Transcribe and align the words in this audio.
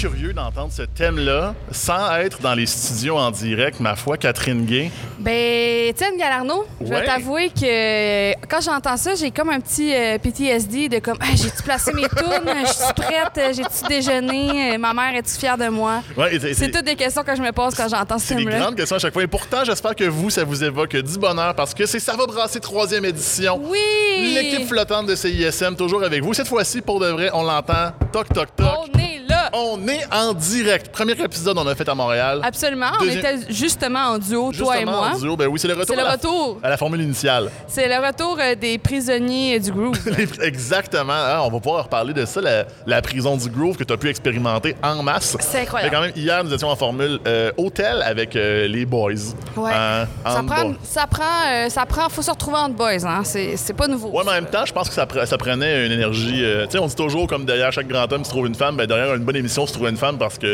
curieux 0.00 0.32
d'entendre 0.32 0.72
ce 0.72 0.80
thème-là 0.82 1.54
sans 1.70 2.10
être 2.16 2.40
dans 2.40 2.54
les 2.54 2.64
studios 2.64 3.18
en 3.18 3.30
direct, 3.30 3.80
ma 3.80 3.96
foi, 3.96 4.16
Catherine 4.16 4.64
Gay. 4.64 4.90
Ben, 5.18 5.88
Étienne 5.88 6.16
Galarno, 6.18 6.64
je 6.80 6.86
vais 6.86 7.04
t'avouer 7.04 7.50
que 7.50 8.32
quand 8.46 8.62
j'entends 8.62 8.96
ça, 8.96 9.14
j'ai 9.14 9.30
comme 9.30 9.50
un 9.50 9.60
petit 9.60 9.94
euh, 9.94 10.16
PTSD 10.16 10.88
de 10.88 11.00
comme, 11.00 11.18
Ah, 11.20 11.26
j'ai-tu 11.34 11.62
placé 11.62 11.92
mes 11.92 12.08
tunes? 12.08 12.54
Je 12.66 12.72
suis 12.72 12.94
prête? 12.96 13.54
J'ai-tu 13.54 13.88
déjeuné? 13.88 14.78
Ma 14.78 14.94
mère 14.94 15.14
est-tu 15.16 15.38
fière 15.38 15.58
de 15.58 15.68
moi? 15.68 16.02
Ouais, 16.16 16.38
C'est 16.54 16.70
toutes 16.70 16.86
des 16.86 16.96
questions 16.96 17.22
que 17.22 17.36
je 17.36 17.42
me 17.42 17.52
pose 17.52 17.74
quand 17.74 17.88
j'entends 17.88 18.18
ce 18.18 18.28
C'est 18.28 18.34
des 18.36 18.44
thème-là. 18.44 18.58
grandes 18.60 18.76
questions 18.76 18.96
à 18.96 19.00
chaque 19.00 19.12
fois. 19.12 19.22
Et 19.22 19.26
pourtant, 19.26 19.64
j'espère 19.64 19.94
que 19.94 20.04
vous, 20.04 20.30
ça 20.30 20.44
vous 20.44 20.64
évoque 20.64 20.96
du 20.96 21.18
bonheur 21.18 21.54
parce 21.54 21.74
que 21.74 21.84
c'est 21.84 22.00
Ça 22.00 22.16
va 22.16 22.24
brasser 22.24 22.60
troisième 22.60 23.04
édition. 23.04 23.60
Oui! 23.62 24.32
L'équipe 24.34 24.66
flottante 24.66 25.06
de 25.06 25.14
CISM, 25.14 25.76
toujours 25.76 26.02
avec 26.04 26.22
vous. 26.22 26.32
Cette 26.32 26.48
fois-ci, 26.48 26.80
pour 26.80 27.00
de 27.00 27.08
vrai, 27.08 27.28
on 27.34 27.42
l'entend. 27.42 27.92
Toc, 28.12 28.28
toc, 28.32 28.48
toc. 28.56 28.66
On 28.94 28.98
est! 28.98 29.09
On 29.52 29.86
est 29.88 30.04
en 30.12 30.32
direct. 30.34 30.90
Premier 30.90 31.12
épisode, 31.12 31.58
on 31.58 31.66
a 31.66 31.74
fait 31.74 31.88
à 31.88 31.94
Montréal. 31.94 32.40
Absolument. 32.42 32.90
On 33.00 33.04
était 33.08 33.36
justement 33.48 34.00
en 34.10 34.18
duo, 34.18 34.52
toi 34.52 34.76
et 34.76 34.80
Justement, 34.80 34.98
moi. 35.00 35.10
en 35.14 35.18
duo. 35.18 35.36
Ben 35.36 35.46
oui, 35.48 35.58
c'est 35.58 35.68
le 35.68 35.74
retour, 35.74 35.86
C'est 35.88 35.96
le 35.96 36.00
à, 36.02 36.04
la, 36.04 36.12
retour. 36.12 36.58
à 36.62 36.68
la 36.70 36.76
formule 36.76 37.00
initiale. 37.02 37.50
C'est 37.66 37.88
le 37.88 38.06
retour 38.06 38.38
euh, 38.40 38.54
des 38.54 38.78
prisonniers 38.78 39.58
du 39.60 39.72
groupe. 39.72 39.96
Les- 40.06 40.28
Exactement. 40.46 41.12
hein, 41.12 41.40
on 41.42 41.50
va 41.50 41.60
pouvoir 41.60 41.84
reparler 41.84 42.12
de 42.14 42.24
ça, 42.24 42.40
la, 42.40 42.64
la 42.86 43.02
prison 43.02 43.36
du 43.36 43.48
Groove 43.50 43.76
que 43.76 43.84
tu 43.84 43.92
as 43.92 43.96
pu 43.96 44.08
expérimenter 44.08 44.76
en 44.82 45.02
masse. 45.02 45.36
C'est 45.40 45.60
incroyable. 45.62 45.90
Mais 45.90 45.96
quand 45.96 46.02
même, 46.02 46.12
hier, 46.16 46.44
nous 46.44 46.52
étions 46.54 46.68
en 46.68 46.76
formule 46.76 47.18
euh, 47.26 47.50
hôtel 47.56 48.02
avec 48.02 48.36
euh, 48.36 48.66
les 48.68 48.84
boys. 48.86 49.12
Ouais. 49.56 49.70
Hein, 49.74 50.06
ça, 50.24 50.40
en 50.40 50.44
prend, 50.44 50.64
boys. 50.66 50.74
ça 50.82 51.06
prend, 51.06 51.22
euh, 51.48 51.68
ça 51.68 51.86
prend, 51.86 52.08
faut 52.08 52.22
se 52.22 52.30
retrouver 52.30 52.58
entre 52.58 52.74
boys, 52.74 53.04
hein. 53.06 53.22
C'est, 53.24 53.56
c'est 53.56 53.72
pas 53.74 53.88
nouveau. 53.88 54.08
Ouais, 54.10 54.22
mais 54.24 54.30
en 54.30 54.34
même 54.34 54.46
temps, 54.46 54.64
je 54.66 54.72
pense 54.72 54.88
que 54.88 54.94
ça, 54.94 55.04
pre- 55.06 55.26
ça 55.26 55.38
prenait 55.38 55.86
une 55.86 55.92
énergie. 55.92 56.44
euh, 56.44 56.66
tu 56.66 56.72
sais, 56.72 56.78
on 56.78 56.86
dit 56.86 56.94
toujours, 56.94 57.26
comme 57.26 57.44
derrière 57.44 57.72
chaque 57.72 57.88
grand 57.88 58.10
homme 58.12 58.24
se 58.24 58.30
trouve 58.30 58.46
une 58.46 58.54
femme, 58.54 58.76
ben 58.76 58.86
derrière 58.86 59.14
une 59.14 59.24
bonne 59.24 59.36
émission 59.40 59.66
se 59.66 59.72
trouve 59.72 59.88
une 59.88 59.96
femme 59.96 60.16
parce 60.18 60.38
que 60.38 60.46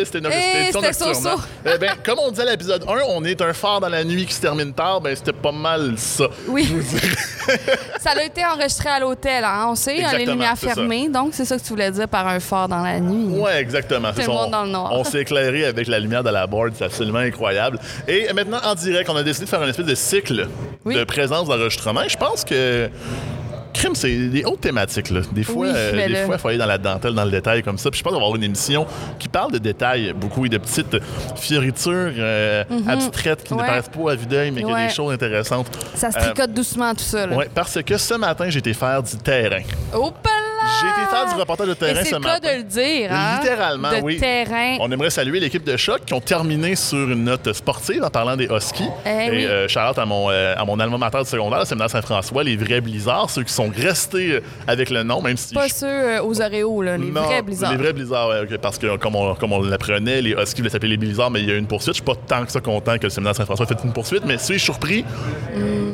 eh, 0.00 0.04
c'était 0.04 0.18
une 0.18 0.26
Eh, 0.26 0.30
c'était 0.32 0.52
une 0.58 0.62
édition 0.64 0.80
c'était 0.92 1.04
nocturne, 1.06 1.26
hein. 1.38 1.70
Eh 1.74 1.78
ben, 1.78 1.90
comme 2.02 2.18
on 2.20 2.30
disait 2.30 2.42
à 2.42 2.50
l'épisode 2.50 2.84
1, 2.88 2.92
on 3.08 3.24
est 3.24 3.40
un 3.42 3.52
phare 3.52 3.80
dans 3.80 3.88
la 3.88 4.02
nuit 4.04 4.26
qui 4.26 4.32
se 4.34 4.40
termine 4.40 4.72
tard, 4.72 5.00
ben 5.00 5.14
c'était 5.14 5.32
pas 5.32 5.52
mal 5.52 5.94
ça. 5.96 6.24
Oui. 6.48 6.66
ça 8.00 8.10
a 8.16 8.22
été 8.22 8.44
enregistré 8.44 8.88
à 8.88 9.00
l'hôtel, 9.00 9.44
hein. 9.44 9.66
On 9.68 9.74
sait, 9.74 10.02
hein, 10.02 10.10
les 10.16 10.26
lumières 10.26 10.56
ça. 10.56 10.74
fermées. 10.74 11.08
Donc, 11.08 11.30
c'est 11.34 11.44
ça 11.44 11.56
que 11.58 11.62
tu 11.62 11.68
voulais 11.70 11.90
dire 11.90 12.08
par 12.08 12.26
un 12.26 12.40
phare 12.40 12.68
dans 12.68 12.82
la 12.82 13.00
nuit. 13.00 13.38
Ouais, 13.38 13.60
exactement. 13.60 14.10
le 14.16 14.26
monde 14.26 14.38
On- 14.46 14.50
dans 14.50 14.64
le 14.64 14.70
noir. 14.70 14.92
On 14.92 15.04
s'est 15.04 15.20
éclairé 15.20 15.64
avec 15.64 15.86
la 15.88 15.98
lumière 15.98 16.22
de 16.24 16.30
la 16.30 16.46
board, 16.46 16.72
c'est 16.76 16.84
absolument 16.84 17.18
incroyable. 17.18 17.78
Et 18.06 18.32
maintenant, 18.32 18.58
en 18.64 18.74
direct, 18.74 19.08
on 19.10 19.16
a 19.16 19.22
décidé 19.22 19.44
de 19.46 19.50
faire 19.50 19.62
une 19.62 19.70
espèce 19.70 19.86
de 19.86 19.94
cycle 19.94 20.48
Oui. 20.84 20.94
de 20.94 21.04
présence 21.04 21.46
d'enregistrement. 21.48 22.02
Je 22.08 22.16
pense 22.16 22.44
que. 22.44 22.88
Crime, 23.78 23.94
c'est 23.94 24.28
des 24.28 24.44
hautes 24.44 24.60
thématiques. 24.60 25.10
Là. 25.10 25.20
Des 25.32 25.44
fois, 25.44 25.66
Oui, 25.66 25.72
euh, 25.74 26.08
des 26.08 26.14
fois, 26.24 26.34
il 26.34 26.38
faut 26.40 26.48
aller 26.48 26.58
dans 26.58 26.66
la 26.66 26.78
dentelle, 26.78 27.14
dans 27.14 27.24
le 27.24 27.30
détail 27.30 27.62
comme 27.62 27.78
ça. 27.78 27.90
Puis 27.90 27.98
je 27.98 28.04
pense 28.04 28.12
avoir 28.14 28.34
une 28.34 28.42
émission 28.42 28.86
qui 29.18 29.28
parle 29.28 29.52
de 29.52 29.58
détails 29.58 30.12
beaucoup 30.14 30.44
et 30.46 30.48
de 30.48 30.58
petites 30.58 30.96
fioritures 31.36 32.12
euh, 32.18 32.64
abstraites 32.88 33.44
qui 33.44 33.54
ne 33.54 33.58
Mhm. 33.60 33.66
Paraissent 33.66 33.88
pas 33.88 34.12
à 34.12 34.14
vue 34.14 34.26
d'œil, 34.26 34.50
mais 34.50 34.60
qui 34.62 34.66
ont 34.66 34.72
Ouais. 34.72 34.88
des 34.88 34.92
choses 34.94 35.12
intéressantes. 35.12 35.66
Ça 35.94 36.10
se 36.10 36.18
Euh, 36.18 36.20
tricote 36.20 36.52
doucement, 36.52 36.92
tout 36.94 37.04
ça. 37.04 37.26
Ouais, 37.28 37.48
parce 37.54 37.82
que 37.82 37.96
ce 37.96 38.14
matin, 38.14 38.48
j'ai 38.48 38.58
été 38.58 38.72
faire 38.74 39.02
du 39.02 39.16
terrain. 39.16 39.62
J'ai 40.80 40.86
été 41.02 41.10
faire 41.10 41.26
du 41.34 41.40
reportage 41.40 41.68
de 41.68 41.74
terrain 41.74 42.00
ce 42.00 42.10
c'est 42.10 42.18
matin. 42.18 42.34
le 42.34 42.40
cas 42.40 42.52
de 42.52 42.56
le 42.58 42.62
dire, 42.64 43.10
hein? 43.12 43.38
Littéralement, 43.40 43.90
de 43.90 43.96
oui. 44.02 44.18
terrain. 44.18 44.76
On 44.80 44.90
aimerait 44.90 45.10
saluer 45.10 45.40
l'équipe 45.40 45.64
de 45.64 45.76
choc 45.76 46.00
qui 46.06 46.14
ont 46.14 46.20
terminé 46.20 46.76
sur 46.76 46.98
une 47.10 47.24
note 47.24 47.52
sportive 47.52 48.02
en 48.04 48.10
parlant 48.10 48.36
des 48.36 48.46
Huskies. 48.46 48.88
Eh 49.06 49.08
Et 49.08 49.30
oui. 49.30 49.44
euh, 49.46 49.68
shout-out 49.68 49.98
à 49.98 50.04
mon, 50.06 50.30
euh, 50.30 50.54
à 50.56 50.64
mon 50.64 50.78
alma 50.80 50.98
mater 50.98 51.18
du 51.22 51.28
secondaire, 51.28 51.60
le 51.60 51.64
séminaire 51.64 51.90
Saint-François, 51.90 52.42
les 52.44 52.56
vrais 52.56 52.80
blizzards, 52.80 53.30
ceux 53.30 53.42
qui 53.44 53.52
sont 53.52 53.70
restés 53.76 54.32
euh, 54.32 54.40
avec 54.66 54.90
le 54.90 55.02
nom, 55.02 55.20
même 55.22 55.36
si. 55.36 55.54
Pas 55.54 55.68
je- 55.68 55.74
ceux 55.74 55.86
euh, 55.86 56.22
aux 56.22 56.40
Oreos, 56.40 56.82
là, 56.82 56.96
les 56.96 57.10
Non, 57.10 57.22
vrais 57.22 57.42
blizzards. 57.42 57.72
Les 57.72 57.76
vrais 57.78 57.92
blizzards, 57.92 58.28
ouais, 58.28 58.40
ok, 58.42 58.58
parce 58.58 58.78
que 58.78 58.96
comme 58.96 59.16
on, 59.16 59.34
comme 59.34 59.52
on 59.52 59.62
l'apprenait, 59.62 60.20
les 60.22 60.30
Huskies 60.32 60.60
voulaient 60.60 60.70
s'appeler 60.70 60.90
les 60.90 60.96
blizzards, 60.96 61.30
mais 61.30 61.40
il 61.40 61.48
y 61.48 61.50
a 61.50 61.54
eu 61.54 61.58
une 61.58 61.66
poursuite. 61.66 61.94
Je 61.94 62.02
suis 62.02 62.04
pas 62.04 62.14
tant 62.26 62.44
que 62.44 62.52
ça 62.52 62.60
content 62.60 62.98
que 62.98 63.04
le 63.04 63.10
séminaire 63.10 63.34
Saint-François 63.34 63.64
ait 63.64 63.68
fait 63.74 63.84
une 63.84 63.92
poursuite, 63.92 64.22
mais 64.26 64.38
suis-je 64.38 64.64
surpris? 64.64 65.04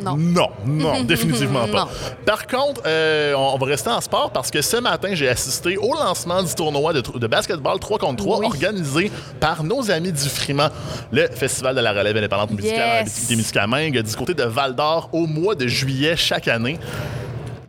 non. 0.05 0.17
Non, 0.17 0.51
non, 0.67 1.03
définitivement 1.05 1.67
pas. 1.69 1.85
Non. 1.85 1.89
Par 2.27 2.47
contre, 2.47 2.83
euh, 2.87 3.35
on, 3.35 3.55
on 3.55 3.59
va 3.59 3.67
rester 3.67 3.91
en 3.91 4.01
sport 4.01 4.31
parce 4.33 4.51
que 4.51 4.61
ce 4.65 4.77
matin, 4.79 5.11
j'ai 5.15 5.29
assisté 5.29 5.77
au 5.77 5.95
lancement 5.95 6.43
du 6.43 6.55
tournoi 6.55 6.93
de, 6.93 7.01
de 7.01 7.27
basketball 7.27 7.79
3 7.79 7.99
contre 7.99 8.25
3 8.25 8.39
Oui. 8.41 8.47
organisé 8.47 9.11
par 9.39 9.63
nos 9.63 9.91
amis 9.91 10.13
du 10.13 10.29
Friment, 10.29 10.69
le 11.13 11.29
Festival 11.29 11.75
de 11.75 11.81
la 11.81 11.93
relève 11.93 12.17
indépendante 12.17 12.51
musicale 12.51 12.79
Yes. 12.79 12.89
en 12.89 13.01
Abitibi-Témiscamingue, 13.03 14.03
du 14.03 14.17
côté 14.17 14.35
de 14.35 14.45
Val-d'Or 14.45 15.09
au 15.13 15.27
mois 15.27 15.55
de 15.55 15.67
juillet 15.67 16.17
chaque 16.17 16.49
année. 16.49 16.79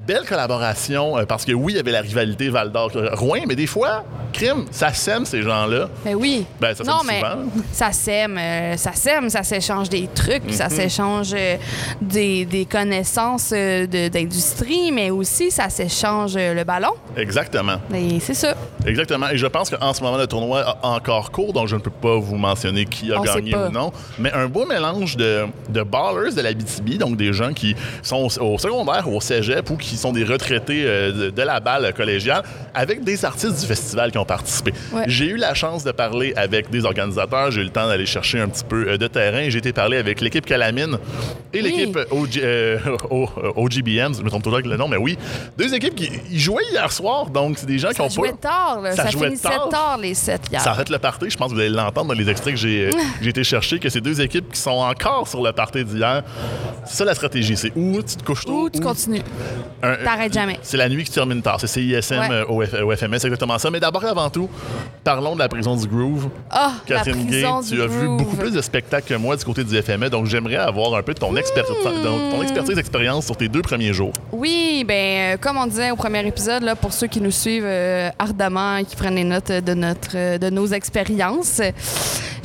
Belle 0.08 0.24
collaboration, 0.28 1.18
euh, 1.18 1.26
parce 1.26 1.46
que 1.46 1.52
oui, 1.52 1.74
il 1.74 1.76
y 1.78 1.80
avait 1.80 1.92
la 1.92 2.02
rivalité 2.02 2.50
Val-d'Or-Rouen, 2.50 3.40
mais 3.48 3.56
des 3.56 3.66
fois, 3.66 4.04
crime, 4.32 4.66
ça 4.70 4.94
sème 4.94 5.26
ces 5.26 5.42
gens-là. 5.42 5.90
Ben 6.04 6.14
oui. 6.16 6.46
Ben, 6.62 6.76
ça 6.76 6.84
non, 6.84 7.00
mais 7.08 7.20
souvent. 7.22 7.42
ça 7.72 7.92
sème, 7.92 8.38
euh, 8.38 8.78
ça 8.78 8.94
sème, 8.94 9.30
ça 9.30 9.42
s'échange 9.44 9.90
des 9.90 10.08
trucs, 10.14 10.52
ça 10.52 10.66
Mhm. 10.66 10.70
s'échange 10.72 11.32
euh, 11.36 11.56
des, 12.02 12.46
des 12.46 12.66
connaissances 12.66 13.50
de- 13.52 14.08
d'industrie, 14.10 14.92
mais 14.92 15.10
aussi 15.10 15.50
ça 15.50 15.70
s'échange 15.70 16.36
le 16.36 16.64
ballon. 16.64 16.92
Exactement. 17.18 17.78
Et 17.94 18.20
c'est 18.20 18.34
ça. 18.36 18.54
Exactement. 18.86 19.30
Et 19.30 19.38
je 19.38 19.48
pense 19.48 19.70
qu'en 19.72 19.94
ce 19.94 20.04
moment, 20.04 20.18
le 20.18 20.28
tournoi 20.28 20.62
a 20.84 20.88
encore 20.88 21.32
cours, 21.32 21.52
donc 21.54 21.68
je 21.68 21.76
ne 21.78 21.82
peux 21.82 21.90
pas 21.90 22.18
vous 22.18 22.36
mentionner 22.36 22.86
qui 22.86 23.12
a 23.12 23.20
On 23.20 23.24
gagné 23.24 23.56
ou 23.56 23.72
non. 23.72 23.92
Mais 24.20 24.32
un 24.34 24.48
beau 24.48 24.66
mélange 24.68 25.18
de, 25.18 25.46
de 25.70 25.82
ballers 25.82 26.34
de 26.36 26.42
la 26.42 26.54
BTB, 26.54 26.98
donc 27.00 27.18
des 27.18 27.34
gens 27.34 27.54
qui 27.54 27.76
sont 28.04 28.28
au, 28.40 28.44
au 28.54 28.58
secondaire 28.60 29.06
ou 29.10 29.16
au 29.18 29.22
cégep 29.22 29.68
ou 29.72 29.78
qui 29.78 29.95
sont 29.98 30.12
des 30.12 30.24
retraités 30.24 30.84
euh, 30.86 31.12
de, 31.12 31.30
de 31.30 31.42
la 31.42 31.60
balle 31.60 31.94
collégiale, 31.94 32.44
avec 32.74 33.04
des 33.04 33.26
artistes 33.26 33.60
du 33.60 33.66
festival 33.66 34.12
qui 34.12 34.18
ont 34.18 34.26
participé. 34.26 34.74
Ouais. 34.94 35.04
J'ai 35.08 35.28
eu 35.28 35.38
la 35.38 35.54
chance 35.54 35.84
de 35.84 35.92
parler 35.92 36.34
avec 36.36 36.70
des 36.70 36.86
organisateurs, 36.86 37.52
j'ai 37.52 37.62
eu 37.62 37.66
le 37.66 37.70
temps 37.70 37.88
d'aller 37.88 38.06
chercher 38.06 38.40
un 38.40 38.48
petit 38.48 38.64
peu 38.64 38.88
euh, 38.88 38.98
de 38.98 39.08
terrain. 39.08 39.50
J'ai 39.50 39.60
été 39.60 39.74
parler 39.74 39.98
avec 39.98 40.22
l'équipe 40.22 40.46
Calamine 40.46 40.98
et 41.54 41.62
l'équipe 41.62 41.98
OG, 42.12 42.40
euh, 42.40 42.78
OGBM, 43.56 44.14
je 44.18 44.24
me 44.24 44.30
trompe 44.30 44.44
toujours 44.44 44.58
avec 44.58 44.68
le 44.68 44.78
nom, 44.78 44.88
mais 44.88 44.98
oui. 44.98 45.18
Deux 45.58 45.74
équipes 45.74 45.96
qui 45.96 46.10
ils 46.32 46.40
jouaient 46.40 46.64
hier 46.72 46.92
soir, 46.92 47.30
donc 47.30 47.58
c'est 47.58 47.66
des 47.66 47.80
gens 47.80 47.90
qui 47.90 47.96
Ça 47.96 48.04
ont 48.04 48.10
jouait 48.10 48.32
pas... 48.32 48.50
tard, 48.50 48.82
là. 48.82 48.96
Ça 48.96 49.04
Ça, 49.06 49.10
jouait 49.10 49.36
tard. 49.38 49.70
tard. 49.70 49.98
les 50.02 50.14
sept 50.14 50.42
hier. 50.52 50.62
Ça 50.62 50.72
arrête 50.72 50.90
le 50.90 50.98
party. 51.00 51.30
Je 51.30 51.38
pense 51.38 51.50
que 51.50 51.56
vous 51.56 51.60
allez 51.60 51.70
l'entendre 51.70 52.08
dans 52.14 52.20
les 52.20 52.30
extraits 52.30 52.54
que 52.56 52.60
j'ai, 52.60 52.90
été 53.26 53.44
chercher, 53.44 53.80
que 53.80 53.90
c'est 53.90 54.02
deux 54.02 54.22
équipes 54.22 54.52
qui 54.52 54.60
sont 54.60 54.72
encore 54.72 55.28
sur 55.28 55.42
le 55.44 55.52
party 55.52 55.84
d'hier. 55.86 56.24
C'est 56.86 56.98
ça 56.98 57.06
la 57.06 57.16
stratégie. 57.16 57.58
C'est 57.58 57.72
où 57.76 58.02
tu 58.02 58.16
te 58.16 58.24
couches 58.24 58.46
tôt. 58.46 58.66
Ou 58.66 58.70
tu 58.70 58.80
continues. 58.80 59.22
Un- 59.92 60.04
T'arrêtes 60.04 60.34
jamais. 60.34 60.60
C'est 60.62 60.78
la 60.78 60.90
nuit 60.90 61.04
qui 61.04 61.12
termine 61.12 61.42
tard. 61.42 61.58
C'est 61.60 61.68
CISM 61.68 62.20
Ouais. 62.20 62.28
euh, 62.32 62.46
au, 62.46 62.64
F- 62.64 62.82
au 62.82 62.96
FMS, 62.96 63.20
c'est 63.20 63.28
exactement 63.28 63.58
ça. 63.58 63.70
Mais 63.72 63.80
d'abord 63.80 64.04
et 64.04 64.08
avant 64.08 64.30
tout, 64.30 64.50
parlons 65.04 65.34
de 65.36 65.40
la 65.40 65.48
prison 65.50 65.76
du 65.76 65.88
Groove. 65.88 66.30
Ah, 66.50 66.74
la 66.88 66.98
Catherine 66.98 67.26
Gay, 67.28 67.44
tu 67.68 67.82
as 67.82 67.88
vu 67.88 68.08
beaucoup 68.08 68.36
plus 68.36 68.52
de 68.52 68.62
spectacles 68.62 69.08
que 69.08 69.14
moi 69.16 69.36
du 69.36 69.44
côté 69.46 69.64
du 69.64 69.76
FMS, 69.82 70.10
donc 70.10 70.26
j'aimerais 70.26 70.56
avoir 70.58 70.96
un 70.96 71.02
peu 71.04 71.14
de 71.14 71.20
ton, 71.20 71.36
expertise, 71.36 71.76
ton, 71.84 72.32
ton 72.32 72.42
expertise, 72.42 72.78
expérience 72.78 73.26
sur 73.26 73.38
tes 73.38 73.48
deux 73.48 73.62
premiers 73.62 73.94
jours. 73.94 74.14
Oui, 74.32 74.84
ben 74.88 75.34
euh, 75.36 75.38
comme 75.40 75.58
on 75.58 75.68
disait 75.68 75.92
au 75.92 75.96
premier 75.96 76.26
épisode, 76.28 76.64
là, 76.64 76.76
pour 76.76 76.94
ceux 76.94 77.08
qui 77.08 77.22
nous 77.22 77.32
suivent 77.32 77.64
euh, 77.66 78.10
ardemment 78.20 78.78
et 78.78 78.86
qui 78.86 78.96
prennent 78.96 79.16
les 79.16 79.24
notes 79.24 79.52
de 79.52 79.74
notre 79.74 80.12
euh, 80.16 80.38
de 80.38 80.50
nos 80.50 80.68
expériences, 80.68 81.60
euh, 81.60 81.72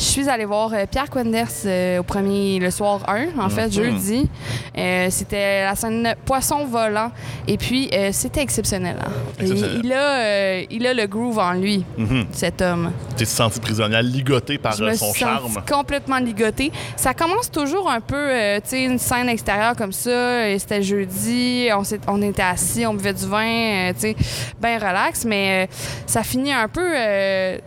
je 0.00 0.04
suis 0.06 0.28
allée 0.30 0.46
voir 0.46 0.70
euh, 0.72 0.86
Pierre 0.90 1.10
Quenders 1.10 1.46
euh, 1.66 1.98
au 1.98 2.02
premier 2.02 2.58
le 2.58 2.70
soir 2.70 3.00
1, 3.06 3.38
en 3.38 3.50
fait, 3.50 3.70
jeudi. 3.70 4.30
Euh, 4.78 5.08
c'était 5.10 5.64
la 5.64 5.74
scène 5.76 6.14
Poisson 6.24 6.64
volant 6.64 7.12
et 7.46 7.58
puis 7.58 7.90
c'était 8.12 8.40
exceptionnel. 8.40 8.96
hein. 8.98 9.10
Exceptionnel. 9.38 9.80
il 9.84 9.92
a 9.92 10.60
il 10.62 10.86
a 10.86 10.94
le 10.94 11.06
groove 11.06 11.38
en 11.38 11.52
lui, 11.52 11.84
cet 12.32 12.62
homme. 12.62 12.92
Tu 13.10 13.16
t'es 13.16 13.24
senti 13.26 13.60
prisonnière, 13.60 14.02
ligotée 14.02 14.56
par 14.56 14.72
Je 14.72 14.84
me 14.84 14.94
son 14.94 15.12
charme? 15.12 15.62
complètement 15.70 16.18
ligotée. 16.18 16.72
Ça 16.96 17.12
commence 17.12 17.50
toujours 17.50 17.90
un 17.90 18.00
peu, 18.00 18.28
tu 18.62 18.70
sais, 18.70 18.84
une 18.84 18.98
scène 18.98 19.28
extérieure 19.28 19.76
comme 19.76 19.92
ça. 19.92 20.48
et 20.48 20.58
C'était 20.58 20.82
jeudi, 20.82 21.68
on, 22.08 22.22
était 22.22 22.40
assis, 22.42 22.86
on 22.86 22.94
buvait 22.94 23.12
du 23.12 23.26
vin, 23.26 23.92
tu 23.92 24.00
sais, 24.00 24.16
bien 24.60 24.78
relax, 24.78 25.26
mais 25.26 25.68
ça 26.06 26.22
finit 26.22 26.52
un 26.54 26.68
peu 26.68 26.86
euh, 26.96 27.58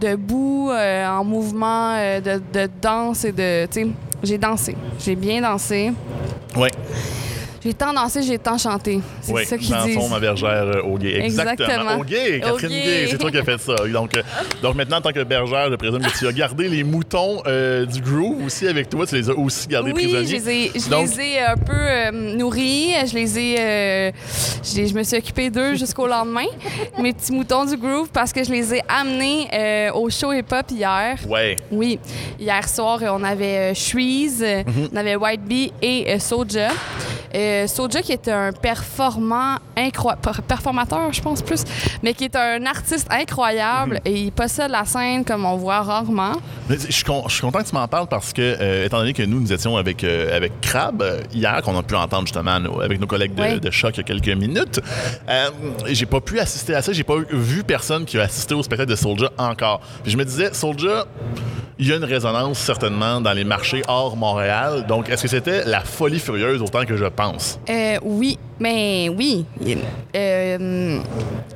debout, 0.00 0.70
euh, 0.70 1.06
en 1.06 1.24
mouvement 1.24 1.94
euh, 1.94 2.20
de, 2.20 2.42
de 2.52 2.68
danse 2.80 3.24
et 3.24 3.32
de, 3.32 3.66
j'ai 4.22 4.38
dansé. 4.38 4.76
J'ai 4.98 5.14
bien 5.16 5.40
dansé. 5.40 5.92
Oui, 6.56 6.68
J'ai 7.62 7.74
tant 7.74 7.92
dansé, 7.92 8.22
j'ai 8.22 8.38
tant 8.38 8.56
chanté. 8.56 9.00
C'est 9.20 9.32
oui. 9.32 9.44
ça 9.44 9.58
qu'ils 9.58 9.68
Dansons, 9.68 10.08
ma 10.08 10.18
bergère 10.18 10.48
euh, 10.64 10.82
au 10.82 10.96
gay. 10.96 11.20
Exactement. 11.22 11.68
Exactement. 11.68 12.00
Au 12.00 12.04
gay, 12.04 12.40
Catherine 12.40 12.66
Au 12.68 12.70
gay. 12.70 13.06
C'est 13.10 13.18
toi 13.18 13.30
qui 13.30 13.36
as 13.38 13.44
fait 13.44 13.58
ça. 13.60 13.74
Donc, 13.92 14.16
euh, 14.16 14.22
donc 14.62 14.76
maintenant, 14.76 14.96
en 14.96 15.00
tant 15.02 15.12
que 15.12 15.22
bergère, 15.24 15.70
je 15.70 15.76
présume 15.76 16.00
que 16.00 16.18
tu 16.18 16.26
as 16.26 16.32
gardé 16.32 16.68
les 16.68 16.82
moutons 16.84 17.42
euh, 17.46 17.84
du 17.84 18.00
groove 18.00 18.46
aussi 18.46 18.66
avec 18.66 18.88
toi. 18.88 19.06
Tu 19.06 19.14
les 19.16 19.28
as 19.28 19.34
aussi 19.34 19.68
gardés 19.68 19.92
Oui, 19.92 20.04
prisonniers. 20.04 20.26
je 20.26 20.32
les 20.32 20.50
ai, 20.50 20.70
je 20.74 20.88
Donc- 20.88 21.08
les 21.16 21.20
ai 21.22 21.40
un 21.40 21.56
peu 21.56 21.72
euh, 21.76 22.10
nourris. 22.36 22.94
Je 23.06 23.14
les 23.14 23.38
ai. 23.38 24.12
je, 24.64 24.76
les- 24.76 24.86
je 24.88 24.94
me 24.94 25.02
suis 25.02 25.18
occupée 25.18 25.50
d'eux 25.50 25.74
jusqu'au 25.74 26.06
lendemain, 26.06 26.46
mes 26.98 27.12
petits 27.12 27.32
moutons 27.32 27.66
du 27.66 27.76
groove, 27.76 28.08
parce 28.10 28.32
que 28.32 28.42
je 28.42 28.50
les 28.52 28.76
ai 28.76 28.80
amenés 28.88 29.90
au 29.94 30.08
show 30.08 30.32
hip-hop 30.32 30.64
hier. 30.70 31.16
Ouais. 31.28 31.56
Oui, 31.70 31.98
hier 32.38 32.66
soir, 32.68 33.00
on 33.02 33.22
avait 33.22 33.74
Shreeze, 33.74 34.42
Mhm. 34.66 34.88
on 34.94 34.96
avait 34.96 35.16
White 35.16 35.42
Bee 35.44 35.72
et 35.82 36.18
Soja. 36.18 36.68
Euh, 37.50 37.66
Soja, 37.66 38.00
qui 38.02 38.12
est 38.12 38.28
un 38.28 38.52
performant 38.52 39.56
incroyable, 39.76 40.22
performateur, 40.46 41.12
je 41.12 41.20
pense 41.20 41.42
plus, 41.42 41.64
mais 42.02 42.14
qui 42.14 42.24
est 42.24 42.36
un 42.36 42.64
artiste 42.66 43.08
incroyable 43.10 43.94
Mhm. 43.94 44.00
et 44.12 44.20
il 44.22 44.32
possède 44.32 44.70
la 44.70 44.84
scène 44.84 45.24
comme 45.24 45.44
on 45.44 45.56
voit 45.56 45.80
rarement. 45.80 46.32
Je 46.68 46.76
suis, 46.92 47.02
con- 47.04 47.24
je 47.26 47.32
suis 47.34 47.40
content 47.40 47.58
que 47.60 47.68
tu 47.68 47.74
m'en 47.74 47.88
parles 47.88 48.06
parce 48.06 48.32
que, 48.32 48.40
euh, 48.42 48.86
étant 48.86 48.98
donné 48.98 49.12
que 49.12 49.22
nous, 49.24 49.40
nous 49.40 49.52
étions 49.52 49.76
avec, 49.76 50.04
euh, 50.04 50.36
avec 50.36 50.60
Crab 50.60 51.02
hier, 51.32 51.60
qu'on 51.62 51.76
a 51.78 51.82
pu 51.82 51.94
entendre 51.96 52.26
justement 52.26 52.60
nos- 52.60 52.80
avec 52.80 53.00
nos 53.00 53.06
collègues 53.08 53.34
de, 53.34 53.42
Oui. 53.42 53.60
de 53.60 53.70
Choc 53.70 53.96
il 53.96 53.98
y 53.98 54.00
a 54.00 54.04
quelques 54.04 54.28
minutes, 54.38 54.80
j'ai 55.88 56.06
pas 56.06 56.20
pu 56.20 56.38
assister 56.38 56.74
à 56.74 56.82
ça. 56.82 56.92
J'ai 56.92 57.04
pas 57.04 57.16
vu 57.30 57.64
personne 57.64 58.04
qui 58.04 58.18
a 58.18 58.22
assisté 58.22 58.54
au 58.54 58.62
spectacle 58.62 58.90
de 58.90 58.96
Soulja 58.96 59.30
encore. 59.38 59.80
Puis 60.02 60.12
je 60.12 60.16
me 60.16 60.24
disais, 60.24 60.52
Soulja, 60.54 61.06
il 61.80 61.88
y 61.88 61.92
a 61.92 61.96
une 61.96 62.04
résonance 62.04 62.58
certainement 62.58 63.20
dans 63.22 63.32
les 63.32 63.42
marchés 63.42 63.82
hors 63.88 64.14
Montréal. 64.14 64.84
Donc, 64.86 65.08
est-ce 65.08 65.22
que 65.22 65.28
c'était 65.28 65.64
la 65.64 65.80
folie 65.80 66.18
furieuse 66.20 66.60
autant 66.60 66.84
que 66.84 66.94
je 66.96 67.06
pense? 67.06 67.58
Euh, 67.70 67.96
oui, 68.02 68.38
mais 68.60 69.08
oui. 69.08 69.46
Il, 69.64 69.78
euh, 70.14 70.98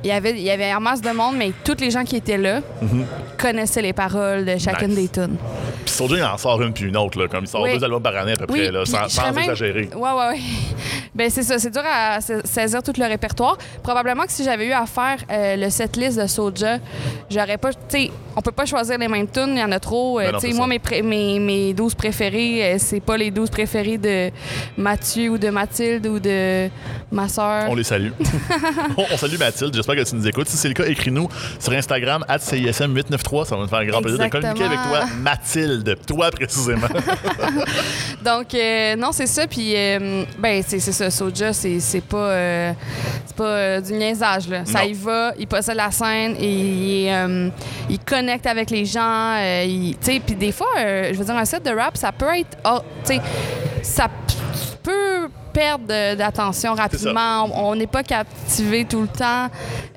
y 0.03 0.11
avait, 0.11 0.31
il 0.31 0.41
y 0.41 0.49
avait 0.49 0.73
en 0.73 0.79
masse 0.81 1.01
de 1.01 1.11
monde, 1.11 1.35
mais 1.37 1.51
tous 1.63 1.77
les 1.79 1.91
gens 1.91 2.03
qui 2.03 2.15
étaient 2.15 2.39
là 2.39 2.61
connaissaient 3.37 3.83
les 3.83 3.93
paroles 3.93 4.45
de 4.45 4.57
chacune 4.57 4.87
Mhm. 4.89 4.95
Nice. 4.97 5.11
des 5.11 5.21
tunes. 5.21 5.37
Puis 5.85 5.93
Soulja, 5.93 6.17
il 6.17 6.23
en 6.23 6.37
sort 6.37 6.61
une 6.61 6.73
puis 6.73 6.85
une 6.85 6.97
autre, 6.97 7.19
là, 7.21 7.27
comme 7.27 7.43
il 7.43 7.47
sort 7.47 7.61
Oui. 7.61 7.77
deux 7.77 7.83
albums 7.83 8.01
par 8.01 8.15
année 8.15 8.33
à 8.33 8.37
peu 8.37 8.45
Oui, 8.49 8.59
près, 8.61 8.71
là, 8.71 8.83
sans, 8.85 9.31
même- 9.31 9.37
exagérer. 9.39 9.89
Ouais, 9.95 10.01
ouais, 10.11 10.27
ouais. 10.29 10.39
Ben 11.15 11.29
c'est 11.29 11.43
ça, 11.43 11.57
c'est 11.57 11.69
dur 11.69 11.81
à 11.89 12.19
sa- 12.19 12.43
saisir 12.45 12.83
tout 12.83 12.91
le 12.97 13.05
répertoire. 13.05 13.57
Probablement 13.81 14.23
que 14.23 14.31
si 14.33 14.43
j'avais 14.43 14.65
eu 14.67 14.73
à 14.73 14.85
faire 14.85 15.17
euh, 15.31 15.55
le 15.55 15.69
setlist 15.69 16.19
de 16.19 16.27
Soulja, 16.27 16.79
j'aurais 17.31 17.57
pas, 17.57 17.71
tu 17.71 17.79
sais, 17.87 18.11
on 18.35 18.41
peut 18.41 18.51
pas 18.51 18.65
choisir 18.65 18.97
les 18.97 19.07
mêmes 19.07 19.27
tunes, 19.29 19.51
il 19.53 19.59
y 19.59 19.63
en 19.63 19.71
a 19.71 19.79
trop. 19.79 20.19
Euh, 20.19 20.29
Ben 20.33 20.39
tu 20.39 20.47
sais, 20.51 20.53
moi 20.53 20.67
mes, 20.67 20.81
mes 21.03 21.39
mes 21.39 21.73
12 21.73 21.95
préférés, 21.95 22.73
euh, 22.73 22.75
c'est 22.79 22.99
pas 22.99 23.15
les 23.15 23.31
12 23.31 23.49
préférés 23.49 23.97
de 23.97 24.29
Mathieu 24.77 25.29
ou 25.29 25.37
de 25.37 25.49
Mathilde 25.49 26.05
ou 26.07 26.19
de 26.19 26.67
ma 27.13 27.29
sœur. 27.29 27.67
On 27.69 27.75
les 27.75 27.83
salue. 27.85 28.11
on, 28.97 29.05
on 29.09 29.17
salue 29.17 29.37
Mathilde. 29.39 29.73
J'espère 29.73 29.95
que 29.95 30.03
tu 30.03 30.15
nous 30.15 30.27
écoutes. 30.27 30.49
Si 30.49 30.57
c'est 30.57 30.67
le 30.67 30.73
cas, 30.73 30.85
écris-nous 30.85 31.29
sur 31.59 31.71
Instagram, 31.71 32.25
CISM893. 32.27 33.45
Ça 33.45 33.55
va 33.55 33.61
nous 33.61 33.67
faire 33.69 33.79
un 33.79 33.85
grand 33.85 34.01
plaisir 34.01 34.19
de 34.19 34.27
communiquer 34.29 34.63
avec 34.65 34.79
toi, 34.81 35.05
Mathilde. 35.75 36.05
Toi, 36.07 36.31
précisément. 36.31 36.87
Donc, 38.23 38.53
euh, 38.53 38.95
non, 38.95 39.11
c'est 39.11 39.27
ça. 39.27 39.47
Puis, 39.47 39.73
euh, 39.75 40.23
ben, 40.39 40.63
c'est 40.65 40.79
c'est 40.79 40.91
ça. 40.91 41.09
Soja, 41.09 41.53
c'est 41.53 41.79
c'est 41.79 42.01
pas, 42.01 42.17
euh, 42.17 42.73
c'est 43.25 43.35
pas 43.35 43.43
euh, 43.43 43.81
du 43.81 43.93
niaisage. 43.93 44.47
Là. 44.47 44.65
Ça 44.65 44.85
y 44.85 44.93
va, 44.93 45.33
il 45.37 45.47
possède 45.47 45.75
la 45.75 45.91
scène 45.91 46.35
et 46.39 46.51
il, 47.05 47.09
euh, 47.09 47.49
il 47.89 47.99
connecte 47.99 48.45
avec 48.45 48.69
les 48.69 48.85
gens. 48.85 49.35
tu 49.63 49.95
sais, 50.01 50.19
puis 50.25 50.35
des 50.35 50.51
fois, 50.51 50.67
je 50.77 51.13
veux 51.13 51.25
dire, 51.25 51.35
un 51.35 51.45
set 51.45 51.63
de 51.63 51.71
rap, 51.71 51.97
ça 51.97 52.11
peut 52.11 52.37
être. 52.37 52.57
oh, 52.65 52.79
tu 53.05 53.15
sais, 53.15 53.21
ça 53.83 54.09
peut 54.83 55.29
perdre 55.55 55.85
de- 55.87 56.15
d'attention 56.15 56.73
rapidement. 56.75 57.47
On 57.53 57.75
n'est 57.75 57.87
pas 57.87 58.03
captivé 58.03 58.83
tout 58.85 59.01
le 59.01 59.07
temps. 59.07 59.47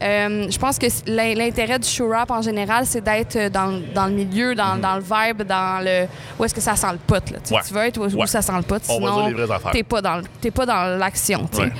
Euh, 0.00 0.46
je 0.50 0.58
pense 0.58 0.78
que 0.78 0.86
l'in- 1.06 1.34
l'intérêt 1.34 1.78
du 1.80 1.88
show 1.88 2.08
rap 2.08 2.30
en 2.30 2.40
général, 2.42 2.86
c'est 2.86 3.00
d'être 3.02 3.50
dans, 3.50 3.80
dans 3.94 4.06
le 4.06 4.12
milieu, 4.12 4.54
dans, 4.54 4.76
dans 4.76 4.94
le 4.96 5.02
vibe, 5.02 5.42
dans 5.42 5.82
le 5.84 6.06
où 6.38 6.44
est-ce 6.44 6.54
que 6.54 6.60
ça 6.60 6.76
sent 6.76 6.92
le 6.92 6.98
pot. 6.98 7.14
Là. 7.30 7.38
Tu 7.42 7.48
sais, 7.48 7.54
Ouais. 7.54 7.60
Tu 7.66 7.74
veux 7.74 7.80
être 7.84 7.98
où, 7.98 8.26
ça 8.26 8.40
sent 8.40 8.52
le 8.56 8.62
pot. 8.62 8.80
Sinon, 8.84 9.32
t'es 9.72 9.82
pas 9.82 10.00
dans 10.00 10.22
pas 10.54 10.66
dans 10.66 10.98
l'action. 10.98 11.48
tu 11.50 11.56
sais. 11.58 11.62
Ouais. 11.64 11.72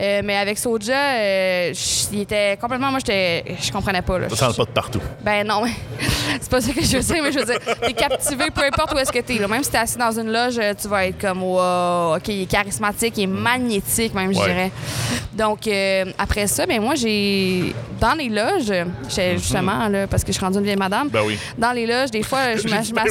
Euh, 0.00 0.20
mais 0.24 0.36
avec 0.36 0.58
Soja, 0.58 0.94
euh, 0.94 1.72
il 2.12 2.20
était 2.20 2.56
complètement. 2.60 2.90
Moi, 2.90 3.00
je 3.06 3.72
comprenais 3.72 4.02
pas. 4.02 4.18
Là. 4.18 4.28
Ça 4.28 4.36
sent 4.50 4.54
le 4.58 4.64
de 4.64 4.70
partout. 4.70 5.00
Ben 5.22 5.46
non, 5.46 5.62
mais 5.64 5.72
c'est 6.40 6.50
pas 6.50 6.60
ça 6.60 6.72
que 6.72 6.82
je 6.82 6.96
veux 6.96 7.02
dire, 7.02 7.22
mais 7.22 7.32
je 7.32 7.38
veux 7.40 7.44
dire, 7.44 7.58
t'es 7.80 7.92
captivé 7.92 8.44
peu 8.54 8.62
importe 8.64 8.94
où 8.94 8.98
est-ce 8.98 9.12
que 9.12 9.18
t'es. 9.20 9.38
Même 9.46 9.62
si 9.64 9.70
t'es 9.70 9.78
assis 9.78 9.96
dans 9.98 10.18
une 10.18 10.30
loge, 10.32 10.60
tu 10.80 10.88
vas 10.88 11.06
être 11.06 11.20
comme, 11.20 11.42
wow, 11.42 12.16
OK, 12.16 12.28
il 12.28 12.42
est 12.42 12.46
charismatique, 12.46 13.15
il 13.16 13.22
est 13.24 13.26
magnétique, 13.26 14.14
même, 14.14 14.32
je 14.32 14.38
Ouais. 14.38 14.46
dirais. 14.46 14.72
Donc, 15.32 15.66
euh, 15.66 16.04
après 16.18 16.46
ça, 16.46 16.66
ben 16.66 16.80
moi, 16.80 16.94
j'ai. 16.94 17.74
Dans 18.00 18.14
les 18.14 18.28
loges, 18.28 18.72
j'ai 19.08 19.38
justement, 19.38 19.88
là, 19.88 20.06
parce 20.06 20.22
que 20.22 20.28
je 20.28 20.36
suis 20.36 20.44
rendue 20.44 20.58
une 20.58 20.64
vieille 20.64 20.76
madame. 20.76 21.08
Ben 21.08 21.20
oui. 21.26 21.38
dans 21.58 21.72
les 21.72 21.86
loges, 21.86 22.10
des 22.10 22.22
fois, 22.22 22.56
je 22.56 22.62
Ben 22.68 22.76
m'assois. 22.76 23.04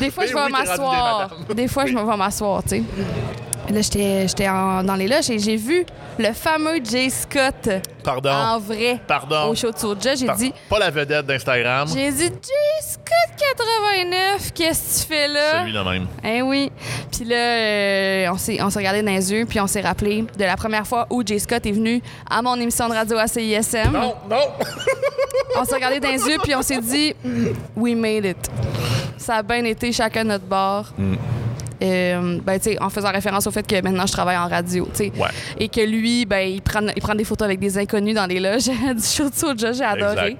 Des 0.00 0.10
fois, 0.10 0.24
Ben 0.24 0.30
je 0.30 0.34
vais 0.34 0.48
m'asseoir. 0.48 1.30
Des 1.54 1.68
fois, 1.68 1.86
je 1.86 1.94
vais 1.94 2.16
m'asseoir, 2.16 2.62
tu 2.62 2.68
sais. 2.70 2.82
Là, 3.70 3.80
j'étais 3.80 4.26
dans 4.46 4.96
les 4.96 5.06
loges 5.08 5.30
et 5.30 5.38
j'ai 5.38 5.56
vu 5.56 5.86
le 6.18 6.32
fameux 6.32 6.80
Jay 6.84 7.08
Scott 7.10 7.68
Pardon. 8.04 8.30
en 8.30 8.58
vrai 8.58 8.98
Pardon. 9.06 9.48
au 9.50 9.54
show 9.54 9.70
de 9.70 9.78
Soulja. 9.78 10.14
J'ai 10.14 10.28
dit, 10.36 10.52
Pas 10.68 10.78
la 10.78 10.90
vedette 10.90 11.24
d'Instagram. 11.26 11.88
j'ai 11.88 12.10
dit, 12.10 12.24
Jay 12.24 12.80
Scott 12.82 13.38
89, 13.56 14.52
qu'est-ce 14.52 15.04
que 15.04 15.08
tu 15.08 15.14
fais 15.14 15.28
là? 15.28 15.60
Celui-là 15.60 15.84
même. 15.84 16.06
Eh 16.24 16.42
oui. 16.42 16.70
Puis 17.10 17.24
là, 17.24 17.36
euh, 17.36 18.26
on 18.32 18.36
s'est 18.36 18.60
on 18.62 18.68
s'est 18.68 18.78
regardé 18.80 19.02
dans 19.02 19.12
les 19.12 19.32
yeux, 19.32 19.46
puis 19.46 19.60
on 19.60 19.66
s'est 19.66 19.80
rappelé 19.80 20.22
de 20.36 20.44
la 20.44 20.56
première 20.56 20.86
fois 20.86 21.06
où 21.08 21.22
Jay 21.24 21.38
Scott 21.38 21.64
est 21.64 21.72
venu 21.72 22.02
à 22.28 22.42
mon 22.42 22.56
émission 22.56 22.88
de 22.88 22.94
radio 22.94 23.16
à 23.18 23.26
CISM. 23.28 23.92
Non, 23.92 24.14
non. 24.28 24.36
On 25.58 25.64
s'est 25.64 25.74
regardé 25.74 26.00
dans 26.00 26.08
les 26.08 26.26
yeux, 26.26 26.38
puis 26.42 26.54
on 26.54 26.62
s'est 26.62 26.80
dit, 26.80 27.14
we 27.76 27.94
made 27.94 28.24
it. 28.24 28.50
Ça 29.18 29.36
a 29.36 29.42
bien 29.42 29.62
été 29.64 29.92
chacun 29.92 30.24
notre 30.24 30.44
bord. 30.44 30.86
Mm. 30.96 31.14
Euh, 31.82 32.38
ben, 32.44 32.60
en 32.80 32.90
faisant 32.90 33.10
référence 33.10 33.46
au 33.46 33.50
fait 33.50 33.66
que 33.66 33.82
maintenant 33.82 34.06
je 34.06 34.12
travaille 34.12 34.36
en 34.36 34.46
radio. 34.48 34.88
Ouais. 35.00 35.10
Et 35.58 35.68
que 35.68 35.80
lui, 35.80 36.24
ben, 36.26 36.48
il 36.48 36.62
prend, 36.62 36.80
il 36.94 37.02
prend 37.02 37.14
des 37.14 37.24
photos 37.24 37.46
avec 37.46 37.58
des 37.58 37.76
inconnus 37.76 38.14
dans 38.14 38.26
les 38.26 38.38
loges 38.38 38.66
du 38.96 39.02
show 39.02 39.28
de 39.28 39.34
Soulja, 39.34 39.72
j'ai 39.72 39.82
adoré. 39.84 40.36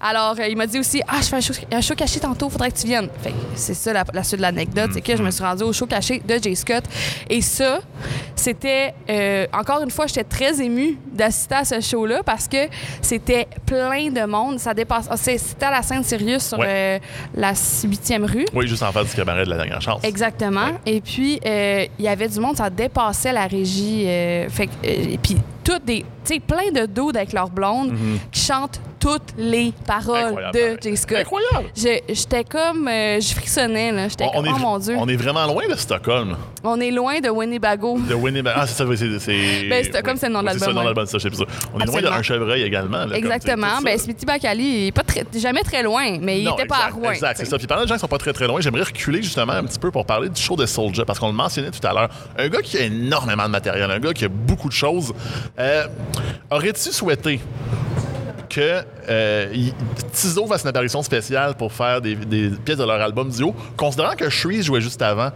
Alors, 0.00 0.36
euh, 0.38 0.46
il 0.46 0.56
m'a 0.56 0.66
dit 0.66 0.78
aussi, 0.78 1.02
ah, 1.08 1.16
je 1.20 1.26
fais 1.26 1.36
un 1.36 1.40
show, 1.40 1.54
un 1.72 1.80
show 1.80 1.94
caché 1.94 2.20
tantôt, 2.20 2.48
faudrait 2.48 2.70
que 2.70 2.78
tu 2.78 2.86
viennes. 2.86 3.08
C'est 3.56 3.74
ça 3.74 3.92
la, 3.92 4.04
la 4.12 4.22
suite 4.22 4.36
de 4.38 4.42
l'anecdote, 4.42 4.90
c'est 4.94 5.00
que 5.00 5.16
je 5.16 5.22
me 5.22 5.30
suis 5.30 5.42
rendue 5.42 5.64
au 5.64 5.72
show 5.72 5.86
caché 5.86 6.22
de 6.24 6.38
Jay 6.40 6.54
Scott. 6.54 6.84
Et 7.28 7.40
ça, 7.40 7.80
c'était, 8.36 8.94
euh, 9.10 9.46
encore 9.52 9.82
une 9.82 9.90
fois, 9.90 10.06
j'étais 10.06 10.24
très 10.24 10.60
émue 10.62 10.96
d'assister 11.12 11.54
à 11.56 11.64
ce 11.64 11.80
show-là 11.80 12.20
parce 12.24 12.46
que 12.48 12.68
c'était 13.02 13.48
plein 13.64 14.10
de 14.10 14.24
monde. 14.26 14.58
Ça 14.60 14.74
dépasse. 14.74 15.06
ah, 15.10 15.16
C'était 15.16 15.66
à 15.66 15.70
la 15.70 15.82
Sainte-Sirius 15.82 16.44
sur 16.48 16.58
Ouais. 16.58 16.66
euh, 16.68 16.98
la 17.34 17.52
8e 17.54 18.24
rue. 18.24 18.46
Oui, 18.54 18.68
juste 18.68 18.82
en 18.82 18.92
face 18.92 19.08
du 19.10 19.16
cabaret 19.16 19.44
de 19.44 19.50
la 19.50 19.56
dernière 19.56 19.80
chance. 19.80 20.00
Exactement. 20.04 20.68
Et 20.84 21.00
puis, 21.00 21.40
euh, 21.46 21.86
il 21.98 22.04
y 22.04 22.08
avait 22.08 22.28
du 22.28 22.38
monde, 22.40 22.56
ça 22.56 22.70
dépassait 22.70 23.32
la 23.32 23.46
régie. 23.46 24.04
euh, 24.06 24.48
euh, 24.84 25.16
toutes 25.66 25.84
des. 25.84 26.04
Tu 26.24 26.34
sais, 26.34 26.40
plein 26.40 26.70
de 26.72 26.86
dudes 26.86 27.16
avec 27.16 27.32
leurs 27.32 27.50
blondes 27.50 27.92
qui 28.32 28.40
chantent 28.40 28.80
toutes 28.98 29.34
les 29.38 29.72
paroles 29.86 30.16
Mhm. 30.32 30.38
Incroyable, 30.38 30.58
de. 30.58 30.78
Jay 30.82 30.96
Scott. 30.96 31.18
Incroyable. 31.18 31.66
Je- 31.76 32.14
J'étais 32.14 32.42
comme. 32.44 32.88
euh, 32.88 33.20
je 33.20 33.34
frissonnais, 33.34 33.92
là. 33.92 34.08
J'étais 34.08 34.24
On, 34.24 34.28
on 34.28 34.32
comme, 34.32 34.46
est, 34.46 34.50
oh 34.54 34.58
mon 34.58 34.78
Dieu. 34.78 34.96
on 34.98 35.06
est 35.08 35.14
vraiment 35.16 35.46
loin 35.46 35.68
de 35.68 35.74
Stockholm. 35.76 36.36
On 36.64 36.80
est 36.80 36.90
loin 36.90 37.20
de 37.20 37.28
Winnebago. 37.28 37.98
De 38.08 38.14
Winnipeg. 38.14 38.52
Ah, 38.56 38.66
c'est 38.66 38.74
ça, 38.74 38.84
c'est. 38.96 39.18
c'est- 39.20 39.68
Ben, 39.68 39.84
Stockholm, 39.84 40.16
c'est 40.18 40.26
le 40.26 40.32
nom 40.32 40.42
de 40.42 40.46
Oui, 40.48 40.52
C'est 40.54 40.58
ça, 40.60 40.66
le 40.68 40.72
nom 40.72 40.80
de 40.80 40.86
l'album, 40.86 41.04
l'album, 41.04 41.06
ça, 41.06 41.18
je 41.18 41.22
sais 41.22 41.28
plus 41.30 41.38
ça. 41.38 41.44
On 41.74 41.78
est 41.80 41.86
loin 41.86 42.00
d'un 42.02 42.22
chevreuil 42.22 42.62
également. 42.62 42.98
là, 42.98 43.04
comme, 43.06 43.14
Exactement. 43.14 43.76
tout 43.78 43.84
Ben. 43.84 43.98
À 43.98 44.24
Bakali, 44.26 44.64
il 44.64 44.86
est 44.88 44.92
pas 44.92 45.02
très, 45.02 45.24
jamais 45.38 45.62
très 45.62 45.82
loin, 45.84 46.18
mais 46.20 46.40
il 46.40 46.48
était 46.48 46.66
pas 46.66 46.86
à 46.86 46.90
Rouen. 46.90 47.12
Exact, 47.12 47.36
c'est 47.36 47.44
ça. 47.44 47.58
Puis 47.58 47.66
parlant 47.68 47.84
de 47.84 47.88
gens 47.88 47.94
qui 47.94 48.00
sont 48.00 48.08
pas 48.08 48.18
très 48.18 48.32
très 48.32 48.46
loin, 48.48 48.60
j'aimerais 48.60 48.82
reculer 48.82 49.22
justement 49.22 49.52
un 49.52 49.64
petit 49.64 49.78
peu 49.78 49.90
pour 49.92 50.04
parler 50.04 50.28
du 50.28 50.40
show 50.40 50.56
de 50.56 50.66
Soulja 50.66 51.04
parce 51.04 51.18
qu'on 51.20 51.28
le 51.28 51.32
mentionnait 51.34 51.70
tout 51.70 51.86
à 51.86 51.92
l'heure. 51.92 52.08
Un 52.36 52.48
gars 52.48 52.60
qui 52.62 52.76
a 52.78 52.80
énormément 52.82 53.44
de 53.44 53.50
matériel, 53.50 53.88
un 53.90 53.98
gars 54.00 54.12
qui 54.12 54.24
a 54.24 54.28
beaucoup 54.28 54.68
de 54.68 54.74
choses. 54.74 55.12
Euh, 55.58 55.86
Aurais-tu 56.50 56.92
souhaité 56.92 57.40
que 58.48 58.82
euh, 59.08 59.52
Tizo 60.12 60.46
fasse 60.46 60.62
une 60.62 60.68
apparition 60.68 61.02
spéciale 61.02 61.54
pour 61.54 61.72
faire 61.72 62.00
des, 62.00 62.14
des 62.14 62.50
pièces 62.50 62.78
de 62.78 62.84
leur 62.84 63.00
album 63.00 63.30
duo, 63.30 63.54
considérant 63.76 64.14
que 64.14 64.28
Shreeze 64.28 64.64
jouait 64.66 64.80
juste 64.80 65.02
avant? 65.02 65.30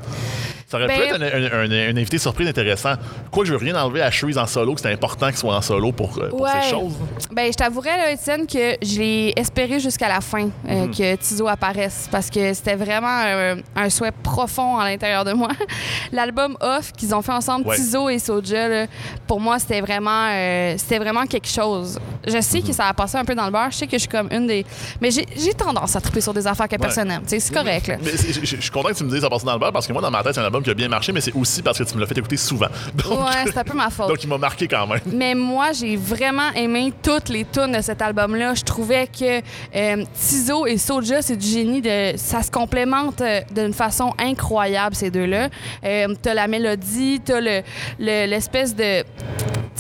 Ça 0.70 0.76
aurait 0.76 0.86
pu 0.86 1.00
Ben- 1.00 1.14
être 1.14 1.20
un, 1.20 1.58
un- 1.58 1.70
un- 1.70 1.88
un 1.94 1.96
invité 1.96 2.16
surprise 2.18 2.46
intéressant. 2.46 2.92
Quoi 3.32 3.42
que 3.42 3.48
je 3.48 3.52
veux 3.54 3.58
rien 3.58 3.74
enlever 3.74 4.02
à 4.02 4.10
Shreeze 4.12 4.38
en 4.38 4.46
solo, 4.46 4.74
que 4.74 4.80
c'est 4.80 4.92
important 4.92 5.26
qu'il 5.26 5.36
soit 5.36 5.56
en 5.56 5.60
solo 5.62 5.90
pour, 5.90 6.16
euh, 6.18 6.28
pour 6.28 6.42
Ouais. 6.42 6.50
ces 6.62 6.70
choses. 6.70 6.92
Ben, 7.32 7.50
je 7.50 7.56
t'avouerais, 7.56 7.96
là, 7.96 8.12
Étienne, 8.12 8.46
que 8.46 8.76
je 8.80 8.98
l'ai 9.00 9.32
espéré 9.36 9.80
jusqu'à 9.80 10.06
la 10.08 10.20
fin 10.20 10.48
euh, 10.68 10.86
Mhm. 10.86 10.94
que 10.94 11.16
Tizo 11.16 11.48
apparaisse 11.48 12.08
parce 12.12 12.30
que 12.30 12.54
c'était 12.54 12.76
vraiment 12.76 13.58
un 13.74 13.90
souhait 13.90 14.12
profond 14.22 14.78
à 14.78 14.84
l'intérieur 14.88 15.24
de 15.24 15.32
moi. 15.32 15.48
L'album 16.12 16.56
Off 16.60 16.92
qu'ils 16.92 17.12
ont 17.16 17.22
fait 17.22 17.32
ensemble, 17.32 17.66
Ouais. 17.66 17.74
Tizo 17.76 18.08
et 18.08 18.18
Soja, 18.20 18.68
là, 18.68 18.86
pour 19.26 19.40
moi, 19.40 19.58
c'était 19.58 19.80
vraiment, 19.80 20.28
euh, 20.30 20.74
c'était 20.78 20.98
vraiment 20.98 21.26
quelque 21.26 21.48
chose. 21.48 21.98
Je 22.26 22.40
sais 22.40 22.58
Mhm. 22.60 22.66
que 22.68 22.72
ça 22.72 22.86
a 22.86 22.94
passé 22.94 23.16
un 23.18 23.24
peu 23.24 23.34
dans 23.34 23.46
le 23.46 23.50
beurre. 23.52 23.70
Je 23.72 23.76
sais 23.78 23.86
que 23.86 23.92
je 23.94 23.98
suis 23.98 24.08
comme 24.08 24.28
une 24.30 24.46
des. 24.46 24.64
Mais 25.00 25.10
j'ai 25.10 25.26
j'ai 25.36 25.52
tendance 25.54 25.96
à 25.96 26.00
triper 26.00 26.20
sur 26.20 26.32
des 26.34 26.46
affaires 26.46 26.68
que 26.68 26.76
personne 26.76 27.08
n'aime. 27.08 27.22
C'est 27.26 27.52
correct. 27.52 27.88
Là. 27.88 27.96
Mais 28.02 28.10
c'est- 28.16 28.44
je 28.44 28.60
suis 28.60 28.70
content 28.70 28.90
que 28.90 28.94
tu 28.94 29.02
me 29.04 29.10
dises 29.10 29.20
ça 29.20 29.28
passe 29.30 29.44
dans 29.44 29.52
le 29.54 29.58
beurre 29.58 29.72
parce 29.72 29.86
que 29.86 29.92
moi, 29.92 30.00
dans 30.02 30.10
ma 30.10 30.22
tête, 30.22 30.34
c'est 30.34 30.40
un 30.40 30.44
album 30.44 30.59
qui 30.62 30.70
a 30.70 30.74
bien 30.74 30.88
marché, 30.88 31.12
mais 31.12 31.20
c'est 31.20 31.34
aussi 31.34 31.62
parce 31.62 31.78
que 31.78 31.84
tu 31.84 31.94
me 31.94 32.00
l'as 32.00 32.06
fait 32.06 32.16
écouter 32.18 32.36
souvent. 32.36 32.66
Donc, 32.94 33.20
Ouais, 33.20 33.44
c'est 33.46 33.58
un 33.58 33.64
peu 33.64 33.74
ma 33.76 33.90
faute. 33.90 34.08
donc 34.08 34.22
il 34.22 34.28
m'a 34.28 34.38
marqué 34.38 34.66
quand 34.68 34.86
même. 34.86 35.00
Mais 35.12 35.34
moi, 35.34 35.72
j'ai 35.72 35.96
vraiment 35.96 36.50
aimé 36.54 36.92
toutes 37.02 37.28
les 37.28 37.44
tunes 37.44 37.72
de 37.72 37.80
cet 37.80 38.02
album-là. 38.02 38.54
Je 38.54 38.62
trouvais 38.62 39.06
que 39.06 39.40
euh, 39.74 40.04
Tizo 40.14 40.66
et 40.66 40.78
Soulja, 40.78 41.22
c'est 41.22 41.36
du 41.36 41.46
génie. 41.46 41.80
De, 41.80 42.12
ça 42.16 42.42
se 42.42 42.50
complémente 42.50 43.20
euh, 43.20 43.40
d'une 43.54 43.72
façon 43.72 44.12
incroyable, 44.18 44.94
ces 44.94 45.10
deux-là. 45.10 45.48
Euh, 45.84 46.14
t'as 46.20 46.34
la 46.34 46.46
mélodie, 46.46 47.20
t'as 47.24 47.40
le- 47.40 47.62
le- 47.98 48.26
l'espèce 48.26 48.74
de, 48.74 49.02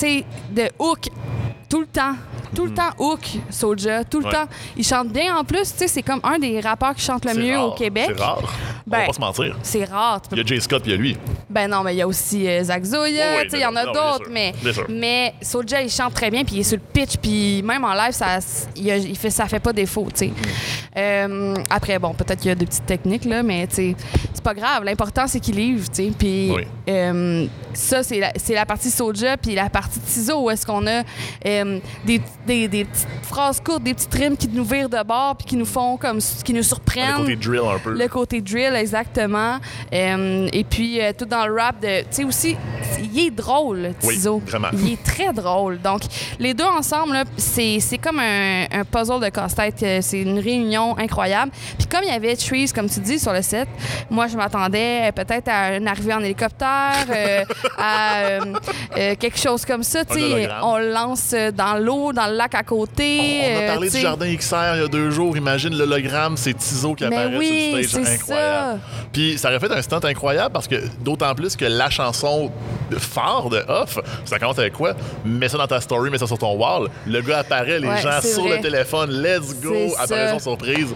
de 0.02 0.70
hook 0.78 1.08
tout 1.70 1.80
le 1.80 1.86
temps. 1.86 2.14
Tout 2.54 2.64
le 2.66 2.74
temps 2.74 2.90
hook, 2.98 3.20
Soulja. 3.48 4.02
Tout 4.04 4.18
le. 4.18 4.26
Ouais. 4.26 4.32
temps. 4.32 4.46
Il 4.76 4.84
chante 4.84 5.08
bien 5.08 5.36
en 5.36 5.44
plus. 5.44 5.62
Tu 5.72 5.78
sais, 5.78 5.88
c'est 5.88 6.02
comme 6.02 6.20
un 6.24 6.36
des 6.38 6.58
rappeurs 6.60 6.94
qui 6.96 7.02
chante 7.02 7.24
le 7.24 7.32
mieux 7.34 7.58
au. 7.58 7.70
Québec. 7.70 8.10
C'est 8.16 8.20
rare. 8.22 8.40
On 8.42 8.90
Ben, 8.90 8.98
va 9.00 9.06
pas 9.06 9.12
se 9.12 9.20
mentir. 9.20 9.56
C'est 9.62 9.84
rare. 9.84 10.20
Il 10.32 10.38
y 10.38 10.40
a 10.40 10.44
Jay 10.44 10.58
Scott 10.58 10.82
puis 10.82 10.90
il 10.90 10.96
y 10.96 10.98
a 10.98 11.00
lui. 11.00 11.16
Ben 11.48 11.68
non, 11.70 11.82
mais 11.84 11.94
il 11.94 11.98
y 11.98 12.02
a 12.02 12.08
aussi 12.08 12.46
euh, 12.48 12.64
Zach 12.64 12.82
Zoya, 12.84 13.36
oui, 13.36 13.42
tu 13.44 13.50
sais, 13.50 13.58
il 13.58 13.62
y 13.62 13.66
en 13.66 13.74
a 13.76 13.86
d'autres, 13.86 14.28
mais, 14.30 14.52
mais 14.88 15.34
Soulja, 15.42 15.80
il 15.82 15.90
chante 15.90 16.14
très 16.14 16.30
bien, 16.30 16.44
puis 16.44 16.56
il 16.56 16.60
est 16.60 16.64
sur 16.64 16.76
le 16.78 16.82
pitch, 16.92 17.16
puis 17.16 17.60
même 17.62 17.84
en 17.84 17.92
live, 17.94 18.12
ça, 18.12 18.38
il, 18.76 18.88
a- 18.90 18.96
il 18.96 19.16
fait, 19.16 19.30
ça 19.30 19.46
fait 19.46 19.58
pas 19.60 19.72
défaut, 19.72 20.06
tu 20.12 20.18
sais. 20.18 20.26
Mm-hmm. 20.26 20.78
Euh, 20.96 21.54
après, 21.70 21.98
bon, 21.98 22.14
peut-être 22.14 22.38
qu'il 22.40 22.48
y 22.48 22.52
a 22.52 22.54
des 22.54 22.66
petites 22.66 22.86
techniques, 22.86 23.24
là, 23.24 23.42
mais 23.42 23.66
tu 23.66 23.74
sais, 23.76 23.96
c'est 24.32 24.42
pas 24.44 24.54
grave. 24.54 24.84
L'important, 24.84 25.26
c'est 25.26 25.40
qu'il 25.40 25.56
livre, 25.56 25.88
tu 25.92 26.04
sais. 26.04 26.12
Puis 26.16 26.50
Oui. 26.54 26.62
euh, 26.88 27.46
ça, 27.74 28.02
c'est 28.02 28.18
la, 28.18 28.32
c'est 28.36 28.54
la 28.54 28.66
partie 28.66 28.90
Soulja, 28.90 29.36
puis 29.36 29.54
la 29.54 29.70
partie 29.70 30.00
Tizo, 30.00 30.42
où 30.44 30.50
est-ce 30.50 30.66
qu'on 30.66 30.86
a 30.86 31.02
euh, 31.64 31.78
des, 32.04 32.20
des, 32.46 32.68
des 32.68 32.84
petites 32.84 33.08
phrases 33.22 33.60
courtes, 33.60 33.82
des 33.82 33.94
petites 33.94 34.14
rimes 34.14 34.36
qui 34.36 34.48
nous 34.48 34.64
virent 34.64 34.88
de 34.88 35.02
bord, 35.02 35.36
puis 35.36 35.46
qui 35.46 35.56
nous 35.56 35.64
font 35.66 35.96
comme, 35.96 36.18
qui 36.44 36.52
nous 36.54 36.62
surprennent. 36.62 37.10
Le 37.18 37.18
côté 37.22 37.36
drill 37.36 37.60
un 37.74 37.78
peu. 37.78 37.92
Le 37.92 38.08
côté 38.08 38.40
drill, 38.40 38.74
exactement. 38.74 39.58
Euh, 39.92 40.48
et 40.52 40.64
puis, 40.64 41.00
euh, 41.00 41.12
tout 41.16 41.24
dans 41.24 41.46
le 41.46 41.54
rap, 41.54 41.80
de, 41.80 42.00
tu 42.02 42.06
sais 42.10 42.24
aussi, 42.24 42.56
il 43.02 43.26
est 43.26 43.30
drôle, 43.30 43.92
Oui, 44.02 44.14
Tizo. 44.14 44.40
vraiment. 44.46 44.68
Il 44.72 44.92
est 44.92 45.02
très 45.02 45.32
drôle. 45.32 45.80
Donc, 45.80 46.02
les 46.38 46.54
deux 46.54 46.64
ensemble, 46.64 47.16
c'est 47.36 47.80
comme 48.02 48.18
un, 48.20 48.64
un 48.70 48.84
puzzle 48.84 49.20
de 49.20 49.28
casse-tête. 49.28 50.02
C'est 50.02 50.20
une 50.20 50.38
réunion 50.38 50.96
incroyable. 50.98 51.52
Puis, 51.78 51.86
comme 51.86 52.00
il 52.02 52.08
y 52.10 52.14
avait 52.14 52.36
Trees, 52.36 52.70
comme 52.74 52.88
tu 52.88 53.00
dis, 53.00 53.18
sur 53.18 53.32
le 53.32 53.42
set, 53.42 53.68
moi, 54.10 54.26
je 54.26 54.36
m'attendais 54.36 55.10
peut-être 55.12 55.48
à 55.48 55.76
une 55.76 55.86
arrivée 55.88 56.14
en 56.14 56.20
hélicoptère, 56.20 57.06
euh, 57.10 57.44
à 57.78 58.38
quelque 59.16 59.38
chose 59.38 59.64
comme 59.64 59.82
ça. 59.82 60.04
Tu 60.04 60.14
sais, 60.18 60.48
on 60.62 60.76
le 60.78 60.92
lance 60.92 61.34
euh, 61.50 61.52
dans 61.52 61.74
l'eau, 61.82 62.12
dans 62.12 62.26
le 62.26 62.34
lac 62.36 62.54
à 62.54 62.62
côté. 62.62 63.40
On 63.42 63.58
a 63.58 63.62
euh, 63.62 63.66
parlé 63.72 63.90
du 63.90 63.98
jardin 63.98 64.34
XR 64.34 64.56
il 64.76 64.80
y 64.80 64.84
a 64.84 64.88
deux 64.88 65.10
jours. 65.10 65.36
Imagine 65.36 65.76
l'hologramme, 65.76 66.36
c'est 66.36 66.54
Tizo 66.54 66.94
qui 66.94 67.04
apparaît 67.04 67.36
oui, 67.36 67.84
sur 67.86 67.98
le 67.98 68.04
stage. 68.04 68.04
c'est 68.04 68.14
Incroyable. 68.14 68.80
Puis 69.12 69.38
ça 69.38 69.48
aurait 69.48 69.60
fait 69.60 69.72
un 69.72 69.82
stunt 69.82 70.00
incroyable 70.04 70.52
parce 70.52 70.68
que 70.68 70.76
d'autant 71.00 71.34
plus 71.34 71.56
que 71.56 71.64
la 71.64 71.90
chanson 71.90 72.50
phare 72.98 73.48
de 73.50 73.62
Off, 73.68 73.98
ça 74.24 74.38
commence 74.38 74.58
avec 74.58 74.72
quoi? 74.72 74.94
Mets 75.24 75.48
ça 75.48 75.58
dans 75.58 75.66
ta 75.66 75.80
story, 75.80 76.10
mets 76.10 76.18
ça 76.18 76.26
sur 76.26 76.38
ton 76.38 76.54
wall. 76.56 76.88
Le 77.06 77.20
gars 77.22 77.38
apparaît, 77.38 77.78
les 77.80 77.88
Ouais, 77.88 78.00
gens 78.00 78.20
sur 78.22 78.42
vrai. 78.44 78.56
le 78.56 78.62
téléphone, 78.62 79.10
let's 79.22 79.54
go, 79.60 79.74
apparition 79.98 80.38
surprise. 80.38 80.94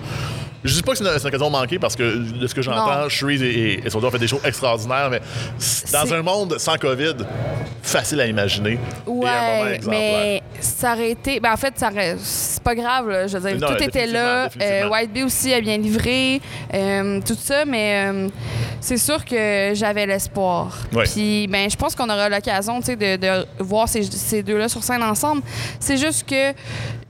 Je 0.65 0.75
dis 0.75 0.83
pas 0.83 0.93
que 0.93 0.99
c'est 0.99 1.05
une, 1.05 1.11
une 1.11 1.27
occasion 1.27 1.51
manquée 1.51 1.79
parce 1.79 1.95
que 1.95 2.17
de 2.17 2.47
ce 2.47 2.55
que 2.55 2.63
j'entends. 2.63 3.09
Shreeze 3.09 3.43
et, 3.43 3.47
et, 3.47 3.87
et 3.87 3.95
ont 3.97 4.11
fait 4.11 4.19
des 4.19 4.27
shows 4.29 4.41
extraordinaires, 4.45 5.11
mais 5.11 5.21
dans 5.93 6.13
un 6.15 6.23
monde 6.23 6.59
sans 6.59 6.77
COVID, 6.77 7.15
facile 7.83 8.21
à 8.21 8.27
imaginer. 8.27 8.73
et 8.73 8.79
un 9.09 9.13
moment 9.13 9.21
Ouais, 9.23 9.81
mais 9.89 10.43
ça 10.61 10.95
aurait 10.95 11.11
été. 11.11 11.39
Ben 11.41 11.53
en 11.53 11.57
fait, 11.57 11.75
ça 11.79 11.91
aurait- 11.91 12.17
c'est 12.19 12.63
pas 12.63 12.75
grave. 12.75 13.09
là. 13.11 13.27
Je 13.27 13.37
veux 13.37 13.51
dire, 13.51 13.61
Non, 13.61 13.75
tout 13.75 13.83
était 13.83 14.07
là. 14.07 14.49
Euh, 14.61 14.89
White 14.89 15.13
Bee 15.13 15.23
aussi 15.25 15.53
a 15.53 15.61
bien 15.61 15.77
livré. 15.77 16.41
euh, 16.73 17.21
tout 17.27 17.37
ça, 17.39 17.65
mais 17.67 18.07
euh, 18.11 18.29
c'est 18.81 18.97
sûr 18.97 19.25
que 19.25 19.73
j'avais 19.75 20.07
l'espoir. 20.07 20.77
Ouais. 20.93 21.05
Puis, 21.05 21.47
ben, 21.49 21.69
je 21.71 21.77
pense 21.77 21.95
qu'on 21.95 22.09
aura 22.09 22.29
l'occasion 22.29 22.81
de, 22.81 23.17
de 23.17 23.47
voir 23.59 23.89
ces, 23.89 24.03
ces 24.03 24.43
deux-là 24.43 24.69
sur 24.69 24.83
scène 24.83 25.03
ensemble. 25.03 25.43
C'est 25.79 25.97
juste 25.99 26.27
que 26.29 26.53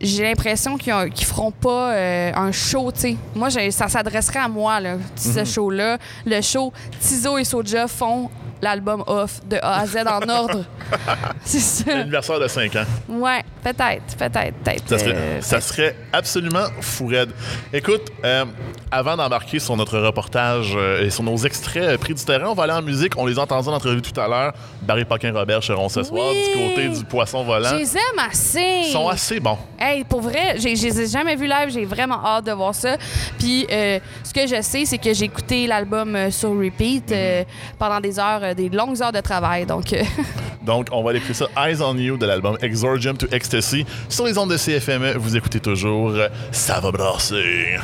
j'ai 0.01 0.23
l'impression 0.25 0.77
qu'ils 0.77 0.93
qu'ils 1.15 1.27
feront 1.27 1.51
pas 1.53 1.93
euh, 1.93 2.33
un 2.35 2.51
show. 2.53 2.91
sais. 2.95 3.17
Moi, 3.45 3.71
ça 3.71 3.89
s'adresserait 3.89 4.39
à 4.39 4.49
moi, 4.49 4.81
là, 4.81 4.97
ce 5.17 5.41
Mhm. 5.41 5.45
show-là. 5.45 5.99
Le 6.25 6.41
show 6.41 6.73
Tizo 6.99 7.37
et 7.37 7.45
Soja 7.45 7.87
font 7.87 8.31
l'album 8.63 9.03
off 9.07 9.41
de 9.47 9.57
A 9.63 9.81
à 9.81 9.87
Z 9.87 9.97
en 10.07 10.29
ordre. 10.29 10.65
c'est 11.45 11.61
ça. 11.61 11.95
L'anniversaire 11.97 12.41
de 12.41 12.49
5 12.49 12.77
ans. 12.77 12.85
Ouais, 13.09 13.43
peut-être, 13.63 14.17
peut-être, 14.17 14.55
peut-être. 14.63 14.89
Ça 14.89 14.99
serait, 14.99 15.15
euh, 15.15 15.41
ça 15.41 15.61
serait 15.61 15.97
absolument 16.13 16.67
fou 16.81 17.07
raide. 17.07 17.31
Écoute, 17.73 18.03
euh, 18.25 18.45
avant 18.91 19.17
d'embarquer 19.17 19.59
sur 19.59 19.77
notre 19.77 19.99
reportage 19.99 20.75
euh, 20.77 21.05
et 21.05 21.11
sur 21.11 21.23
nos 21.23 21.37
extraits 21.37 21.99
pris 21.99 22.15
du 22.15 22.25
terrain, 22.25 22.49
on 22.49 22.55
va 22.55 22.65
aller 22.65 22.73
en 22.73 22.83
musique. 22.83 23.15
On 23.17 23.27
les 23.27 23.39
a 23.39 23.43
entendus 23.43 23.69
en 23.69 23.75
entrevue 23.75 24.03
tout 24.03 24.19
à 24.21 24.29
l'heure. 24.29 24.53
Barry 24.83 25.05
Paquin-Robert 25.05 25.63
seront 25.63 25.89
ce 25.89 26.03
soir 26.03 26.31
Oui. 26.31 26.45
du 26.55 26.69
côté 26.69 26.89
du 26.89 27.05
poisson 27.05 27.45
volant. 27.45 27.71
Je 27.71 27.77
les 27.77 27.97
aime 27.97 28.19
assez. 28.31 28.83
Ils 28.87 28.93
sont 28.93 29.09
assez 29.09 29.41
bons. 29.41 29.59
Hey, 29.79 30.05
pour 30.05 30.21
vrai, 30.21 30.57
je 30.59 30.65
les 30.65 31.01
ai 31.01 31.07
jamais 31.07 31.37
vus 31.37 31.47
live, 31.47 31.71
j'ai 31.71 31.85
vraiment 31.85 32.25
hâte 32.25 32.47
de 32.47 32.53
voir 32.53 32.75
ça. 32.75 32.97
Puis, 33.39 33.67
euh, 33.71 33.99
ce 34.23 34.33
que 34.33 34.47
je 34.47 34.63
sais, 34.63 34.85
c'est 34.85 34.99
que 34.99 35.13
j'ai 35.13 35.25
écouté 35.25 35.67
l'album 35.67 36.31
sur 36.31 36.51
repeat 36.51 37.11
euh, 37.13 37.45
pendant 37.79 38.01
des 38.01 38.19
heures, 38.19 38.54
des 38.55 38.69
longues 38.69 39.01
heures 39.03 39.13
de 39.13 39.21
travail. 39.21 39.67
Donc, 39.67 39.93
euh, 39.93 40.03
Donc, 40.63 40.89
on 40.93 41.03
va 41.03 41.11
aller 41.11 41.19
écouter 41.19 41.35
ça 41.35 41.47
Eyes 41.59 41.83
on 41.83 41.97
You 41.97 42.17
de 42.17 42.25
l'album 42.27 42.57
Exordium 42.63 43.17
to 43.17 43.27
Ecstasy. 43.31 43.85
Sur 44.09 44.25
les 44.25 44.39
ondes 44.39 44.51
de 44.51 44.57
CFME, 44.57 45.15
vous 45.17 45.37
écoutez 45.37 45.61
toujours 45.61 46.15
Ça 46.53 46.81
va 46.81 46.91
brasser. 46.91 47.77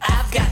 I've 0.00 0.30
got 0.32 0.47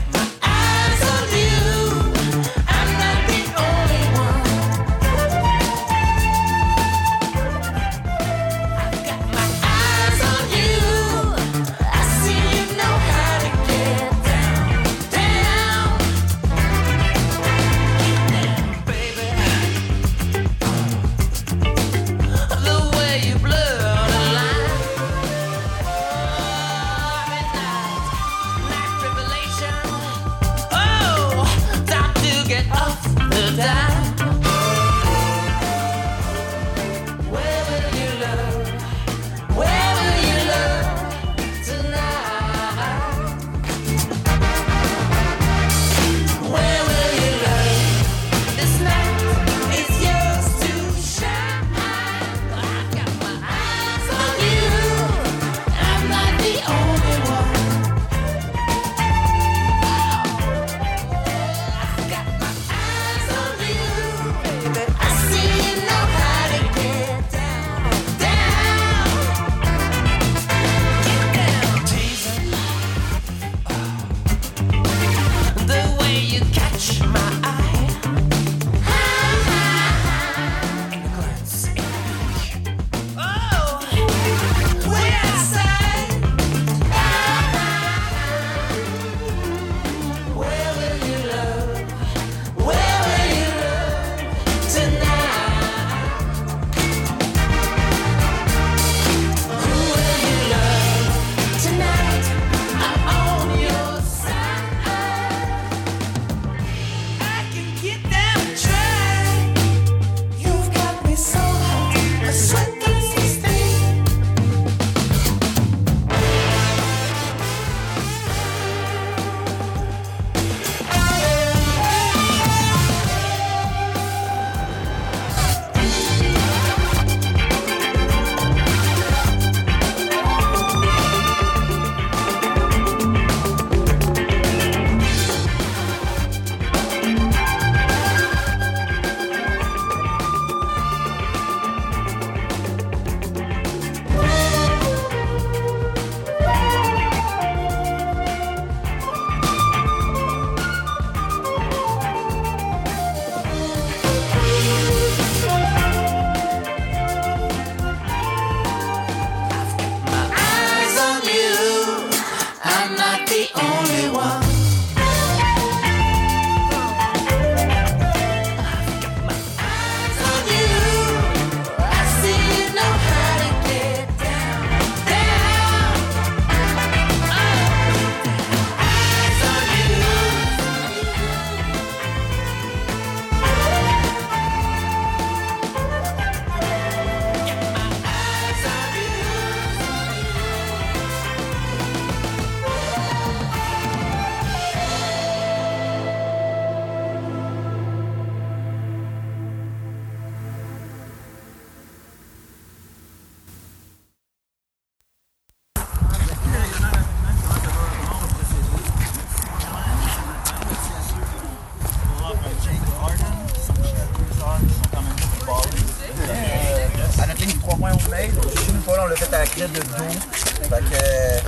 shampoing 217.77 217.93
homemade. 217.93 218.31
Chez 218.65 218.73
nous, 218.73 218.83
on 219.03 219.07
l'a 219.07 219.17
fait 219.17 219.35
à 219.35 219.39
la 219.39 219.47
crête 219.47 219.73
de 219.73 219.81
dos. 219.81 220.19
Fait 220.63 220.69
que, 220.69 220.75
euh, 221.05 221.39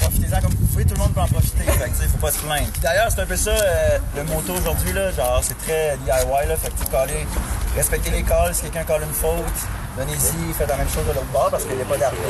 profitez-en 0.00 0.40
comme 0.40 0.50
vous 0.52 0.66
pouvez, 0.66 0.84
tout 0.84 0.94
le 0.94 1.00
monde 1.00 1.14
peut 1.14 1.20
en 1.20 1.26
profiter. 1.28 1.64
Fait 1.64 1.88
que, 1.90 2.08
faut 2.08 2.18
pas 2.18 2.30
se 2.30 2.38
plaindre. 2.38 2.66
D'ailleurs, 2.82 3.08
c'est 3.14 3.20
un 3.20 3.26
peu 3.26 3.36
ça, 3.36 3.50
euh, 3.50 3.98
le 4.16 4.24
moto 4.24 4.54
aujourd'hui, 4.54 4.92
là. 4.92 5.10
Genre, 5.12 5.40
c'est 5.42 5.58
très 5.58 5.96
DIY, 6.04 6.48
là. 6.48 6.56
Fait 6.56 6.70
que, 6.70 6.90
caller- 6.90 7.26
respectez 7.76 8.10
les 8.10 8.22
calls. 8.22 8.54
Si 8.54 8.62
quelqu'un 8.62 8.84
colle 8.84 9.02
une 9.02 9.14
faute, 9.14 9.44
donnez-y, 9.96 10.52
faites 10.54 10.68
la 10.68 10.76
même 10.76 10.88
chose 10.88 11.04
de 11.06 11.12
l'autre 11.12 11.26
bord 11.32 11.50
parce 11.50 11.64
qu'il 11.64 11.76
n'y 11.76 11.82
a 11.82 11.84
pas 11.84 11.96
d'arbitre. 11.98 12.22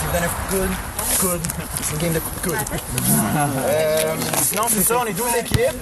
Si 0.00 0.06
vous 0.06 0.12
donnez 0.12 0.26
un 0.26 0.28
coup 0.28 0.54
de 0.54 0.58
coude, 0.58 1.40
coude, 1.40 1.40
c'est 1.82 1.92
une 1.94 1.98
game 1.98 2.12
de 2.12 2.18
coup 2.20 2.30
de 2.42 2.48
coude. 2.48 2.58
Euh, 3.68 4.14
sinon, 4.42 4.62
c'est 4.70 4.82
ça, 4.82 4.98
on 5.02 5.06
est 5.06 5.12
12 5.12 5.26
équipes. 5.40 5.76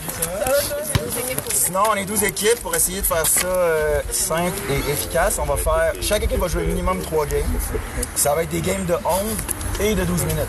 Sinon, 1.52 1.80
on 1.92 1.94
est 1.94 2.04
12 2.04 2.24
équipes 2.24 2.60
pour 2.62 2.74
essayer 2.74 3.00
de 3.00 3.06
faire 3.06 3.26
ça 3.26 3.46
euh, 3.46 4.00
simple 4.10 4.58
et 4.70 4.90
efficace. 4.90 5.38
On 5.40 5.46
va 5.46 5.56
faire. 5.56 5.92
Chaque 6.00 6.24
équipe 6.24 6.38
va 6.38 6.48
jouer 6.48 6.64
minimum 6.64 7.00
3 7.00 7.26
games. 7.26 7.42
Ça 8.14 8.34
va 8.34 8.42
être 8.42 8.50
des 8.50 8.60
games 8.60 8.84
de 8.86 8.94
11 8.94 9.00
et 9.80 9.94
de 9.94 10.04
12 10.04 10.24
minutes. 10.26 10.42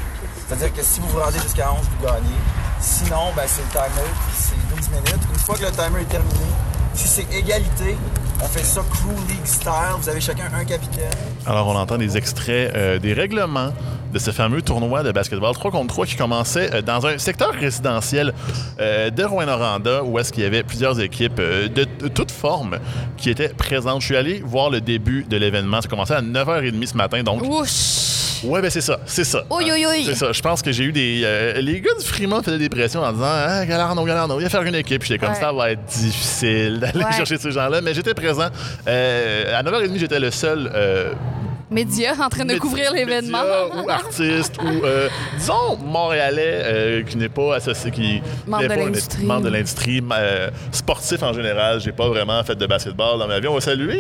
C'est-à-dire 0.48 0.74
que 0.74 0.84
si 0.84 1.00
vous 1.00 1.08
vous 1.08 1.20
rendez 1.20 1.40
jusqu'à 1.40 1.72
11, 1.72 1.80
vous 1.80 2.06
gagnez. 2.06 2.40
Sinon, 2.80 3.32
ben, 3.36 3.44
c'est 3.48 3.62
le 3.62 3.70
timer, 3.70 4.10
c'est 4.38 4.76
12 4.76 4.90
minutes. 4.90 5.28
Une 5.34 5.40
fois 5.40 5.56
que 5.56 5.64
le 5.64 5.72
timer 5.72 6.02
est 6.02 6.10
terminé, 6.10 6.46
si 6.94 7.08
c'est 7.08 7.34
égalité, 7.34 7.98
on 8.42 8.46
fait 8.48 8.64
ça 8.64 8.82
crew 8.92 9.16
league 9.28 9.46
style. 9.46 9.72
Vous 10.00 10.10
avez 10.10 10.22
chacun 10.22 10.46
un 10.54 10.66
capitaine. 10.66 11.12
Alors, 11.46 11.68
on 11.68 11.76
entend 11.76 11.98
des 11.98 12.18
extraits 12.18 12.74
euh, 12.76 13.00
des 13.00 13.14
règlements 13.14 13.74
de 14.16 14.20
ce 14.20 14.32
fameux 14.32 14.62
tournoi 14.62 15.04
de 15.04 15.12
basketball 15.12 15.54
3 15.54 15.72
contre 15.72 15.88
3 15.94 16.06
qui 16.06 16.16
commençait 16.16 16.74
euh, 16.74 16.82
dans 16.82 17.06
un 17.06 17.18
secteur 17.18 17.52
résidentiel 17.52 18.34
euh, 18.80 19.10
de 19.10 19.24
Rouen-Noranda 19.26 20.04
où 20.06 20.18
est-ce 20.18 20.32
qu'il 20.32 20.44
y 20.44 20.46
avait 20.46 20.64
plusieurs 20.64 21.02
équipes 21.02 21.40
euh, 21.40 21.68
de, 21.68 21.84
toutes 22.08 22.32
formes 22.32 22.80
qui 23.18 23.30
étaient 23.30 23.50
présentes. 23.50 24.00
Je 24.00 24.06
suis 24.06 24.16
allé 24.16 24.42
voir 24.46 24.70
le 24.70 24.80
début 24.80 25.26
de 25.30 25.36
l'événement. 25.36 25.82
Ça 25.82 25.90
commençait 25.90 26.14
à 26.14 26.22
9h30 26.22 26.88
ce 26.88 26.96
matin, 26.96 27.24
donc... 27.24 27.44
Ouch! 27.44 28.46
Ouais, 28.46 28.62
ben 28.62 28.70
c'est 28.70 28.80
ça, 28.82 29.00
c'est 29.06 29.24
ça. 29.26 29.44
Oui, 29.50 29.66
oui, 29.74 29.86
oui. 29.90 30.04
C'est 30.06 30.16
ça. 30.16 30.32
Je 30.32 30.42
pense 30.42 30.62
que 30.62 30.72
j'ai 30.72 30.86
eu 30.86 30.92
des... 30.94 31.22
euh, 31.26 31.60
les 31.60 31.82
gars 31.82 31.92
du 32.00 32.06
Fremont 32.06 32.42
faisaient 32.42 32.58
des 32.58 32.70
pressions 32.70 33.02
en 33.02 33.12
disant 33.12 33.26
«Ah, 33.28 33.66
Galarno, 33.66 34.06
Galarno, 34.06 34.40
il 34.40 34.44
va 34.44 34.50
faire 34.50 34.62
une 34.64 34.76
équipe.» 34.76 35.04
J'étais 35.06 35.18
comme 35.20 35.34
Ouais. 35.34 35.40
ça, 35.42 35.52
va 35.52 35.72
être 35.72 35.84
difficile 35.86 36.80
d'aller 36.80 37.04
Ouais. 37.04 37.12
chercher 37.12 37.38
ces 37.38 37.52
gens-là. 37.52 37.82
Mais 37.82 37.94
j'étais 37.94 38.14
présent. 38.14 38.48
Euh, 38.88 39.60
à 39.60 39.64
9h30, 39.64 39.98
j'étais 39.98 40.20
le 40.22 40.32
seul... 40.32 40.72
euh, 40.74 41.12
Média 41.72 42.14
en 42.24 42.30
train 42.30 42.46
de 42.46 42.54
médi- 42.54 42.60
couvrir 42.60 42.92
l'événement. 42.94 43.40
ou 43.84 43.90
artiste 43.90 44.54
ou 44.62 44.86
euh, 44.86 45.10
disons 45.38 45.78
montréalais 45.84 46.62
euh, 46.64 47.04
qui 47.04 47.18
n'est 47.18 47.30
pas 47.30 47.56
associé 47.56 47.90
qui 47.92 48.22
Membre 48.48 48.64
n'est 48.64 48.76
de 48.76 48.82
l'industrie. 48.82 49.26
membre 49.26 49.42
de 49.46 49.50
l'industrie 49.50 50.04
euh, 50.14 50.50
sportif 50.72 51.24
en 51.24 51.34
général 51.34 51.80
j'ai 51.82 51.92
pas 51.92 52.08
vraiment 52.08 52.44
fait 52.44 52.56
de 52.56 52.66
basketball 52.68 53.18
dans 53.20 53.28
ma 53.28 53.40
vie 53.40 53.48
on 53.48 53.56
va 53.56 53.62
saluer 53.62 54.00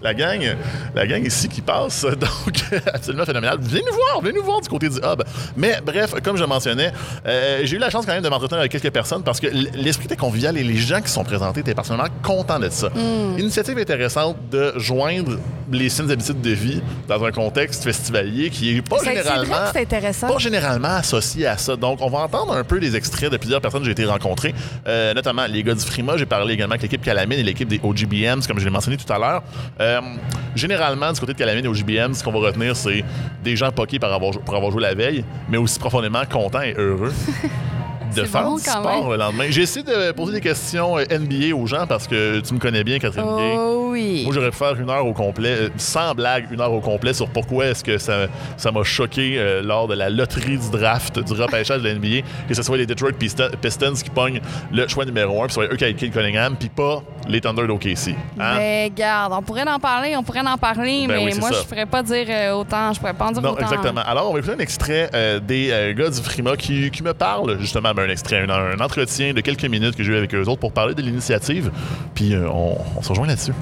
la 0.00 0.14
gang 0.14 0.54
la 0.94 1.06
gang 1.06 1.24
ici 1.26 1.48
qui 1.48 1.60
passe 1.60 2.02
donc 2.20 2.64
absolument 2.94 3.24
phénoménal 3.24 3.58
venez 3.60 3.82
nous 3.86 3.94
voir 3.94 4.20
venez 4.22 4.38
nous 4.38 4.44
voir 4.44 4.60
du 4.60 4.68
côté 4.68 4.88
du 4.88 4.96
hub 4.98 5.22
mais 5.56 5.78
bref 5.84 6.14
comme 6.22 6.36
je 6.36 6.44
mentionnais 6.44 6.92
j'ai 7.26 7.76
eu 7.76 7.78
la 7.80 7.90
chance 7.90 8.06
quand 8.06 8.12
même 8.12 8.22
de 8.22 8.28
m'entretenir 8.28 8.60
avec 8.60 8.70
quelques 8.72 8.92
personnes 8.92 9.22
parce 9.24 9.40
que 9.40 9.48
l'esprit 9.48 10.04
était 10.06 10.16
convivial 10.16 10.56
et 10.56 10.62
les 10.62 10.76
gens 10.76 11.00
qui 11.00 11.10
sont 11.10 11.24
présentés 11.24 11.60
étaient 11.60 11.74
personnellement 11.74 12.08
contents 12.22 12.58
de 12.60 12.68
ça 12.68 12.90
Hmm. 12.94 13.38
initiative 13.38 13.78
intéressante 13.78 14.36
de 14.50 14.74
joindre 14.76 15.38
les 15.70 15.88
saines 15.88 16.10
habitudes 16.10 16.40
de 16.42 16.50
vie 16.50 16.82
dans 17.08 17.24
un 17.24 17.30
contexte 17.30 17.84
festivalier 17.84 18.50
qui 18.50 18.76
est 18.76 18.82
pas 18.82 18.96
vrai 18.96 19.16
généralement 19.16 19.72
que 19.72 19.78
intéressant. 19.78 20.28
pas 20.28 20.38
généralement 20.38 20.88
associé 20.88 21.46
à 21.46 21.56
ça. 21.56 21.76
Donc, 21.76 22.00
on 22.00 22.08
va 22.08 22.20
entendre 22.20 22.54
un 22.54 22.64
peu 22.64 22.80
des 22.80 22.96
extraits 22.96 23.30
de 23.30 23.36
plusieurs 23.36 23.60
personnes 23.60 23.80
que 23.80 23.86
j'ai 23.86 23.92
été 23.92 24.04
rencontrées, 24.04 24.54
euh, 24.86 25.14
notamment 25.14 25.46
les 25.46 25.62
gars 25.62 25.74
du 25.74 25.84
Frima. 25.84 26.16
J'ai 26.16 26.26
parlé 26.26 26.54
également 26.54 26.72
avec 26.72 26.82
l'équipe 26.82 27.02
Calamine 27.02 27.38
et 27.38 27.42
l'équipe 27.42 27.68
des 27.68 27.80
OGBMs, 27.82 28.42
comme 28.46 28.58
je 28.58 28.64
l'ai 28.64 28.70
mentionné 28.70 28.96
tout 28.96 29.10
à 29.12 29.18
l'heure. 29.18 29.42
Euh, 29.80 30.00
généralement, 30.54 31.12
du 31.12 31.20
côté 31.20 31.32
de 31.32 31.38
Calamine 31.38 31.64
et 31.64 31.68
OGBM, 31.68 32.14
ce 32.14 32.22
qu'on 32.22 32.32
va 32.32 32.46
retenir, 32.46 32.76
c'est 32.76 33.04
des 33.42 33.56
gens 33.56 33.70
poqués 33.70 33.98
par 33.98 34.12
avoir, 34.12 34.32
pour 34.32 34.54
avoir 34.54 34.70
joué 34.70 34.82
la 34.82 34.94
veille, 34.94 35.24
mais 35.48 35.58
aussi 35.58 35.78
profondément 35.78 36.22
contents 36.30 36.62
et 36.62 36.74
heureux. 36.76 37.12
De 38.14 38.24
faire 38.24 38.44
bon, 38.44 38.56
du 38.56 38.62
sport 38.62 39.02
même. 39.02 39.10
le 39.10 39.16
lendemain. 39.16 39.44
J'ai 39.50 39.62
essayé 39.62 39.84
de 39.84 40.12
poser 40.12 40.32
des 40.34 40.40
questions 40.40 40.98
euh, 40.98 41.04
NBA 41.10 41.54
aux 41.54 41.66
gens 41.66 41.86
parce 41.86 42.06
que 42.06 42.40
tu 42.40 42.54
me 42.54 42.58
connais 42.58 42.84
bien, 42.84 42.98
Catherine 42.98 43.24
Gay. 43.36 43.54
Oh 43.56 43.88
oui. 43.90 44.22
Moi, 44.24 44.34
j'aurais 44.34 44.50
pu 44.50 44.56
faire 44.56 44.78
une 44.80 44.90
heure 44.90 45.06
au 45.06 45.12
complet, 45.12 45.50
euh, 45.50 45.68
sans 45.76 46.14
blague, 46.14 46.46
une 46.50 46.60
heure 46.60 46.72
au 46.72 46.80
complet 46.80 47.12
sur 47.12 47.28
pourquoi 47.28 47.66
est-ce 47.66 47.84
que 47.84 47.98
ça 47.98 48.26
ça 48.56 48.70
m'a 48.72 48.82
choqué 48.82 49.36
euh, 49.38 49.62
lors 49.62 49.88
de 49.88 49.94
la 49.94 50.10
loterie 50.10 50.58
du 50.58 50.70
draft, 50.70 51.18
du 51.18 51.32
repêchage 51.32 51.82
de 51.82 51.88
la 51.88 51.94
NBA, 51.94 52.26
que 52.48 52.54
ce 52.54 52.62
soit 52.62 52.76
les 52.76 52.86
Detroit 52.86 53.12
Pistons 53.12 53.94
qui 54.02 54.10
pognent 54.10 54.40
le 54.72 54.86
choix 54.88 55.04
numéro 55.04 55.42
un, 55.42 55.46
puis 55.46 55.54
ce 55.54 55.60
soit 55.60 55.72
eux 55.72 55.76
qui 55.76 55.84
aient 55.84 55.94
Cunningham, 55.94 56.56
puis 56.58 56.68
pas 56.68 57.02
les 57.28 57.40
Thunder 57.40 57.66
d'OKC. 57.66 58.14
Hein? 58.38 58.54
Mais 58.56 58.92
garde, 58.94 59.32
on 59.36 59.42
pourrait 59.42 59.68
en 59.68 59.78
parler, 59.78 60.16
on 60.16 60.22
pourrait 60.22 60.40
en 60.40 60.56
parler, 60.58 61.06
Ben 61.06 61.16
mais 61.16 61.32
oui, 61.32 61.38
moi, 61.38 61.50
ça. 61.52 61.60
je 61.62 61.66
pourrais 61.68 61.86
pas 61.86 62.02
dire 62.02 62.26
euh, 62.28 62.52
autant, 62.52 62.92
je 62.92 62.98
pourrais 63.00 63.14
pas 63.14 63.26
en 63.26 63.32
dire 63.32 63.42
Non, 63.42 63.50
autant. 63.52 63.62
exactement. 63.62 64.02
Alors, 64.06 64.30
on 64.30 64.32
va 64.32 64.38
écouter 64.40 64.54
un 64.54 64.58
extrait 64.58 65.10
euh, 65.14 65.38
des 65.40 65.94
gars 65.96 66.10
du 66.10 66.20
Frima 66.20 66.56
qui, 66.56 66.90
qui 66.90 67.02
me 67.02 67.14
parlent, 67.14 67.58
justement, 67.60 67.92
ben, 67.94 68.01
un 68.02 68.08
extrait, 68.08 68.46
un, 68.48 68.80
entretien 68.80 69.32
de 69.32 69.40
quelques 69.40 69.64
minutes 69.64 69.96
que 69.96 70.02
j'ai 70.02 70.12
eu 70.12 70.16
avec 70.16 70.34
eux 70.34 70.42
autres 70.42 70.60
pour 70.60 70.72
parler 70.72 70.94
de 70.94 71.02
l'initiative. 71.02 71.70
Puis 72.14 72.34
euh, 72.34 72.48
on, 72.48 72.76
on 72.96 73.02
se 73.02 73.08
rejoint 73.08 73.26
là-dessus. 73.26 73.52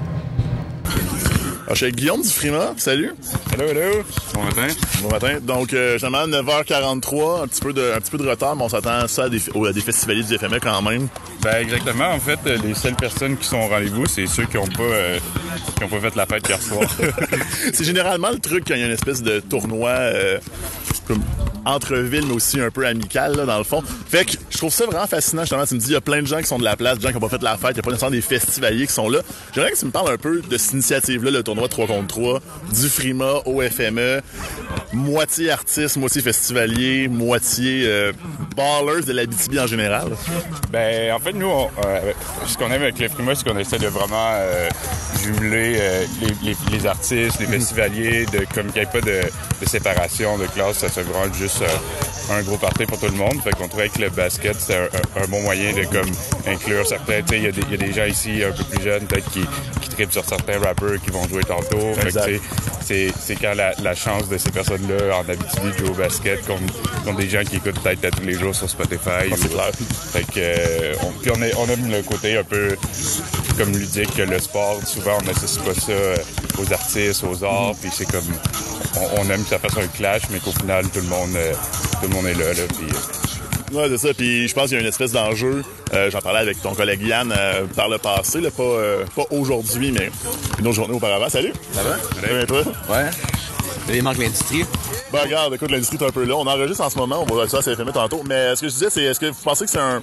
Alors, 1.70 1.76
je 1.76 1.85
suis 1.85 1.87
avec 1.87 1.96
Guillaume 1.98 2.22
du 2.22 2.28
Frima. 2.28 2.74
Salut. 2.78 3.14
Hello, 3.52 3.68
hello. 3.68 4.02
Bon 4.35 4.42
matin. 4.42 4.66
Bon 5.02 5.09
matin. 5.09 5.38
Donc, 5.40 5.72
euh, 5.72 5.92
justement, 5.92 6.26
9h43, 6.26 7.44
un 7.44 7.46
petit 7.46 7.61
peu 7.61 7.72
de, 7.72 7.92
un 7.94 8.00
petit 8.00 8.11
peu 8.11 8.18
de 8.18 8.28
retard, 8.28 8.56
mais 8.56 8.64
on 8.64 8.68
s'attend 8.68 8.90
à 8.90 9.06
ça 9.06 9.26
à 9.26 9.28
des, 9.28 9.38
à 9.38 9.72
des 9.72 9.80
festivaliers 9.80 10.24
du 10.24 10.37
FME 10.37 10.59
quand 10.59 10.83
même. 10.83 11.06
Ben 11.42 11.59
exactement. 11.61 12.09
En 12.09 12.18
fait, 12.18 12.40
les 12.64 12.74
seules 12.74 12.96
personnes 12.96 13.37
qui 13.37 13.46
sont 13.46 13.59
au 13.59 13.68
rendez-vous, 13.68 14.06
c'est 14.06 14.26
ceux 14.26 14.46
qui 14.46 14.56
n'ont 14.56 14.66
pas, 14.66 14.83
euh, 14.83 15.20
qui 15.76 15.85
ont 15.85 15.88
pas 15.88 16.00
fait 16.00 16.16
la 16.16 16.26
fête 16.26 16.48
hier 16.48 16.61
soir. 16.61 16.90
C'est 17.72 17.85
généralement 17.85 18.30
le 18.30 18.40
truc 18.40 18.64
quand 18.66 18.74
il 18.74 18.80
y 18.80 18.83
a 18.83 18.87
une 18.87 18.92
espèce 18.92 19.22
de 19.22 19.38
tournoi 19.38 19.90
euh, 19.90 20.40
comme 21.06 21.22
entre 21.64 21.96
villes, 21.96 22.26
mais 22.26 22.35
aussi 22.35 22.61
un 22.61 22.70
peu 22.70 22.87
amical, 22.87 23.37
là, 23.37 23.44
dans 23.44 23.59
le 23.59 23.64
fond. 23.64 23.83
Fait 23.83 24.24
que 24.24 24.33
je 24.50 24.59
trouve 24.59 24.72
ça 24.72 24.87
vraiment 24.87 25.06
fascinant, 25.06 25.42
justement. 25.42 25.66
Tu 25.66 25.74
me 25.74 25.80
dis, 25.80 25.88
il 25.88 25.92
y 25.92 25.96
a 25.96 26.00
plein 26.00 26.22
de 26.22 26.26
gens 26.26 26.38
qui 26.38 26.46
sont 26.46 26.59
de 26.59 26.64
la 26.64 26.76
place, 26.76 26.98
des 26.98 27.02
gens 27.02 27.09
qui 27.09 27.14
n'ont 27.14 27.20
pas 27.20 27.28
fait 27.28 27.42
la 27.42 27.56
fête, 27.56 27.70
il 27.70 27.74
n'y 27.74 27.80
a 27.80 27.83
pas 27.83 27.90
nécessairement 27.90 28.16
des 28.16 28.22
festivaliers 28.22 28.87
qui 28.87 28.92
sont 28.92 29.09
là. 29.09 29.20
J'aimerais 29.54 29.72
que 29.72 29.78
tu 29.78 29.87
me 29.87 29.90
parles 29.90 30.12
un 30.12 30.16
peu 30.16 30.40
de 30.40 30.56
cette 30.56 30.72
initiative-là, 30.72 31.30
le 31.30 31.42
tournoi 31.42 31.60
3 31.68 31.87
contre 31.87 32.07
3, 32.07 32.40
du 32.73 32.88
Frima 32.88 33.35
au 33.44 33.61
FME, 33.62 34.20
moitié 34.92 35.51
artiste, 35.51 35.96
moitié 35.96 36.23
festivalier, 36.23 37.09
moitié 37.09 37.85
euh, 37.87 38.12
ballers 38.57 39.05
de 39.07 39.12
l'Abitibi 39.12 39.59
en 39.61 39.66
général. 39.66 40.09
ben 40.70 41.12
en 41.12 41.18
fait, 41.18 41.33
nous, 41.33 41.49
on, 41.49 41.70
euh, 41.87 42.12
ce 42.46 42.57
qu'on 42.57 42.70
aime 42.70 42.83
avec 42.83 42.99
le 42.99 43.09
Frima, 43.09 43.35
c'est 43.35 43.49
qu'on 43.49 43.59
essaie 43.59 43.79
de 43.79 43.88
vraiment 43.88 44.33
euh, 44.35 44.68
jumeler 45.23 45.79
les, 46.70 46.87
artistes, 46.87 47.40
les 47.40 47.46
festivaliers, 47.46 48.27
de, 48.27 48.46
comme 48.55 48.66
qu'il 48.73 48.83
n'y 48.83 48.88
ait 48.88 48.90
pas 48.90 49.01
de, 49.01 49.20
séparation 49.66 50.37
de 50.38 50.46
classe, 50.46 50.79
ça 50.79 50.88
soit 50.88 51.03
vraiment 51.05 51.33
juste 51.33 51.62
un 52.33 52.42
gros 52.42 52.57
party 52.57 52.87
pour 52.87 52.99
tout 52.99 53.07
le 53.07 53.12
monde. 53.12 53.40
Fait 53.44 53.51
qu'on 53.51 53.68
trouvait 53.68 53.88
que 53.88 54.01
le 54.01 54.11
basket, 54.11 54.57
c'est 54.59 54.77
un, 54.77 55.27
bon 55.29 55.42
moyen 55.42 55.73
de 55.73 55.85
comme 55.85 56.11
inclure 56.46 56.87
certains. 56.87 57.20
Il 57.31 57.38
y, 57.38 57.44
y 57.44 57.75
a 57.75 57.77
des 57.77 57.92
gens 57.92 58.07
ici 58.07 58.42
un 58.42 58.53
peu 58.53 58.64
plus 58.64 58.83
jeunes, 58.83 59.05
peut-être, 59.07 59.31
qui, 59.31 59.40
sur 60.10 60.24
certains 60.24 60.58
rappers 60.58 61.00
qui 61.04 61.10
vont 61.10 61.26
jouer 61.28 61.42
tantôt. 61.44 61.92
C'est, 62.84 63.36
quand 63.40 63.54
la, 63.54 63.72
la 63.82 63.94
chance 63.94 64.28
de 64.28 64.36
ces 64.36 64.50
personnes-là 64.50 65.16
en 65.18 65.20
Abitibi 65.28 65.70
de 65.72 65.78
jouer 65.78 65.88
au 65.90 65.94
basket 65.94 66.44
contre 66.46 67.16
des 67.16 67.28
gens 67.28 67.42
qui 67.44 67.56
écoutent 67.56 67.80
peut-être 67.80 68.04
à 68.04 68.10
tous 68.10 68.22
les 68.24 68.34
jours 68.34 68.54
sur 68.54 68.68
Spotify. 68.68 69.30
c'est 69.36 69.44
ou- 69.46 69.48
clair. 69.54 69.70
Fait 70.12 70.24
que, 70.24 70.30
euh, 70.38 70.94
on, 71.02 71.10
puis 71.20 71.30
on, 71.36 71.42
est- 71.42 71.54
on 71.56 71.66
aime 71.68 71.90
le 71.90 72.02
côté 72.02 72.36
un 72.36 72.42
peu 72.44 72.76
comme 73.56 73.72
ludique 73.72 74.14
que 74.16 74.22
le 74.22 74.38
sport. 74.40 74.80
Souvent, 74.86 75.18
on 75.20 75.24
n'associe 75.24 75.64
pas 75.64 75.74
ça 75.74 75.92
euh, 75.92 76.16
aux 76.58 76.72
artistes, 76.72 77.22
aux 77.24 77.44
arts. 77.44 77.74
Puis 77.80 77.90
c'est 77.96 78.10
comme, 78.10 78.24
on, 78.96 79.20
on 79.20 79.30
aime 79.30 79.42
que 79.44 79.50
ça 79.50 79.58
fasse 79.60 79.76
un 79.76 79.86
clash, 79.88 80.22
mais 80.30 80.38
qu'au 80.40 80.52
final, 80.52 80.84
tout 80.88 81.00
le 81.00 81.06
monde, 81.08 81.36
euh, 81.36 81.52
tout 82.02 82.08
le 82.08 82.14
monde 82.14 82.26
est 82.26 82.34
là. 82.34 82.52
là 82.54 82.62
puis, 82.76 82.86
Ouais, 83.72 83.88
c'est 83.88 83.98
ça. 83.98 84.14
Puis 84.14 84.48
je 84.48 84.54
pense 84.54 84.64
qu'il 84.64 84.74
y 84.74 84.76
a 84.78 84.80
une 84.80 84.88
espèce 84.88 85.12
d'enjeu. 85.12 85.62
Euh, 85.94 86.11
J'en 86.11 86.20
parlais 86.20 86.40
avec 86.40 86.61
ton 86.61 86.74
collègue 86.74 87.02
Yann 87.02 87.33
euh, 87.37 87.66
par 87.76 87.88
le 87.88 87.98
passé, 87.98 88.40
là, 88.40 88.50
pas, 88.50 88.62
euh, 88.62 89.04
pas 89.14 89.24
aujourd'hui, 89.30 89.92
mais 89.92 90.11
une 90.59 90.66
autre 90.66 90.76
journée 90.76 90.94
auparavant. 90.94 91.28
Salut! 91.28 91.52
Ça 91.72 91.83
va? 91.83 91.96
Ça 91.98 92.33
va, 92.35 92.46
toi? 92.46 92.62
Ouais. 92.88 93.11
Il 93.92 94.02
manque 94.02 94.18
l'industrie. 94.18 94.64
Ben 95.12 95.23
regarde, 95.23 95.55
écoute, 95.55 95.70
l'industrie 95.73 95.96
est 96.01 96.07
un 96.07 96.11
peu 96.11 96.25
là. 96.25 96.37
On 96.37 96.46
enregistre 96.46 96.85
en 96.85 96.90
ce 96.90 96.96
moment, 96.96 97.25
on 97.29 97.35
va 97.35 97.49
ça 97.49 97.59
à 97.59 97.62
CFM 97.62 97.90
tantôt. 97.92 98.23
Mais 98.27 98.55
ce 98.55 98.61
que 98.61 98.68
je 98.68 98.75
disais, 98.75 98.90
c'est 98.90 99.03
est-ce 99.03 99.18
que 99.18 99.27
vous 99.27 99.42
pensez 99.42 99.64
que 99.64 99.70
c'est 99.70 99.81
un. 99.81 100.03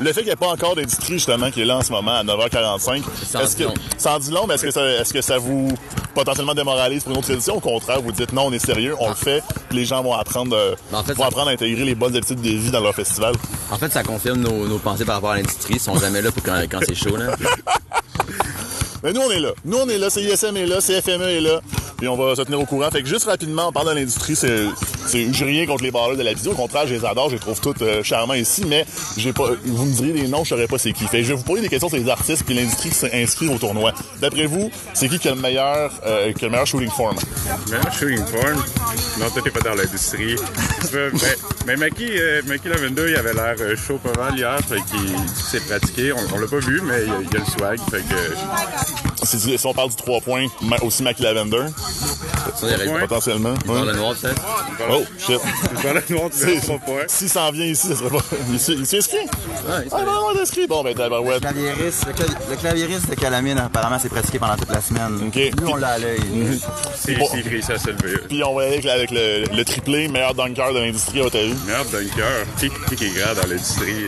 Le 0.00 0.06
fait 0.12 0.20
qu'il 0.20 0.24
n'y 0.24 0.32
ait 0.32 0.36
pas 0.36 0.48
encore 0.48 0.74
d'industrie 0.74 1.14
justement 1.14 1.52
qui 1.52 1.62
est 1.62 1.64
là 1.64 1.76
en 1.76 1.82
ce 1.82 1.92
moment 1.92 2.16
à 2.16 2.24
9h45, 2.24 3.02
Ça 3.26 3.38
en 3.38 3.42
est-ce 3.42 3.56
dit 3.56 3.64
que 3.64 4.08
en 4.08 4.18
dit 4.18 4.30
long, 4.32 4.46
mais 4.48 4.54
est-ce 4.54 4.64
que 4.64 4.70
ça 4.72 4.84
est-ce 4.84 5.12
que 5.14 5.20
ça 5.20 5.38
vous 5.38 5.68
potentiellement 6.14 6.54
démoralise 6.54 7.04
pour 7.04 7.12
une 7.12 7.18
autre 7.18 7.30
édition? 7.30 7.56
Au 7.56 7.60
contraire, 7.60 8.02
vous 8.02 8.10
dites 8.10 8.32
non, 8.32 8.46
on 8.46 8.52
est 8.52 8.58
sérieux, 8.64 8.96
on 8.98 9.08
le 9.08 9.14
fait, 9.14 9.42
les 9.70 9.84
gens 9.84 10.02
vont 10.02 10.14
apprendre 10.14 10.56
euh, 10.56 10.74
en 10.92 11.04
fait, 11.04 11.14
vont 11.14 11.24
apprendre 11.24 11.50
à 11.50 11.52
intégrer 11.52 11.84
les 11.84 11.94
bonnes 11.94 12.16
habitudes 12.16 12.40
de 12.40 12.48
vie 12.48 12.72
dans 12.72 12.80
leur 12.80 12.94
festival. 12.94 13.34
En 13.70 13.78
fait, 13.78 13.92
ça 13.92 14.02
confirme 14.02 14.40
nos, 14.40 14.66
nos 14.66 14.78
pensées 14.78 15.04
par 15.04 15.16
rapport 15.16 15.30
à 15.30 15.36
l'industrie. 15.36 15.74
Ils 15.74 15.80
sont 15.80 15.96
jamais 15.96 16.22
là 16.22 16.32
pour 16.32 16.42
quand, 16.42 16.60
quand 16.68 16.80
c'est 16.84 16.96
chaud. 16.96 17.16
Là. 17.16 17.36
Mais 19.04 19.12
nous, 19.12 19.20
on 19.20 19.30
est 19.30 19.38
là. 19.38 19.50
Nous, 19.66 19.76
on 19.76 19.86
est 19.86 19.98
là. 19.98 20.08
CISM 20.08 20.56
est 20.56 20.66
là, 20.66 20.80
CFME 20.80 21.28
est 21.28 21.40
là. 21.40 21.60
Puis 21.98 22.08
on 22.08 22.16
va 22.16 22.34
se 22.34 22.40
tenir 22.40 22.58
au 22.58 22.64
courant. 22.64 22.90
Fait 22.90 23.02
que 23.02 23.08
juste 23.08 23.26
rapidement, 23.26 23.68
on 23.68 23.72
parle 23.72 23.90
de 23.90 24.00
l'industrie. 24.00 24.34
C'est, 24.34 24.70
j'ai 25.10 25.44
rien 25.44 25.66
contre 25.66 25.84
les 25.84 25.90
balleurs 25.90 26.16
de 26.16 26.22
la 26.22 26.32
vidéo. 26.32 26.52
Au 26.52 26.54
contraire, 26.54 26.86
je 26.86 26.94
les 26.94 27.04
adore. 27.04 27.28
Je 27.28 27.34
les 27.34 27.40
trouve 27.40 27.60
toutes 27.60 27.82
euh, 27.82 28.02
charmants 28.02 28.32
ici. 28.32 28.64
Mais 28.66 28.86
j'ai 29.18 29.34
pas, 29.34 29.50
vous 29.66 29.84
me 29.84 29.92
diriez 29.92 30.12
des 30.14 30.28
noms, 30.28 30.42
je 30.42 30.48
saurais 30.48 30.66
pas 30.66 30.78
c'est 30.78 30.92
qui. 30.92 31.04
Fait 31.06 31.18
que 31.18 31.24
je 31.24 31.28
vais 31.28 31.34
vous 31.34 31.44
poser 31.44 31.60
des 31.60 31.68
questions 31.68 31.90
sur 31.90 31.98
les 31.98 32.08
artistes 32.08 32.44
puis 32.44 32.54
l'industrie 32.54 32.88
qui 32.88 32.94
s'inscrit 32.94 33.48
au 33.48 33.58
tournoi. 33.58 33.92
D'après 34.22 34.46
vous, 34.46 34.70
c'est 34.94 35.08
qui 35.08 35.18
qui 35.18 35.28
a 35.28 35.34
le 35.34 35.40
meilleur, 35.40 35.92
euh, 36.06 36.32
qui 36.32 36.44
a 36.44 36.48
le 36.48 36.52
meilleur 36.52 36.66
shooting 36.66 36.90
form? 36.90 37.16
Meilleur 37.70 37.92
shooting 37.92 38.24
form? 38.24 38.64
Non, 39.20 39.26
t'es 39.30 39.50
pas 39.50 39.60
dans 39.60 39.74
l'industrie. 39.74 40.36
mais, 40.92 41.36
mais 41.66 41.76
Maki, 41.76 42.06
euh, 42.18 42.42
Maki 42.46 42.68
il 42.68 43.16
avait 43.16 43.34
l'air 43.34 43.54
euh, 43.60 43.76
chaud 43.76 43.98
pas 43.98 44.18
mal 44.18 44.36
hier. 44.36 44.58
Fait 44.68 44.78
s'est 45.34 45.60
pratiqué. 45.60 46.12
On, 46.12 46.38
l'a 46.38 46.46
pas 46.46 46.58
vu, 46.58 46.80
mais 46.82 47.02
il 47.04 47.36
a 47.36 47.40
le 47.40 47.46
swag. 47.46 47.78
Fait 47.90 48.02
que. 48.02 48.93
Si, 49.22 49.38
si 49.58 49.66
on 49.66 49.72
parle 49.74 49.88
du 49.90 49.96
3 49.96 50.20
points, 50.20 50.46
ma- 50.62 50.76
aussi 50.78 51.02
Mackie 51.02 51.22
Lavender, 51.22 51.64
Ça, 52.56 52.66
il 52.84 52.88
Ouais. 52.92 53.00
potentiellement. 53.00 53.54
dans 53.66 53.72
Ouais. 53.74 53.86
le 53.86 53.92
noir, 53.94 54.14
peut-être. 54.20 54.42
Oh, 54.90 55.02
shit. 55.18 55.40
Le 55.82 56.14
noir, 56.14 56.30
tu 56.30 56.38
C'est- 56.38 56.60
points. 56.86 57.02
S'il 57.08 57.28
s'en 57.28 57.50
vient 57.50 57.64
ici, 57.64 57.88
ça 57.88 57.96
serait 57.96 58.10
pas. 58.10 58.18
Il 58.52 58.60
s'est 58.60 58.74
il 58.74 58.96
inscrit? 58.96 59.16
Ouais, 59.18 59.88
Ah, 59.90 60.02
non, 60.04 60.30
il 60.32 60.38
est 60.38 60.42
inscrit. 60.42 60.66
Bon, 60.66 60.82
ben, 60.84 60.94
tabarouette. 60.94 61.42
Le, 61.42 61.48
cla- 62.12 62.50
le 62.50 62.56
claviériste 62.56 63.08
de 63.10 63.14
Calamine, 63.14 63.58
apparemment, 63.58 63.98
s'est 63.98 64.08
pratiqué 64.08 64.38
pendant 64.38 64.56
toute 64.56 64.70
la 64.70 64.80
semaine. 64.80 65.18
Ok. 65.28 65.36
Mhm. 65.36 65.50
Nous, 65.64 65.68
on 65.70 65.76
l'a 65.76 65.88
à 65.88 65.98
l'œil. 65.98 66.20
C'est 66.96 67.14
bon. 67.14 67.26
c'est 67.30 67.40
écrit 67.40 67.62
ça 67.62 67.78
se 67.78 67.90
lever. 67.90 68.18
Puis 68.28 68.42
on 68.44 68.54
va 68.54 68.62
aller 68.64 68.86
avec, 68.88 69.10
le, 69.10 69.44
le 69.54 69.64
triplé, 69.64 70.08
meilleur 70.08 70.34
dunker 70.34 70.72
de 70.74 70.78
l'industrie, 70.80 71.20
à 71.20 71.24
avis. 71.24 71.54
Meilleur 71.66 71.84
dunker. 71.86 72.46
Qui, 72.60 72.68
qui, 72.88 72.96
qui 72.96 73.04
est 73.06 73.14
grand 73.20 73.34
dans 73.34 73.48
l'industrie? 73.48 74.04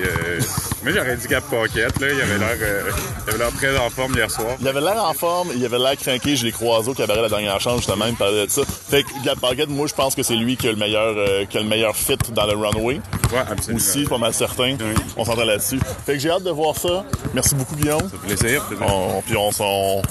Moi, 0.86 0.94
j'aurais 0.94 1.16
dit 1.16 1.26
Gap 1.26 1.42
Pocket. 1.50 2.00
Là. 2.00 2.06
Il 2.12 2.20
avait 2.22 2.38
l'air 2.38 2.56
euh, 2.62 2.90
il 3.26 3.30
avait 3.30 3.38
l'air 3.38 3.52
très 3.54 3.76
en 3.76 3.90
forme 3.90 4.14
hier 4.14 4.30
soir. 4.30 4.54
Il 4.60 4.68
avait 4.68 4.80
l'air 4.80 5.04
en 5.04 5.14
forme, 5.14 5.48
il 5.52 5.64
avait 5.64 5.80
l'air 5.80 5.96
craqué, 5.96 6.36
je 6.36 6.44
l'ai 6.44 6.52
croisé 6.52 6.88
au 6.88 6.94
cabaret 6.94 7.22
la 7.22 7.28
dernière 7.28 7.60
chance, 7.60 7.78
justement, 7.78 8.06
il 8.06 8.12
me 8.12 8.16
parlait 8.16 8.46
de 8.46 8.50
ça. 8.52 8.62
Fait 8.64 9.02
que 9.02 9.08
Gap 9.24 9.40
Pocket, 9.40 9.68
moi, 9.68 9.88
je 9.88 9.94
pense 9.94 10.14
que 10.14 10.22
c'est 10.22 10.36
lui 10.36 10.56
qui 10.56 10.68
a 10.68 10.70
le 10.70 10.76
meilleur, 10.76 11.16
euh, 11.18 11.44
qui 11.44 11.58
a 11.58 11.60
le 11.60 11.66
meilleur 11.66 11.96
fit 11.96 12.16
dans 12.30 12.46
le 12.46 12.52
runway. 12.52 13.00
Ouais, 13.32 13.38
absolument. 13.50 13.78
Aussi, 13.78 14.04
pas 14.04 14.18
mal 14.18 14.32
certain. 14.32 14.76
Oui. 14.78 14.94
On 15.16 15.24
s'entend 15.24 15.44
là-dessus. 15.44 15.80
Fait 16.06 16.12
que 16.12 16.18
j'ai 16.20 16.30
hâte 16.30 16.44
de 16.44 16.50
voir 16.50 16.76
ça. 16.76 17.04
Merci 17.34 17.56
beaucoup, 17.56 17.74
Guillaume. 17.74 18.08
Plaisir. 18.24 18.62
plaisir. 18.66 18.86
On, 18.88 19.22
puis 19.22 19.36
on 19.36 19.50
s'en. 19.50 20.02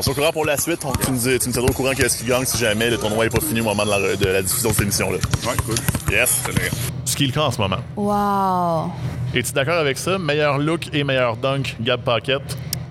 On 0.00 0.10
au 0.10 0.14
courant 0.14 0.30
pour 0.32 0.44
la 0.44 0.56
suite. 0.56 0.84
On- 0.84 0.92
tu, 0.92 1.10
nous, 1.10 1.18
tu 1.18 1.28
nous 1.48 1.52
tiendras 1.52 1.70
au 1.70 1.74
courant 1.74 1.92
qu'est-ce 1.92 2.18
qui 2.18 2.24
gagne 2.24 2.44
si 2.44 2.56
jamais 2.56 2.88
le 2.88 2.98
tournoi 2.98 3.24
n'est 3.24 3.30
pas 3.30 3.40
fini 3.40 3.60
au 3.60 3.64
moment 3.64 3.84
de 3.84 3.90
la, 3.90 4.16
de 4.16 4.26
la 4.26 4.42
diffusion 4.42 4.68
de 4.70 4.74
cette 4.74 4.82
émission-là. 4.84 5.18
Ouais, 5.44 5.56
cool. 5.66 5.74
Yes. 6.14 6.40
C'est 6.46 6.52
vrai. 6.52 6.70
Ce 7.04 7.16
qui 7.16 7.24
est 7.24 7.26
le 7.26 7.32
cas 7.32 7.42
en 7.42 7.50
ce 7.50 7.58
moment. 7.60 7.78
Wow. 7.96 8.92
Es-tu 9.34 9.52
d'accord 9.52 9.74
avec 9.78 9.98
ça? 9.98 10.16
Meilleur 10.18 10.58
look 10.58 10.82
et 10.94 11.02
meilleur 11.02 11.36
dunk, 11.36 11.76
Gab 11.80 12.00
Pocket. 12.02 12.40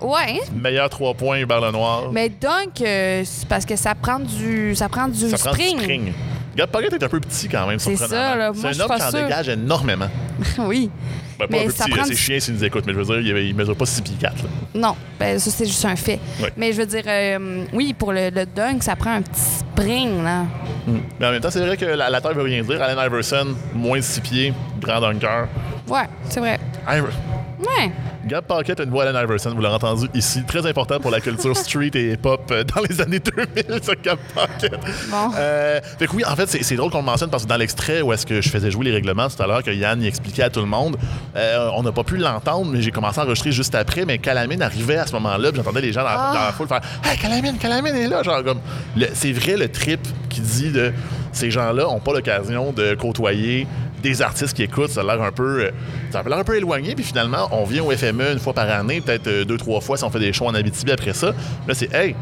Ouais. 0.02 0.40
Meilleur 0.54 0.90
3 0.90 1.14
points, 1.14 1.38
Hubert 1.38 1.60
Lenoir. 1.62 2.12
Mais 2.12 2.28
donc, 2.28 2.80
euh, 2.82 3.22
c'est 3.24 3.48
parce 3.48 3.64
que 3.64 3.74
ça 3.76 3.94
prend 3.94 4.20
du, 4.20 4.76
ça 4.76 4.88
prend 4.88 5.08
du 5.08 5.30
ça 5.30 5.38
prend 5.38 5.52
spring. 5.52 5.76
du 5.78 5.82
spring. 5.84 6.12
Gab 6.56 6.68
Pocket 6.70 6.92
est 6.92 7.02
un 7.02 7.08
peu 7.08 7.20
petit 7.20 7.48
quand 7.48 7.66
même, 7.66 7.78
C'est 7.78 7.96
ça, 7.96 8.36
là. 8.36 8.52
Moi, 8.52 8.72
C'est 8.72 8.74
je 8.74 8.82
un 8.82 8.84
homme 8.84 8.96
qui 8.96 9.02
en 9.02 9.10
dégage 9.22 9.48
énormément. 9.48 10.08
oui. 10.58 10.90
Ben, 11.38 11.46
pas 11.46 11.56
Mais 11.56 11.62
un 11.62 11.66
peu 11.66 11.70
ça 11.72 11.84
petit, 11.84 11.90
prend 11.92 12.00
là, 12.00 12.04
c'est 12.06 12.14
du- 12.14 12.16
chiant 12.16 12.40
s'ils 12.40 12.54
nous 12.54 12.64
écoutent, 12.64 12.84
mais 12.86 12.92
je 12.94 12.98
veux 12.98 13.04
dire, 13.22 13.36
il, 13.38 13.46
il 13.48 13.54
mesure 13.54 13.76
pas 13.76 13.86
6 13.86 14.02
pieds 14.02 14.16
4. 14.20 14.34
Là. 14.42 14.48
Non, 14.74 14.96
ben 15.20 15.38
ça 15.38 15.50
c'est 15.50 15.66
juste 15.66 15.84
un 15.84 15.94
fait. 15.96 16.18
Ouais. 16.42 16.52
Mais 16.56 16.72
je 16.72 16.78
veux 16.78 16.86
dire, 16.86 17.04
euh, 17.06 17.64
oui, 17.72 17.94
pour 17.96 18.12
le, 18.12 18.30
le 18.30 18.44
dunk, 18.46 18.82
ça 18.82 18.96
prend 18.96 19.12
un 19.14 19.22
petit 19.22 19.40
spring, 19.40 20.22
là. 20.24 20.44
Mais 21.20 21.26
en 21.26 21.30
même 21.30 21.40
temps, 21.40 21.50
c'est 21.50 21.60
vrai 21.64 21.76
que 21.76 21.84
la, 21.84 22.10
la 22.10 22.20
taille 22.20 22.34
veut 22.34 22.42
rien 22.42 22.62
dire. 22.62 22.82
Allen 22.82 22.98
Iverson, 23.06 23.54
moins 23.74 23.98
de 23.98 24.02
6 24.04 24.20
pieds, 24.20 24.52
grand 24.80 25.00
dunker. 25.00 25.46
Ouais, 25.88 26.04
c'est 26.28 26.40
vrai. 26.40 26.58
Iver- 26.88 27.04
Ouais. 27.60 27.90
Gab 28.26 28.44
Pocket 28.44 28.78
a 28.78 28.82
une 28.84 28.90
voix 28.90 29.04
Allen 29.04 29.20
Iverson, 29.24 29.50
vous 29.54 29.60
l'avez 29.60 29.74
entendu 29.76 30.06
ici. 30.14 30.42
Très 30.46 30.64
important 30.66 31.00
pour 31.00 31.10
la 31.10 31.20
culture 31.20 31.56
street 31.56 31.90
et 31.94 32.12
hip-hop 32.12 32.42
euh, 32.50 32.62
dans 32.64 32.82
les 32.82 33.00
années 33.00 33.18
2000, 33.20 33.80
ce 33.82 33.92
Gab 34.02 34.18
Pocket. 34.34 34.72
Bon. 35.10 35.30
Euh, 35.36 35.80
fait 35.98 36.06
que 36.06 36.14
oui, 36.14 36.22
en 36.26 36.36
fait, 36.36 36.46
c'est 36.46 36.76
drôle 36.76 36.90
qu'on 36.90 36.98
le 36.98 37.04
mentionne 37.04 37.30
parce 37.30 37.44
que 37.44 37.48
dans 37.48 37.56
l'extrait 37.56 38.00
où 38.02 38.12
est-ce 38.12 38.26
que 38.26 38.40
je 38.40 38.48
faisais 38.48 38.70
jouer 38.70 38.84
les 38.84 38.92
règlements 38.92 39.28
tout 39.28 39.42
à 39.42 39.46
l'heure, 39.46 39.62
que 39.62 39.70
Yann 39.70 40.00
y 40.02 40.06
expliquait 40.06 40.42
à 40.44 40.50
tout 40.50 40.60
le 40.60 40.66
monde, 40.66 40.96
euh, 41.36 41.70
on 41.74 41.82
n'a 41.82 41.92
pas 41.92 42.04
pu 42.04 42.16
l'entendre, 42.16 42.70
mais 42.70 42.82
j'ai 42.82 42.90
commencé 42.90 43.18
à 43.20 43.24
enregistrer 43.24 43.52
juste 43.52 43.74
après. 43.74 44.04
Mais 44.04 44.18
Calamine 44.18 44.62
arrivait 44.62 44.98
à 44.98 45.06
ce 45.06 45.12
moment-là, 45.14 45.48
puis 45.50 45.56
j'entendais 45.62 45.80
les 45.80 45.92
gens 45.92 46.02
dans, 46.02 46.10
la- 46.10 46.32
dans 46.34 46.44
la 46.46 46.52
foule 46.52 46.68
faire 46.68 46.80
Hey, 47.04 47.16
Calamine, 47.18 47.56
Calamine 47.58 47.96
est 47.96 48.08
là! 48.08 48.22
Genre, 48.22 48.44
comme, 48.44 48.60
c'est 49.14 49.32
vrai 49.32 49.56
le 49.56 49.68
trip 49.68 50.00
qui 50.28 50.40
dit 50.40 50.70
de 50.70 50.92
ces 51.32 51.50
gens-là 51.50 51.84
n'ont 51.84 52.00
pas 52.00 52.12
l'occasion 52.12 52.72
de 52.72 52.94
côtoyer 52.94 53.66
des 54.02 54.22
artistes 54.22 54.54
qui 54.56 54.62
écoutent, 54.62 54.90
ça 54.90 55.00
a 55.00 55.04
l'air 55.04 55.22
un 55.22 55.32
peu, 55.32 55.64
euh, 55.64 55.70
ça 56.10 56.20
a 56.20 56.28
l'air 56.28 56.38
un 56.38 56.44
peu 56.44 56.56
éloigné, 56.56 56.94
puis 56.94 57.04
finalement, 57.04 57.48
on 57.52 57.64
vient 57.64 57.82
au 57.82 57.90
FME 57.90 58.32
une 58.32 58.38
fois 58.38 58.52
par 58.52 58.70
année, 58.70 59.00
peut-être 59.00 59.26
euh, 59.26 59.44
deux, 59.44 59.56
trois 59.56 59.80
fois 59.80 59.96
si 59.96 60.04
on 60.04 60.10
fait 60.10 60.20
des 60.20 60.32
shows 60.32 60.46
en 60.46 60.54
Abitibi 60.54 60.92
après 60.92 61.12
ça. 61.14 61.28
Là, 61.66 61.74
c'est, 61.74 61.92
hey, 61.94 62.14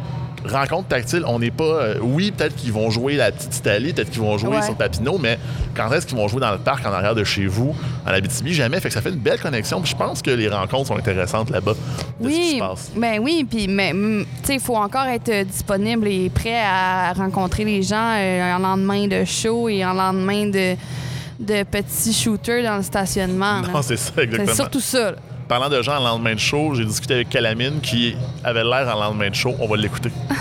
rencontre 0.49 0.87
tactile, 0.89 1.25
on 1.27 1.41
n'est 1.41 1.51
pas, 1.51 1.65
euh, 1.65 1.95
oui, 2.01 2.31
peut-être 2.31 2.55
qu'ils 2.55 2.73
vont 2.73 2.89
jouer 2.89 3.17
la 3.17 3.33
petite 3.33 3.57
Italie, 3.57 3.93
peut-être 3.93 4.11
qu'ils 4.11 4.21
vont 4.21 4.39
jouer 4.39 4.57
Ouais. 4.59 4.63
sur 4.63 4.77
Papineau, 4.77 5.19
mais 5.19 5.39
quand 5.75 5.91
est-ce 5.93 6.07
qu'ils 6.07 6.17
vont 6.17 6.29
jouer 6.29 6.41
dans 6.41 6.53
le 6.53 6.59
parc 6.59 6.87
en 6.87 6.93
arrière 6.93 7.17
de 7.17 7.25
chez 7.25 7.47
vous, 7.47 7.75
en 8.07 8.11
Abitibi? 8.11 8.55
Jamais. 8.55 8.79
Fait 8.79 8.87
que 8.89 8.95
ça 8.95 9.03
fait 9.03 9.09
une 9.09 9.17
belle 9.17 9.41
connexion, 9.41 9.81
puis 9.81 9.91
je 9.91 9.97
pense 9.97 10.23
que 10.23 10.31
les 10.31 10.49
rencontres 10.49 10.87
sont 10.89 10.97
intéressantes 10.97 11.51
là-bas, 11.51 11.73
de 12.21 12.29
ce 12.31 12.35
qui 12.35 12.49
se 12.51 12.53
Oui, 12.55 12.59
passe. 12.61 12.93
ben 12.97 13.19
oui, 13.21 13.45
puis 13.51 13.67
mais 13.67 13.93
mm, 13.93 14.25
tu 14.43 14.47
sais, 14.47 14.55
il 14.55 14.61
faut 14.61 14.77
encore 14.77 15.07
être 15.07 15.45
disponible 15.47 16.07
et 16.07 16.31
prêt 16.31 16.61
à 16.65 17.13
rencontrer 17.15 17.65
les 17.65 17.83
gens 17.83 18.15
euh, 18.17 18.55
en 18.55 18.59
lendemain 18.61 19.09
de 19.09 19.25
show 19.25 19.69
et 19.69 19.85
en 19.85 19.95
lendemain 19.95 20.47
de 20.47 20.77
de 21.39 21.63
petits 21.65 22.13
shooters 22.13 22.63
dans 22.63 22.77
le 22.77 22.83
stationnement. 22.83 23.61
Non, 23.63 23.83
c'est 23.83 23.97
ça, 23.97 24.13
exactement. 24.17 24.47
C'est 24.49 24.55
surtout 24.55 24.81
ça. 24.81 25.11
là. 25.13 25.17
Parlant 25.49 25.69
de 25.69 25.81
gens 25.83 25.97
en 25.99 26.01
lendemain 26.05 26.35
de 26.35 26.41
show, 26.41 26.75
j'ai 26.75 26.85
discuté 26.85 27.15
avec 27.15 27.29
Calamine 27.29 27.81
qui 27.81 28.17
avait 28.43 28.65
l'air 28.65 28.89
en 28.95 28.99
lendemain 29.01 29.31
de 29.31 29.35
show. 29.35 29.55
On 29.61 29.69
va 29.69 29.77
l'écouter. 29.77 30.11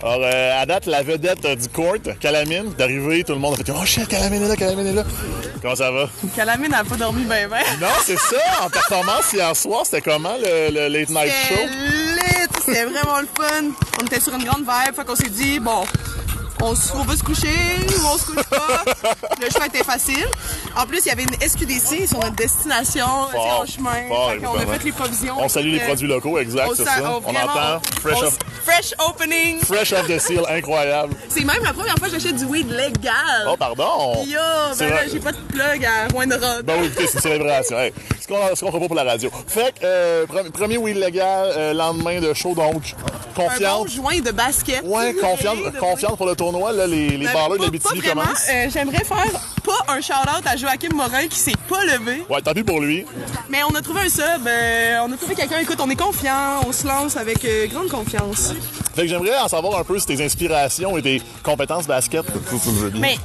Alors, 0.00 0.20
euh, 0.22 0.62
à 0.62 0.64
date, 0.64 0.86
la 0.86 1.02
vedette 1.02 1.44
euh, 1.44 1.56
du 1.56 1.68
court, 1.68 1.96
Calamine, 2.20 2.72
d'arriver, 2.78 3.24
tout 3.24 3.32
le 3.32 3.40
monde 3.40 3.54
a 3.54 3.56
fait 3.64 3.72
Oh 3.76 3.84
shit, 3.84 4.06
Calamine 4.06 4.44
est 4.44 4.48
là, 4.48 4.54
Calamine 4.56 4.86
est 4.86 4.92
là. 4.92 5.02
Comment 5.60 5.74
ça 5.74 5.90
va? 5.90 6.08
Calamine 6.36 6.70
n'a 6.70 6.84
pas 6.84 6.94
dormi 6.96 7.24
ben 7.24 7.48
ben. 7.50 7.58
Non, 7.80 7.88
c'est 8.04 8.16
ça, 8.18 8.36
en 8.64 8.70
performance 8.70 9.32
hier 9.32 9.54
soir, 9.56 9.80
c'était 9.84 10.00
comment 10.00 10.34
le, 10.40 10.70
le 10.72 10.88
late 10.88 11.08
night 11.10 11.32
show? 11.48 11.54
C'était 11.56 11.66
lit, 11.66 12.46
c'était 12.64 12.84
vraiment 12.84 13.18
le 13.20 13.26
fun. 13.26 13.64
On 14.00 14.06
était 14.06 14.20
sur 14.20 14.32
une 14.36 14.44
grande 14.44 14.60
vibe, 14.62 14.94
fait 14.94 15.04
qu'on 15.04 15.16
s'est 15.16 15.30
dit, 15.30 15.58
bon, 15.58 15.82
on, 16.62 16.74
on 16.98 17.02
veut 17.04 17.16
se 17.16 17.22
coucher 17.22 17.48
ou 17.88 18.06
on 18.12 18.18
se 18.18 18.26
couche 18.26 18.44
pas. 18.44 18.84
le 19.40 19.50
choix 19.50 19.66
était 19.66 19.84
facile. 19.84 20.26
En 20.76 20.86
plus, 20.86 21.00
il 21.04 21.08
y 21.08 21.10
avait 21.10 21.24
une 21.24 21.34
SQDC 21.48 22.08
sur 22.08 22.18
notre 22.18 22.36
destination, 22.36 23.06
Fort, 23.32 23.60
en 23.62 23.66
chemin. 23.66 24.08
fort, 24.08 24.30
Fait 24.30 24.38
qu'on 24.38 24.54
a 24.58 24.66
fait 24.78 24.84
les 24.84 24.92
provisions. 24.92 25.34
On 25.38 25.48
salue 25.48 25.72
les 25.72 25.80
Euh, 25.80 25.86
produits 25.86 26.08
locaux, 26.08 26.38
exact, 26.38 26.68
on 26.70 26.74
c'est 26.74 26.84
ça. 26.84 26.90
on- 27.02 27.16
On 27.16 27.20
vraiment, 27.20 27.40
entend 27.52 27.80
fresh 28.00 28.18
on- 28.22 28.26
off, 28.26 28.38
fresh 28.64 28.94
opening. 29.08 29.60
fresh 29.60 29.92
off 29.92 30.06
the 30.06 30.18
seal, 30.18 30.42
incroyable. 30.48 31.14
C'est 31.28 31.44
même 31.44 31.62
la 31.64 31.72
première 31.72 31.96
fois 31.96 32.08
que 32.08 32.14
j'achète 32.14 32.36
du 32.36 32.44
weed 32.44 32.70
légal. 32.70 33.46
Oh, 33.48 33.56
pardon! 33.56 34.24
Yo, 34.24 34.38
ben 34.78 34.90
là, 34.90 35.00
j'ai 35.10 35.20
pas 35.20 35.32
de 35.32 35.38
plug 35.48 35.84
à 35.84 36.08
Rouen-Noranda. 36.12 36.62
Ben 36.62 36.74
oui, 36.80 36.86
écoutez, 36.86 37.06
c'est 37.06 37.14
une 37.14 37.20
célébration. 37.20 37.78
Hey, 37.78 37.92
ce 38.20 38.26
qu'on 38.64 38.70
pas 38.72 38.86
pour 38.86 38.94
la 38.94 39.04
radio. 39.04 39.30
Fait 39.46 39.72
que, 39.72 39.84
euh, 39.84 40.26
pre- 40.26 40.50
premier 40.50 40.76
weed 40.78 40.96
légal, 40.96 41.52
euh, 41.56 41.72
lendemain 41.74 42.20
de 42.20 42.32
show, 42.34 42.54
donc, 42.54 42.94
Un 43.36 43.42
confiante. 43.48 43.86
bon 43.86 43.90
joint 44.02 44.20
de 44.20 44.30
basket. 44.30 44.82
Ouais, 44.84 45.12
de- 45.14 45.78
confiante 45.78 46.16
pour 46.16 46.26
le 46.26 46.34
tournoi. 46.50 46.72
Là, 46.72 46.86
les, 46.86 47.10
les 47.16 47.26
Ben, 47.26 47.32
de 47.32 48.08
commencent. 48.08 48.46
Euh, 48.50 48.68
J'aimerais 48.72 49.04
faire 49.04 49.24
pas 49.64 49.92
un 49.92 50.00
shout-out 50.00 50.46
à 50.46 50.56
Joachim 50.56 50.94
Morin 50.94 51.26
qui 51.28 51.38
s'est 51.38 51.52
pas 51.68 51.84
levé, 51.84 52.22
Ouais, 52.30 52.40
tant 52.40 52.52
pis 52.52 52.62
pour 52.64 52.80
lui. 52.80 53.04
mais 53.48 53.58
on 53.70 53.74
a 53.74 53.82
trouvé 53.82 54.02
un 54.02 54.08
sub, 54.08 54.46
euh, 54.46 54.98
on 55.06 55.12
a 55.12 55.16
trouvé 55.16 55.34
quelqu'un, 55.34 55.58
écoute, 55.60 55.78
on 55.80 55.90
est 55.90 55.96
confiant, 55.96 56.60
on 56.66 56.72
se 56.72 56.86
lance 56.86 57.16
avec 57.16 57.44
euh, 57.44 57.66
grande 57.66 57.88
confiance. 57.88 58.54
Fait 58.94 59.02
que 59.02 59.08
j'aimerais 59.08 59.38
en 59.38 59.48
savoir 59.48 59.78
un 59.78 59.84
peu 59.84 59.98
tes 60.00 60.24
inspirations 60.24 60.96
et 60.96 61.02
tes 61.02 61.22
compétences 61.42 61.86
basket. 61.86 62.24
Mais 62.94 63.16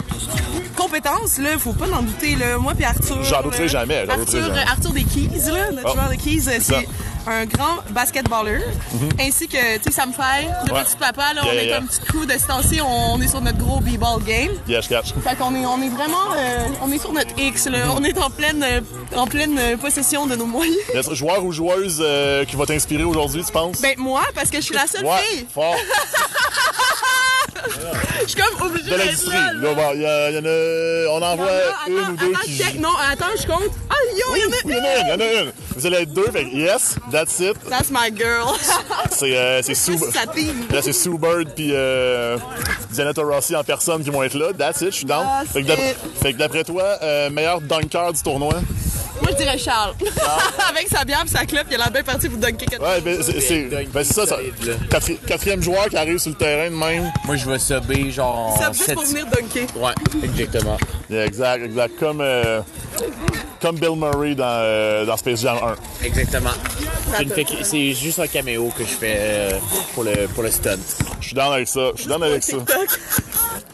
compétences, 0.75 1.37
là, 1.39 1.57
faut 1.57 1.73
pas 1.73 1.85
en 1.91 2.01
douter, 2.01 2.35
là. 2.35 2.57
Moi 2.57 2.73
puis 2.75 2.83
Arthur. 2.85 3.23
J'en 3.23 3.41
douterai 3.41 3.67
jamais, 3.67 4.05
j'en 4.07 4.17
douterai 4.17 4.39
Arthur, 4.39 4.55
jamais. 4.55 4.69
Arthur 4.69 4.91
des 4.91 5.03
Keys, 5.03 5.49
là, 5.51 5.71
notre 5.71 5.89
Oh. 5.89 5.93
joueur 5.93 6.09
de 6.09 6.15
Keys, 6.15 6.59
c'est 6.61 6.87
un 7.25 7.45
grand 7.45 7.77
basketballer. 7.91 8.59
Ainsi 9.19 9.47
que, 9.47 9.77
tu 9.77 9.83
sais, 9.85 9.91
Sam 9.91 10.11
Faye, 10.13 10.47
le. 10.67 10.73
Ouais. 10.73 10.83
petit 10.83 10.97
papa, 10.97 11.33
là, 11.33 11.41
Yeah, 11.43 11.51
on 11.51 11.53
yeah, 11.53 11.63
est 11.63 11.73
un 11.73 11.83
petit 11.83 11.99
crew 12.01 12.25
de 12.25 12.37
ce 12.37 12.47
temps-ci, 12.47 12.79
on, 12.81 13.12
on 13.13 13.21
est 13.21 13.27
sur 13.27 13.41
notre 13.41 13.59
gros 13.59 13.79
b-ball 13.79 14.23
game. 14.23 14.51
Je 14.67 14.87
catch. 14.87 15.13
Fait 15.23 15.35
qu'on 15.35 15.53
est, 15.55 15.65
on 15.65 15.81
est 15.81 15.89
vraiment, 15.89 16.33
euh, 16.35 16.67
on 16.81 16.91
est 16.91 16.97
sur 16.97 17.13
notre 17.13 17.37
X, 17.37 17.67
là. 17.67 17.93
On 17.95 18.03
est 18.03 18.17
en 18.17 18.29
pleine, 18.31 18.63
euh, 18.63 18.81
en 19.15 19.27
pleine 19.27 19.57
euh, 19.59 19.77
possession 19.77 20.25
de 20.25 20.35
nos 20.35 20.47
moyens. 20.47 20.75
Est-ce 20.93 21.13
joueur 21.13 21.45
ou 21.45 21.51
joueuse 21.51 22.03
qui 22.47 22.55
va 22.55 22.65
t'inspirer 22.65 23.03
aujourd'hui, 23.03 23.43
tu 23.43 23.51
penses? 23.51 23.81
Ben, 23.81 23.93
moi, 23.97 24.23
parce 24.33 24.49
que 24.49 24.57
je 24.57 24.63
suis 24.63 24.75
la 24.75 24.87
seule 24.87 25.05
ouais, 25.05 25.17
fille. 25.29 25.45
fort. 25.53 25.75
Je 28.23 28.27
suis 28.29 28.41
comme 28.41 28.67
obligée 28.67 28.89
De 28.91 28.95
l'industrie. 28.95 29.35
il 29.35 29.59
y, 29.59 30.01
il 30.01 30.35
y 30.35 30.39
en 30.39 30.45
a. 30.45 31.09
On 31.09 31.21
en 31.21 31.35
voit 31.35 31.49
une 31.87 31.97
ou 32.13 32.15
deux 32.17 32.33
qui. 32.45 32.79
Non, 32.79 32.89
attends, 33.11 33.25
je 33.39 33.45
compte. 33.47 33.71
Ah, 33.89 33.95
yo, 34.17 34.35
il 34.35 34.41
y 34.41 34.45
en 34.45 34.49
a 34.49 34.55
il 34.65 34.71
y 34.71 34.79
en 34.79 34.83
a 34.83 34.95
une, 34.97 35.05
il 35.05 35.09
y 35.09 35.13
en 35.13 35.19
a 35.19 35.41
une. 35.43 35.51
Vous 35.75 35.85
allez 35.87 35.97
être 36.03 36.13
deux, 36.13 36.27
fait 36.31 36.45
yes, 36.45 36.95
that's 37.11 37.39
it. 37.39 37.55
That's 37.69 37.89
my 37.91 38.15
girl. 38.15 38.53
C'est 39.11 39.35
euh, 39.35 39.61
c'est 39.61 39.75
Sue. 39.75 39.97
Là, 40.71 40.81
c'est 40.81 40.93
Sue 40.93 41.17
Bird 41.17 41.49
puis 41.55 41.69
euh, 41.71 42.37
Diana 42.91 43.11
Rossi 43.15 43.55
en 43.55 43.63
personne 43.63 44.03
qui 44.03 44.09
vont 44.09 44.23
être 44.23 44.35
là. 44.37 44.53
That's 44.57 44.81
it, 44.81 44.91
je 44.91 44.97
suis 44.97 45.05
down. 45.05 45.25
That's 45.25 45.51
Fait 45.51 45.61
que 45.63 45.67
d'après- 45.67 45.91
it. 45.91 45.97
fait 46.21 46.33
que 46.33 46.37
d'après 46.37 46.63
toi, 46.63 46.83
euh, 47.01 47.29
meilleur 47.29 47.59
dunker 47.61 48.13
du 48.13 48.21
tournoi? 48.21 48.53
Moi, 49.23 49.31
je 49.31 49.37
dirais 49.43 49.57
Charles. 49.57 49.93
Avec 50.69 50.87
sa 50.89 51.03
bière 51.05 51.23
et 51.25 51.29
sa 51.29 51.45
clope, 51.45 51.65
il 51.69 51.75
a 51.75 51.77
l'air 51.77 51.91
bien 51.91 52.03
parti 52.03 52.27
pour 52.29 52.37
dunker 52.37 52.65
quelque 52.67 52.81
Ouais, 52.83 52.99
ben 53.01 53.17
c'est 53.23 53.39
c'est- 53.39 53.63
ben, 53.63 54.03
c'est 54.03 54.13
ça, 54.13 54.27
ça. 54.27 54.37
Quatri- 54.89 55.17
quatrième 55.25 55.63
joueur 55.63 55.87
qui 55.89 55.95
arrive 55.97 56.17
sur 56.17 56.31
le 56.31 56.37
terrain 56.37 56.69
de 56.69 56.75
même. 56.75 57.11
Moi, 57.25 57.35
je 57.37 57.49
vais 57.49 57.57
subber 57.59 58.11
genre. 58.11 58.57
Ça 58.59 58.69
en 58.69 58.73
juste 58.73 58.85
sept- 58.85 58.95
pour 58.95 59.05
venir 59.05 59.25
dunker. 59.27 59.65
Ouais, 59.77 59.93
exactement. 60.23 60.77
Yeah, 61.09 61.25
exact, 61.25 61.63
exact. 61.63 61.93
Comme, 61.99 62.21
euh, 62.21 62.61
comme 63.61 63.77
Bill 63.77 63.95
Murray 63.95 64.35
dans, 64.35 64.43
euh, 64.45 65.05
dans 65.05 65.15
Space 65.17 65.41
Jam 65.41 65.57
1. 66.01 66.05
Exactement. 66.05 66.49
C'est 67.63 67.93
juste 67.93 68.19
un 68.19 68.27
caméo 68.27 68.71
que 68.77 68.83
je 68.83 68.89
fais 68.89 69.15
euh, 69.17 69.59
pour, 69.93 70.03
le, 70.03 70.27
pour 70.33 70.43
le 70.43 70.51
stunt. 70.51 70.77
Je 71.21 71.27
suis 71.27 71.35
down 71.35 71.53
avec 71.53 71.67
ça. 71.67 71.91
Je 71.95 72.01
suis 72.01 72.09
down 72.09 72.23
avec 72.23 72.43
ça. 72.43 72.57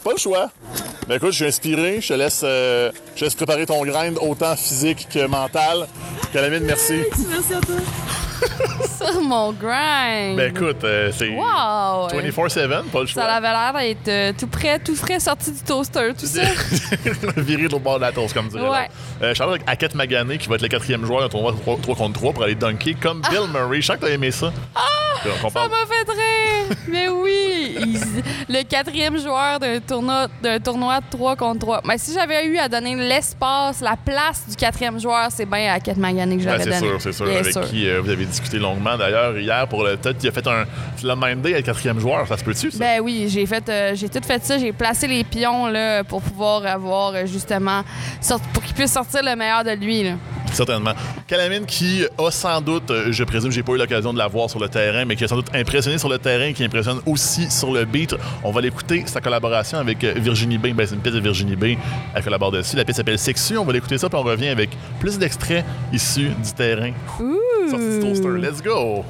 Pas 0.03 0.11
le 0.11 0.17
choix. 0.17 0.51
Ben 1.07 1.15
écoute, 1.15 1.31
je 1.31 1.37
suis 1.37 1.45
inspiré. 1.45 2.01
Je 2.01 2.09
te 2.09 2.13
laisse, 2.13 2.41
euh, 2.43 2.91
je 3.15 3.19
te 3.19 3.25
laisse 3.25 3.35
préparer 3.35 3.65
ton 3.65 3.83
grind 3.83 4.17
autant 4.21 4.55
physique 4.55 5.07
que 5.11 5.25
mental. 5.25 5.87
Calamine, 6.31 6.63
merci. 6.63 7.01
Merci 7.27 7.53
à 7.55 7.59
toi. 7.61 7.75
Sur 8.97 9.21
mon 9.21 9.51
grind. 9.51 10.37
Ben 10.37 10.55
écoute, 10.55 10.83
euh, 10.83 11.11
c'est 11.17 11.29
Wow! 11.29 12.07
24-7, 12.09 12.83
pas 12.83 13.01
le 13.01 13.05
choix. 13.07 13.23
Ça 13.23 13.33
avait 13.33 13.49
l'air 13.49 13.73
d'être 13.73 14.07
euh, 14.07 14.33
tout 14.37 14.47
prêt, 14.47 14.79
tout 14.79 14.95
frais, 14.95 15.19
sorti 15.19 15.51
du 15.51 15.59
toaster, 15.61 16.13
tout 16.17 16.25
ça. 16.25 16.41
Viré 17.37 17.63
de 17.63 17.69
l'autre 17.69 17.79
bord 17.79 17.95
de 17.97 18.01
la 18.01 18.11
toast, 18.11 18.33
comme 18.33 18.47
dirait. 18.49 18.69
Ouais. 18.69 18.87
Euh, 19.21 19.33
Charles 19.33 19.59
Hackett 19.67 19.95
Magané, 19.95 20.37
qui 20.37 20.47
va 20.47 20.55
être 20.55 20.61
le 20.61 20.67
quatrième 20.69 21.05
joueur 21.05 21.21
d'un 21.21 21.29
tournoi 21.29 21.53
3, 21.61 21.77
3 21.81 21.95
contre 21.95 22.13
3 22.19 22.33
pour 22.33 22.43
aller 22.43 22.55
dunker, 22.55 22.95
comme 23.01 23.21
Bill 23.29 23.41
Murray. 23.53 23.81
Je 23.81 23.87
sens 23.87 23.97
que 23.97 24.01
t'as 24.05 24.11
aimé 24.13 24.31
ça. 24.31 24.51
Ah! 24.75 24.81
Ça 25.41 25.49
parle- 25.53 25.69
m'a 25.69 25.75
fait 25.85 26.09
rire! 26.09 26.77
Mais 26.87 27.09
oui! 27.09 27.75
Il- 27.81 28.23
le 28.55 28.63
quatrième 28.63 29.17
joueur 29.19 29.59
d'un 29.59 29.79
tournoi, 29.81 30.27
d'un 30.41 30.59
tournoi 30.59 30.99
de 31.01 31.05
3 31.11 31.35
contre 31.35 31.59
3. 31.59 31.81
Mais 31.83 31.97
si 31.97 32.13
j'avais 32.13 32.45
eu 32.45 32.57
à 32.57 32.69
donner 32.69 32.95
l'espace, 32.95 33.81
la 33.81 33.97
place 33.97 34.43
du 34.47 34.55
quatrième 34.55 34.97
joueur, 34.99 35.27
c'est 35.31 35.45
bien 35.45 35.73
à 35.73 35.79
Kate 35.81 35.97
Magané 35.97 36.37
que 36.37 36.41
Ah, 36.47 36.51
j'aurais 36.57 36.63
c'est 36.63 36.69
donné. 36.69 36.87
sûr, 36.91 37.01
c'est 37.01 37.11
sûr. 37.11 37.25
Bien 37.25 37.39
avec 37.39 37.51
sûr. 37.51 37.69
qui 37.69 37.89
euh, 37.89 37.99
vous 38.01 38.09
avez 38.09 38.25
discuté 38.25 38.57
longuement 38.59 38.95
d'ailleurs 38.97 39.37
hier 39.37 39.67
pour 39.67 39.83
le. 39.83 39.97
Peut-être 39.97 40.17
qu'il 40.19 40.29
a 40.29 40.31
fait 40.31 40.47
un. 40.47 40.63
L'as 41.03 41.15
mindé 41.17 41.53
à 41.53 41.57
le 41.57 41.63
quatrième 41.63 41.99
joueur, 41.99 42.25
ça 42.27 42.37
se 42.37 42.43
peut-tu, 42.43 42.71
ça? 42.71 42.77
Ben 42.79 43.01
oui, 43.01 43.27
j'ai 43.29 43.45
fait, 43.45 43.67
euh, 43.67 43.91
j'ai 43.95 44.07
tout 44.07 44.21
fait 44.25 44.43
ça. 44.45 44.57
J'ai 44.57 44.71
placé 44.71 45.07
les 45.07 45.23
pions 45.25 45.67
là, 45.67 46.03
pour 46.05 46.21
pouvoir 46.21 46.65
avoir 46.65 47.13
euh, 47.15 47.25
justement, 47.25 47.83
pour 48.53 48.63
qu'il 48.63 48.75
puisse 48.75 48.93
sortir 48.93 49.08
le 49.13 49.35
meilleur 49.35 49.63
de 49.63 49.71
lui. 49.71 50.03
Là. 50.03 50.15
Certainement. 50.53 50.93
Calamine 51.27 51.65
qui 51.65 52.03
a 52.17 52.31
sans 52.31 52.61
doute, 52.61 52.89
euh, 52.91 53.11
je 53.11 53.23
présume, 53.23 53.51
j'ai 53.51 53.63
pas 53.63 53.73
eu 53.73 53.77
l'occasion 53.77 54.13
de 54.13 54.17
la 54.17 54.27
voir 54.27 54.49
sur 54.49 54.59
le 54.59 54.67
terrain, 54.67 55.05
mais 55.05 55.15
qui 55.15 55.23
a 55.23 55.27
sans 55.27 55.35
doute 55.35 55.53
impressionné 55.53 55.97
sur 55.97 56.09
le 56.09 56.17
terrain, 56.17 56.53
qui 56.53 56.63
impressionne 56.63 56.99
aussi 57.05 57.49
sur 57.51 57.71
le 57.71 57.85
beat. 57.85 58.15
On 58.43 58.51
va 58.51 58.61
l'écouter, 58.61 59.03
sa 59.05 59.21
collaboration 59.21 59.77
avec 59.77 60.03
euh, 60.03 60.13
Virginie 60.17 60.57
B. 60.57 60.73
Ben, 60.73 60.85
c'est 60.87 60.95
une 60.95 61.01
pièce 61.01 61.15
de 61.15 61.19
Virginie 61.19 61.55
B. 61.55 61.77
Elle 62.13 62.23
collabore 62.23 62.51
dessus. 62.51 62.75
La 62.75 62.83
pièce 62.83 62.97
s'appelle 62.97 63.19
Sexu. 63.19 63.57
On 63.57 63.65
va 63.65 63.73
l'écouter 63.73 63.97
ça, 63.97 64.09
puis 64.09 64.19
on 64.19 64.23
revient 64.23 64.49
avec 64.49 64.71
plus 64.99 65.17
d'extraits 65.17 65.65
issus 65.93 66.29
du 66.29 66.53
terrain. 66.55 66.91
Sorti 67.69 67.89
du 67.89 67.99
toaster. 67.99 68.37
Let's 68.37 68.61
go! 68.61 69.05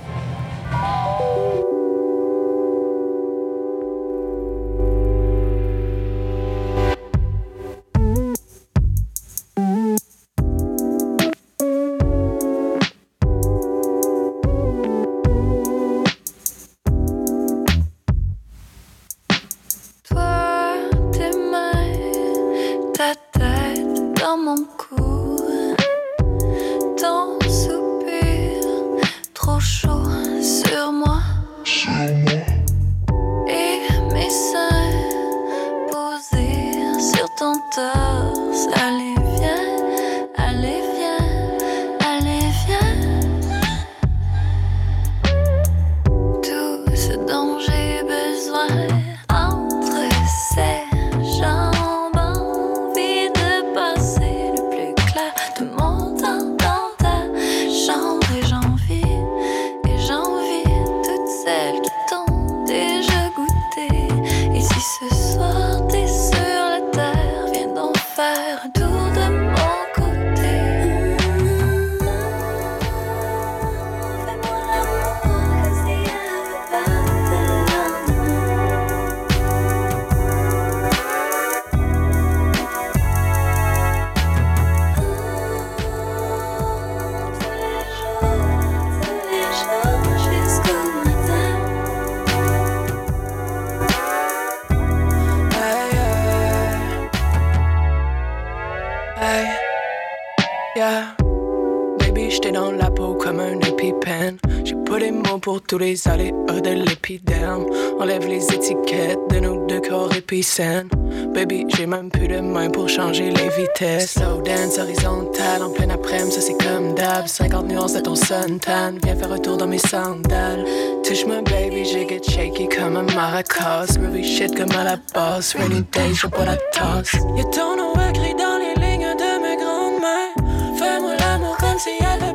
Tous 105.69 105.77
les 105.77 106.07
aléas 106.07 106.31
de 106.63 106.69
l'épiderme. 106.71 107.67
Enlève 107.99 108.27
les 108.27 108.43
étiquettes 108.51 109.19
de 109.29 109.39
nos 109.39 109.67
deux 109.67 109.81
corps 109.81 110.11
épicènes. 110.15 110.89
Baby, 111.31 111.67
j'ai 111.75 111.85
même 111.85 112.09
plus 112.09 112.27
de 112.27 112.39
main 112.39 112.71
pour 112.71 112.89
changer 112.89 113.29
les 113.29 113.49
vitesses. 113.49 114.13
Slow 114.13 114.41
dance 114.41 114.79
horizontal 114.79 115.61
en 115.61 115.69
plein 115.69 115.91
après-midi, 115.91 116.31
ça 116.31 116.41
c'est 116.41 116.57
comme 116.57 116.95
d'hab. 116.95 117.27
50 117.27 117.67
nuances 117.67 117.93
de 117.93 117.99
ton 117.99 118.15
suntan. 118.15 118.95
Viens 119.03 119.15
faire 119.15 119.31
un 119.31 119.37
tour 119.37 119.57
dans 119.57 119.67
mes 119.67 119.77
sandales. 119.77 120.65
Touche-moi, 121.03 121.43
baby, 121.43 121.85
j'ai 121.85 122.07
get 122.07 122.23
shaky 122.27 122.67
comme 122.67 122.97
un 122.97 123.03
maracas. 123.13 123.95
Groovy 123.95 124.23
shit 124.23 124.55
comme 124.55 124.71
à 124.71 124.83
la 124.83 124.95
boss. 125.13 125.53
Rainy 125.55 125.83
day, 125.91 126.13
je 126.15 126.25
bois 126.25 126.45
la 126.45 126.57
tasse. 126.73 127.13
Y'a 127.37 127.43
ton 127.43 127.77
nom 127.77 127.93
écrit 128.09 128.33
dans 128.33 128.57
les 128.57 128.73
lignes 128.73 129.15
de 129.15 129.31
mes 129.43 129.55
grandes 129.55 130.01
mains. 130.01 130.77
Fais-moi 130.79 131.15
l'amour 131.19 131.55
comme 131.57 131.77
s'il 131.77 131.93
y 131.93 132.28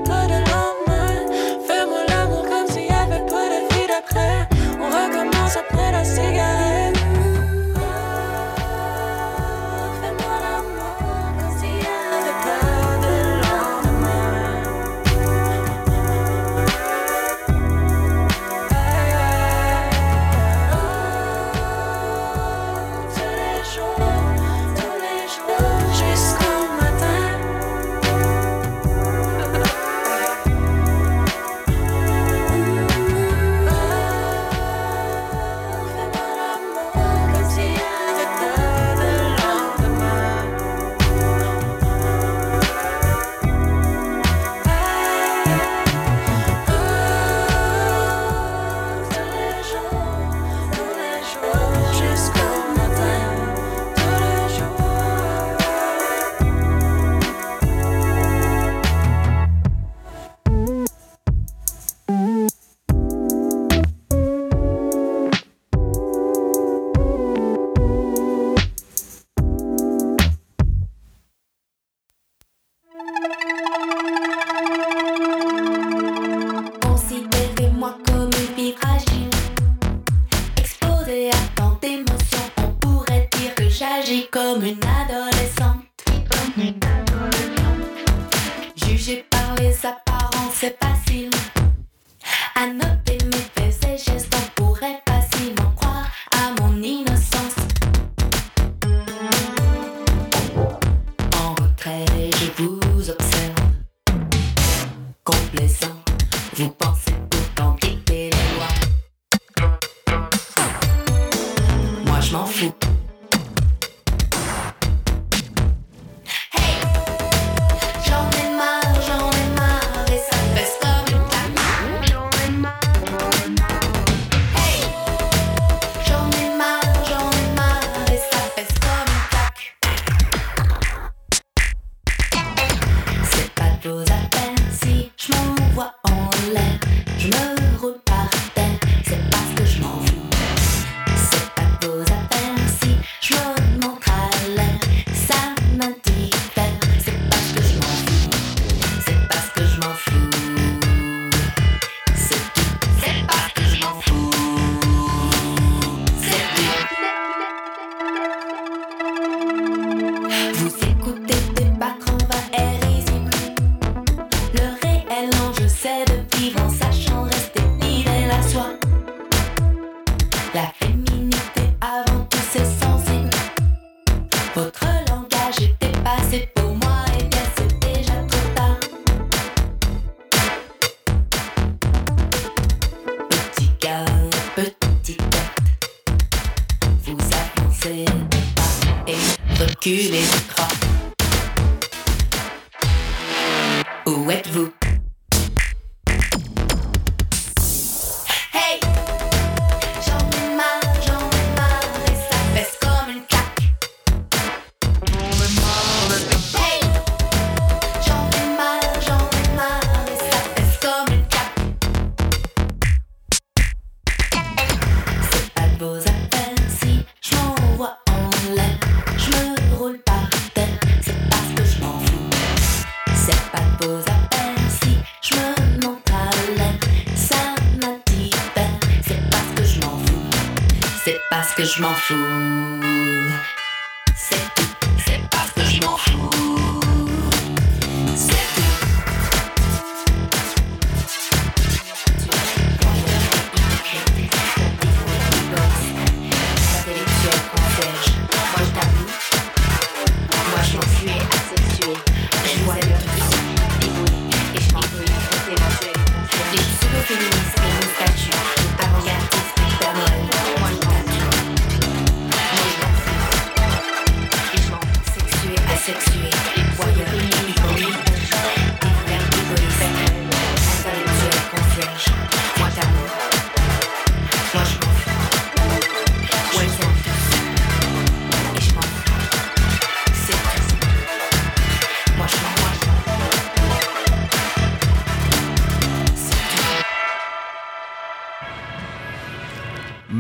six 265.85 266.09
feet. 266.09 266.54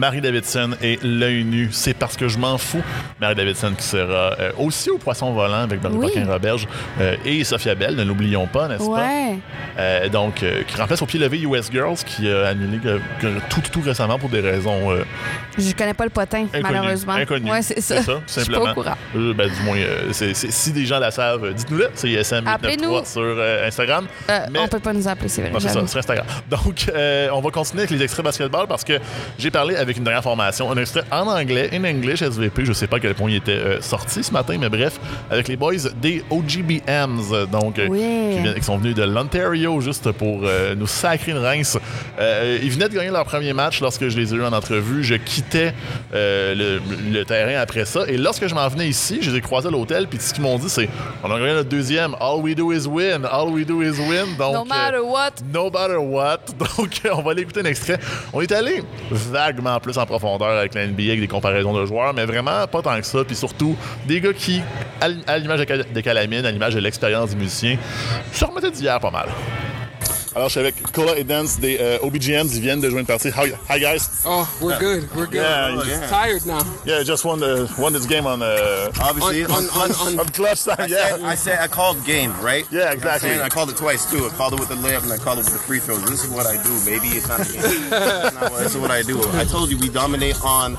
Marie 0.04 0.20
Davidson 0.20 0.72
et 0.82 0.98
l'œil 1.02 1.44
nu, 1.44 1.70
c'est 1.72 1.94
parce 1.94 2.14
que 2.18 2.28
je 2.28 2.36
m'en 2.36 2.58
fous. 2.58 2.82
Marie 3.22 3.36
Davidson 3.36 3.72
qui 3.74 3.84
sera 3.84 4.34
euh, 4.38 4.52
aussi 4.58 4.90
au 4.90 4.98
Poisson 4.98 5.32
Volant 5.32 5.62
avec 5.62 5.82
Marie 5.82 5.96
Oui. 5.96 6.22
Roberge 6.24 6.68
euh, 7.00 7.16
et 7.24 7.42
Sophia 7.42 7.74
Bell, 7.74 7.96
ne 7.96 8.04
l'oublions 8.04 8.46
pas, 8.46 8.68
n'est-ce 8.68 8.84
pas? 8.84 8.96
Ouais. 8.96 9.38
Euh, 9.78 10.08
donc, 10.10 10.34
qui 10.66 10.76
remplace 10.76 11.00
au 11.00 11.06
pied 11.06 11.18
levé 11.18 11.40
US 11.40 11.70
Girls, 11.72 11.96
qui 12.04 12.28
a 12.30 12.48
annulé 12.48 12.78
tout, 13.48 13.62
tout 13.72 13.80
récemment 13.80 14.18
pour 14.18 14.28
des 14.28 14.40
raisons 14.40 14.94
Je 15.56 15.72
connais 15.72 15.94
pas 15.94 16.04
le 16.04 16.10
potin, 16.10 16.48
malheureusement. 16.62 17.14
Inconnues. 17.14 17.50
Ouais, 17.50 17.62
c'est 17.62 17.80
ça. 17.80 18.02
tout 18.02 18.10
Je 18.26 18.32
suis 18.32 18.40
simplement. 18.42 18.64
pas 18.66 18.70
au 18.72 18.74
courant. 18.74 18.96
Ben, 19.14 19.48
du 19.48 19.62
moins, 19.64 19.78
c'est- 20.12 20.34
si 20.34 20.72
des 20.72 20.84
gens 20.84 20.98
la 20.98 21.12
savent, 21.12 21.50
dites-nous-le. 21.54 21.88
C'est 21.94 22.08
ISM893 22.08 22.46
Appelez-nous. 22.46 23.04
sur 23.06 23.42
Instagram. 23.66 24.06
Mais- 24.28 24.58
On 24.58 24.68
peut 24.68 24.80
pas 24.80 24.92
nous 24.92 25.08
appeler, 25.08 25.28
c'est 25.30 25.40
vrai. 25.40 25.50
Non, 25.50 25.60
c'est 25.60 25.68
ça, 25.70 25.86
sur 25.86 25.98
Instagram. 25.98 26.26
Donc, 26.50 26.90
on 27.32 27.40
va 27.40 27.50
continuer 27.50 27.84
avec 27.84 27.90
les 27.90 28.02
extraits 28.02 28.22
basketball 28.22 28.66
parce 28.68 28.84
que 28.84 28.98
j'ai 29.38 29.50
parlé 29.50 29.76
avec 29.76 29.93
une 29.96 30.04
dernière 30.04 30.22
formation, 30.22 30.70
un 30.70 30.76
extrait 30.76 31.02
en 31.10 31.26
anglais, 31.26 31.70
in 31.72 31.84
English 31.84 32.22
SVP. 32.22 32.64
Je 32.64 32.72
sais 32.72 32.86
pas 32.86 32.96
à 32.96 33.00
quel 33.00 33.14
point 33.14 33.30
il 33.30 33.36
était 33.36 33.52
euh, 33.52 33.80
sorti 33.80 34.22
ce 34.22 34.32
matin, 34.32 34.56
mais 34.60 34.68
bref, 34.68 34.98
avec 35.30 35.48
les 35.48 35.56
boys 35.56 35.74
des 36.00 36.24
OGBMs, 36.30 37.46
donc 37.50 37.78
euh, 37.78 37.86
Oui. 37.88 37.98
qui, 38.34 38.40
viennent- 38.42 38.54
qui 38.54 38.62
sont 38.62 38.78
venus 38.78 38.94
de 38.94 39.02
l'Ontario 39.02 39.80
juste 39.80 40.10
pour 40.12 40.40
euh, 40.44 40.74
nous 40.74 40.86
sacrer 40.86 41.32
une 41.32 41.38
rince. 41.38 41.78
Ils 42.18 42.70
venaient 42.70 42.88
de 42.88 42.94
gagner 42.94 43.10
leur 43.10 43.24
premier 43.24 43.52
match 43.52 43.80
lorsque 43.80 44.08
je 44.08 44.16
les 44.16 44.32
ai 44.32 44.36
eus 44.36 44.44
en 44.44 44.52
entrevue. 44.52 45.02
Je 45.04 45.14
quittais 45.14 45.74
le, 46.12 46.80
le 47.12 47.24
terrain 47.24 47.60
après 47.60 47.84
ça. 47.84 48.04
Et 48.08 48.16
lorsque 48.16 48.46
je 48.46 48.54
m'en 48.54 48.68
venais 48.68 48.88
ici, 48.88 49.18
je 49.20 49.30
les 49.30 49.38
ai 49.38 49.40
croisés 49.40 49.68
à 49.68 49.70
l'hôtel. 49.70 50.06
Puis 50.08 50.18
ce 50.20 50.32
qu'ils 50.34 50.42
m'ont 50.42 50.58
dit, 50.58 50.68
c'est 50.68 50.88
on 51.22 51.30
a 51.30 51.38
gagné 51.38 51.52
notre 51.54 51.68
deuxième. 51.68 52.14
All 52.20 52.40
we 52.40 52.54
do 52.54 52.72
is 52.72 52.86
win. 52.86 53.24
All 53.30 53.48
we 53.48 53.66
do 53.66 53.82
is 53.82 53.98
win. 53.98 54.36
Donc, 54.38 54.54
No 54.54 54.64
matter 54.64 55.00
what. 55.04 55.32
No 55.52 55.70
matter 55.70 55.96
what. 55.96 56.38
Donc, 56.58 57.00
on 57.12 57.22
va 57.22 57.30
aller 57.32 57.42
écouter 57.42 57.60
un 57.60 57.64
extrait. 57.64 57.98
On 58.32 58.40
est 58.40 58.52
allé 58.52 58.82
vaguement 59.10 59.78
plus 59.84 59.98
en 59.98 60.06
profondeur 60.06 60.48
avec 60.48 60.74
la 60.74 60.86
NBA, 60.86 61.02
avec 61.04 61.20
des 61.20 61.28
comparaisons 61.28 61.74
de 61.74 61.84
joueurs, 61.86 62.14
mais 62.14 62.24
vraiment 62.24 62.66
pas 62.66 62.82
tant 62.82 62.98
que 62.98 63.06
ça. 63.06 63.22
Puis 63.24 63.36
surtout, 63.36 63.76
des 64.06 64.20
gars 64.20 64.32
qui, 64.32 64.60
à 65.00 65.38
l'image 65.38 65.60
de 65.60 66.00
Calamine, 66.00 66.44
à 66.44 66.50
l'image 66.50 66.74
de 66.74 66.80
l'expérience 66.80 67.30
des 67.30 67.36
musiciens, 67.36 67.76
se 68.32 68.44
remettaient 68.44 68.70
d'hier 68.70 68.98
pas 68.98 69.10
mal. 69.10 69.28
Alors, 70.36 70.48
je 70.48 70.52
suis 70.52 70.60
avec 70.60 70.90
Cola 70.92 71.16
et 71.16 71.22
Dance 71.22 71.60
des 71.60 71.78
euh, 71.80 71.98
OBGMs. 72.02 72.48
Ils 72.54 72.60
viennent 72.60 72.80
de 72.80 72.90
jouer 72.90 72.98
une 73.00 73.06
partie. 73.06 73.28
How, 73.28 73.46
hi, 73.70 73.78
guys. 73.78 74.00
Oh, 74.26 74.44
we're 74.60 74.76
good. 74.80 75.08
We're 75.14 75.26
good. 75.26 75.34
Yeah, 75.36 75.68
I'm 75.68 75.88
yeah. 75.88 76.08
tired 76.08 76.44
now. 76.44 76.58
Yeah, 76.84 77.04
just 77.04 77.24
won, 77.24 77.38
the, 77.38 77.72
won 77.78 77.92
this 77.92 78.04
game 78.04 78.26
on, 78.26 78.42
uh, 78.42 78.90
Obviously, 79.00 79.44
On- 79.44 79.52
on- 79.52 79.90
on- 79.92 79.92
on- 80.08 80.18
on 80.18 80.26
clutch 80.30 80.64
time. 80.64 80.74
I 80.80 80.86
Yeah. 80.86 81.08
said, 81.10 81.22
I 81.22 81.34
said 81.36 81.58
I 81.60 81.68
called 81.68 82.04
game, 82.04 82.32
right? 82.42 82.66
Yeah, 82.72 82.78
You 82.78 82.78
know 82.78 82.84
what 82.84 82.90
I'm 82.90 82.96
exactly. 83.14 83.42
I 83.42 83.48
called 83.48 83.70
it 83.70 83.76
twice 83.76 84.10
too. 84.10 84.26
I 84.26 84.30
called 84.30 84.54
it 84.54 84.58
with 84.60 84.70
the 84.70 84.74
layup 84.74 85.04
and 85.04 85.12
I 85.12 85.18
called 85.18 85.38
it 85.38 85.44
with 85.44 85.52
the 85.54 85.60
free 85.60 85.78
throws. 85.78 86.02
This 86.04 86.24
is 86.24 86.30
what 86.30 86.46
I 86.46 86.56
do, 86.64 86.72
baby. 86.84 87.08
It's 87.16 87.28
not 87.28 87.38
a 87.38 87.52
game. 87.52 87.62
It's 87.64 88.40
what- 88.50 88.58
this 88.58 88.74
is 88.74 88.78
what 88.78 88.90
I 88.90 89.02
do. 89.02 89.22
I 89.34 89.44
told 89.44 89.70
you 89.70 89.78
we 89.78 89.88
dominate 89.88 90.34
on 90.42 90.76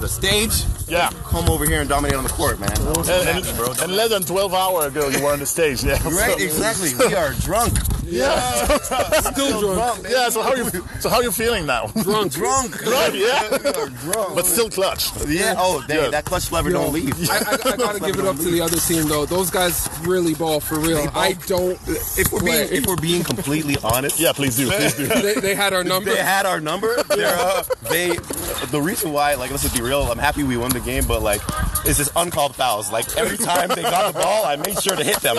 the 0.00 0.08
stage. 0.08 0.62
Yeah. 0.86 1.10
Come 1.24 1.48
over 1.48 1.64
here 1.66 1.80
and 1.80 1.88
dominate 1.88 2.16
on 2.16 2.22
the 2.24 2.30
court, 2.30 2.60
man. 2.60 2.70
And, 2.78 3.08
and, 3.46 3.56
bro. 3.56 3.72
and 3.82 3.96
less 3.96 4.10
than 4.10 4.22
12 4.22 4.54
hours 4.54 4.86
ago, 4.86 5.08
you 5.08 5.22
were 5.24 5.32
on 5.32 5.40
the 5.40 5.46
stage. 5.46 5.82
Yeah. 5.82 5.98
Right, 6.04 6.38
So- 6.38 6.44
exactly. 6.44 6.92
We 7.08 7.14
are 7.16 7.32
drunk. 7.40 7.76
Yeah. 8.12 8.78
Still 9.32 9.60
drunk. 9.74 10.06
Yeah. 10.08 10.28
So 10.28 10.42
how 10.42 10.54
you 10.54 10.64
so 11.00 11.08
how 11.08 11.20
you 11.20 11.30
feeling 11.32 11.66
now? 11.66 11.86
Drunk. 12.02 12.32
Drunk. 12.32 12.78
Drunk, 12.84 13.14
yeah. 13.14 13.58
drunk. 14.02 14.34
But 14.34 14.46
still 14.46 14.68
clutch. 14.70 15.10
yeah. 15.28 15.54
Oh, 15.58 15.82
dang, 15.88 16.04
Yeah. 16.04 16.08
that 16.10 16.24
clutch 16.24 16.52
lever 16.52 16.70
Yo, 16.70 16.82
don't 16.82 16.92
leave. 16.92 17.12
I, 17.30 17.36
I, 17.36 17.72
I 17.72 17.76
gotta 17.76 18.00
give 18.00 18.18
it 18.18 18.24
up 18.26 18.36
to 18.36 18.42
the 18.50 18.60
other 18.60 18.76
team 18.76 19.08
though. 19.08 19.24
Those 19.26 19.50
guys 19.50 19.88
really 20.02 20.34
ball 20.34 20.60
for 20.60 20.78
real. 20.78 21.08
I 21.14 21.32
don't. 21.46 21.78
If 22.18 22.32
we're 22.32 22.40
being 22.42 22.68
if 22.70 22.86
we're 22.86 22.96
being 22.96 23.22
completely 23.24 23.76
honest, 23.82 24.18
Yeah, 24.20 24.32
please 24.32 24.56
do. 24.56 24.70
Please 24.70 24.94
do. 24.94 25.06
They, 25.22 25.34
they 25.34 25.54
had 25.54 25.72
our 25.72 25.84
number. 25.84 26.10
They 26.10 26.16
had 26.22 26.46
our 26.46 26.60
number. 26.60 27.00
They're, 27.04 27.36
uh, 27.38 27.62
they, 27.88 28.08
the 28.70 28.80
reason 28.82 29.12
why, 29.12 29.34
like, 29.34 29.50
let's 29.50 29.62
just 29.62 29.74
be 29.74 29.82
real. 29.82 30.02
I'm 30.02 30.18
happy 30.18 30.42
we 30.42 30.56
won 30.56 30.70
the 30.70 30.80
game, 30.80 31.04
but 31.06 31.22
like, 31.22 31.40
it's 31.84 31.98
just 31.98 32.10
uncalled 32.16 32.56
fouls. 32.56 32.90
Like 32.90 33.16
every 33.16 33.36
time 33.36 33.68
they 33.68 33.82
got 33.82 34.12
the 34.12 34.18
ball, 34.20 34.44
I 34.44 34.56
made 34.56 34.80
sure 34.82 34.96
to 34.96 35.04
hit 35.04 35.18
them, 35.20 35.36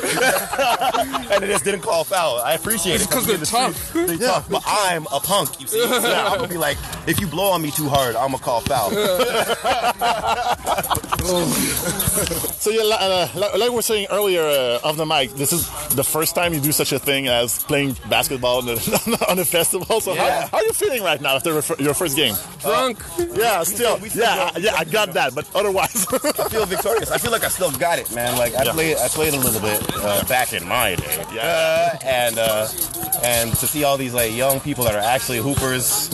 and 1.32 1.44
it 1.44 1.48
just 1.48 1.64
didn't 1.66 1.82
call 1.82 2.04
foul. 2.04 2.40
I 2.40 2.58
appreciate 2.64 3.02
it 3.02 3.10
because 3.10 3.26
they're 3.28 3.38
tough. 3.38 3.94
They're 3.94 4.18
tough, 4.18 4.50
but 4.50 4.64
I'm 4.66 5.06
a 5.12 5.20
punk. 5.20 5.60
You 5.60 5.68
see, 5.68 5.82
so 5.82 6.14
I'm 6.14 6.38
gonna 6.38 6.48
be 6.48 6.58
like, 6.58 6.78
if 7.08 7.20
you 7.20 7.28
blow 7.28 7.52
on 7.52 7.62
me 7.62 7.72
too 7.72 7.90
hard, 7.90 8.16
I'm 8.16 8.32
gonna 8.32 8.44
call 8.44 8.62
foul. 8.62 8.92
So 12.64 12.70
yeah, 12.72 12.96
uh, 12.96 13.28
like, 13.36 13.58
like 13.58 13.70
we 13.70 13.76
were 13.76 13.82
saying 13.82 14.08
earlier 14.10 14.42
uh, 14.42 14.80
off 14.88 14.96
the 14.96 15.06
mic, 15.06 15.32
this 15.34 15.52
is 15.52 15.68
the 15.90 16.04
first 16.04 16.34
time 16.34 16.54
you 16.54 16.62
do 16.62 16.72
such 16.72 16.94
a 16.94 17.00
thing 17.00 17.28
as 17.28 17.62
playing 17.66 17.98
basketball 18.10 18.60
on, 18.60 18.66
the, 18.68 19.26
on 19.30 19.38
a 19.38 19.44
festival. 19.44 20.00
So 20.00 20.14
Yeah. 20.14 20.44
how, 20.44 20.48
how 20.48 20.58
are 20.60 20.64
you 20.64 20.72
feeling 20.72 21.04
right 21.04 21.20
now 21.20 21.36
after 21.36 21.54
refer- 21.54 21.76
your 21.80 21.94
first 21.94 22.16
game? 22.16 22.36
Drunk. 22.62 23.04
Yeah, 23.36 23.64
still. 23.64 23.98
we 23.98 24.10
Yeah, 24.12 24.36
go- 24.36 24.50
I, 24.56 24.60
yeah, 24.60 24.76
I 24.78 24.86
got 24.86 25.12
that. 25.14 25.36
But 25.36 25.50
otherwise, 25.54 26.08
I 26.14 26.48
feel 26.50 26.66
victorious. 26.66 27.12
I 27.12 27.18
feel 27.18 27.32
like 27.32 27.44
I 27.44 27.50
still 27.50 27.72
got 27.72 28.00
it, 28.00 28.14
man. 28.16 28.38
Like 28.38 28.56
I 28.56 28.64
Yeah. 28.64 28.72
played, 28.72 28.98
I 28.98 29.08
played 29.10 29.34
a 29.34 29.38
little 29.40 29.60
bit 29.62 29.84
uh, 29.98 30.24
back 30.26 30.54
in 30.54 30.66
my 30.66 30.96
day, 30.96 31.26
yeah. 31.34 31.98
and 32.04 32.40
uh, 32.54 32.68
and 33.24 33.52
to 33.56 33.68
see 33.68 33.84
all 33.84 33.98
these 33.98 34.14
like 34.14 34.32
young 34.34 34.60
people 34.60 34.84
that 34.86 34.96
are 34.96 35.00
actually 35.02 35.40
hoopers, 35.40 36.12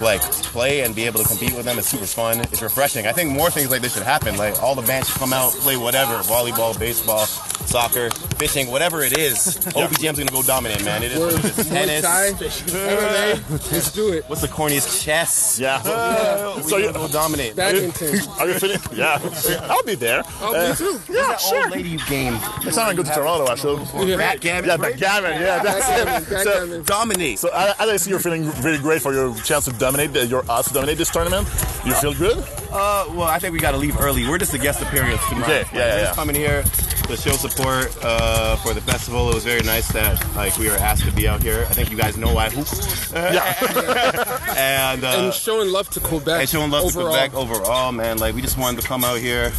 like 0.00 0.20
play 0.52 0.80
and 0.82 0.94
be 0.94 1.04
able 1.04 1.20
to 1.22 1.28
compete 1.28 1.54
with 1.54 1.64
them 1.64 1.78
is 1.78 1.86
super 1.86 2.06
fun. 2.06 2.40
It's 2.40 2.62
refreshing. 2.62 3.06
I 3.06 3.12
think 3.12 3.30
more 3.30 3.50
things 3.50 3.70
like 3.70 3.82
this 3.82 3.94
should 3.94 4.02
happen. 4.02 4.36
Like 4.36 4.62
all 4.62 4.74
the 4.74 4.82
bands 4.82 5.08
should 5.08 5.18
come 5.18 5.32
out, 5.32 5.52
play 5.52 5.76
whatever, 5.76 6.14
volleyball, 6.22 6.78
baseball, 6.78 7.26
soccer, 7.26 8.10
fishing, 8.38 8.70
whatever 8.70 9.02
it 9.02 9.16
is, 9.18 9.56
OBGM's 9.74 10.18
gonna 10.18 10.30
go 10.30 10.42
dominate, 10.42 10.84
man. 10.84 11.02
It 11.02 11.12
is 11.12 11.18
what 11.18 11.44
it 11.44 11.58
is. 11.58 11.68
Tennis. 11.68 12.02
Thai, 12.02 12.30
MMA, 12.32 13.72
let's 13.72 13.92
do 13.92 14.12
it. 14.12 14.24
What's 14.28 14.42
the 14.42 14.48
corniest 14.48 15.02
chess? 15.04 15.58
Yeah. 15.58 15.82
Uh, 15.84 16.60
So 16.62 16.76
we 16.76 16.84
you- 16.86 16.92
go 16.92 17.08
dominate. 17.08 17.56
Badminton. 17.56 18.20
Are 18.38 18.48
you 18.48 18.58
feeling? 18.58 18.78
Yeah. 18.94 19.18
I'll 19.64 19.82
be 19.82 19.94
there. 19.94 20.22
Oh, 20.40 20.54
Uh, 20.54 20.70
me 20.70 20.76
too. 20.76 21.00
Yeah, 21.12 21.36
sure. 21.36 21.62
old 21.64 21.72
lady 21.72 21.88
you 21.90 21.98
gamed. 22.08 22.40
Next 22.64 22.76
time 22.76 22.88
I 22.90 22.94
go 22.94 23.02
to 23.02 23.10
Toronto, 23.10 23.46
I 23.46 23.54
should. 23.56 23.78
Backgammon. 24.18 24.68
Yeah, 24.68 24.76
backgammon. 24.76 25.40
Yeah, 25.40 25.62
that's 25.72 26.28
Backgammon. 26.28 26.70
So. 26.70 26.82
Dominate. 26.94 27.38
so 27.38 27.48
as 27.52 27.74
I 27.88 27.96
see 27.96 28.10
you're 28.10 28.20
feeling 28.20 28.50
really 28.62 28.78
great 28.78 29.02
for 29.02 29.12
your 29.12 29.34
chance 29.42 29.64
to 29.66 29.72
dominate, 29.72 30.12
the, 30.12 30.26
your 30.26 30.44
odds 30.50 30.68
to 30.68 30.74
dominate 30.74 30.98
this 30.98 31.10
tournament. 31.10 31.46
You 31.84 31.94
feel 31.94 32.14
good? 32.14 32.38
Uh, 32.70 33.04
well, 33.10 33.22
I 33.22 33.38
think 33.38 33.52
we 33.52 33.58
gotta 33.58 33.76
leave 33.76 33.98
early. 34.00 34.26
We're 34.28 34.38
just 34.38 34.54
a 34.54 34.58
guest 34.58 34.80
appearance 34.82 35.20
tonight. 35.28 35.42
Okay, 35.44 35.58
Like, 35.62 35.72
yeah, 35.72 35.78
yeah, 35.78 35.84
we're 35.94 35.98
yeah. 35.98 36.04
just 36.04 36.14
coming 36.16 36.36
here 36.36 36.62
to 36.62 37.16
show 37.16 37.32
support 37.32 37.96
uh, 38.02 38.56
for 38.56 38.72
the 38.72 38.80
festival. 38.80 39.28
It 39.30 39.34
was 39.34 39.44
very 39.44 39.62
nice 39.62 39.88
that 39.92 40.24
like 40.36 40.56
we 40.58 40.68
were 40.68 40.76
asked 40.76 41.04
to 41.04 41.12
be 41.12 41.26
out 41.28 41.42
here. 41.42 41.66
I 41.68 41.72
think 41.74 41.90
you 41.90 41.96
guys 41.96 42.16
know 42.16 42.36
I 42.38 42.48
hoop. 42.50 42.66
Yeah. 43.12 44.54
and 44.56 45.04
uh, 45.04 45.08
And 45.24 45.34
showing 45.34 45.68
love 45.70 45.88
to 45.90 46.00
Quebec. 46.00 46.40
and 46.40 46.48
showing 46.48 46.70
love 46.70 46.84
overall. 46.84 47.12
to 47.12 47.28
Quebec 47.30 47.34
overall, 47.34 47.92
man. 47.92 48.18
Like 48.18 48.34
we 48.34 48.40
just 48.42 48.56
wanted 48.58 48.80
to 48.80 48.86
come 48.86 49.04
out 49.04 49.18
here, 49.18 49.52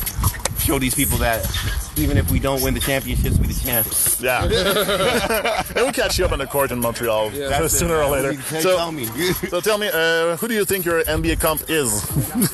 show 0.60 0.80
these 0.80 0.96
people 0.96 1.18
that 1.20 1.46
even 1.98 2.18
if 2.18 2.32
we 2.32 2.40
don't 2.40 2.62
win 2.64 2.74
the 2.74 2.80
championships, 2.80 3.38
we 3.38 3.48
the 3.48 3.54
champs. 3.54 4.20
Yeah. 4.22 4.48
and 5.76 5.84
we'll 5.86 5.92
catch 5.94 6.18
you 6.20 6.26
up 6.26 6.32
on 6.32 6.40
the 6.40 6.48
court 6.48 6.72
in 6.72 6.80
Montreal 6.80 7.30
That's 7.32 7.66
it, 7.74 7.78
sooner 7.78 7.96
or 7.98 8.10
later. 8.10 8.40
So, 8.42 8.78
tell 8.78 8.92
me. 8.92 9.06
so 9.50 9.62
tell 9.62 9.78
me, 9.78 9.90
uh, 9.94 10.38
who 10.38 10.48
do 10.48 10.54
you 10.54 10.66
think 10.66 10.86
your 10.86 11.04
NBA 11.04 11.40
comp 11.40 11.70
is 11.70 12.06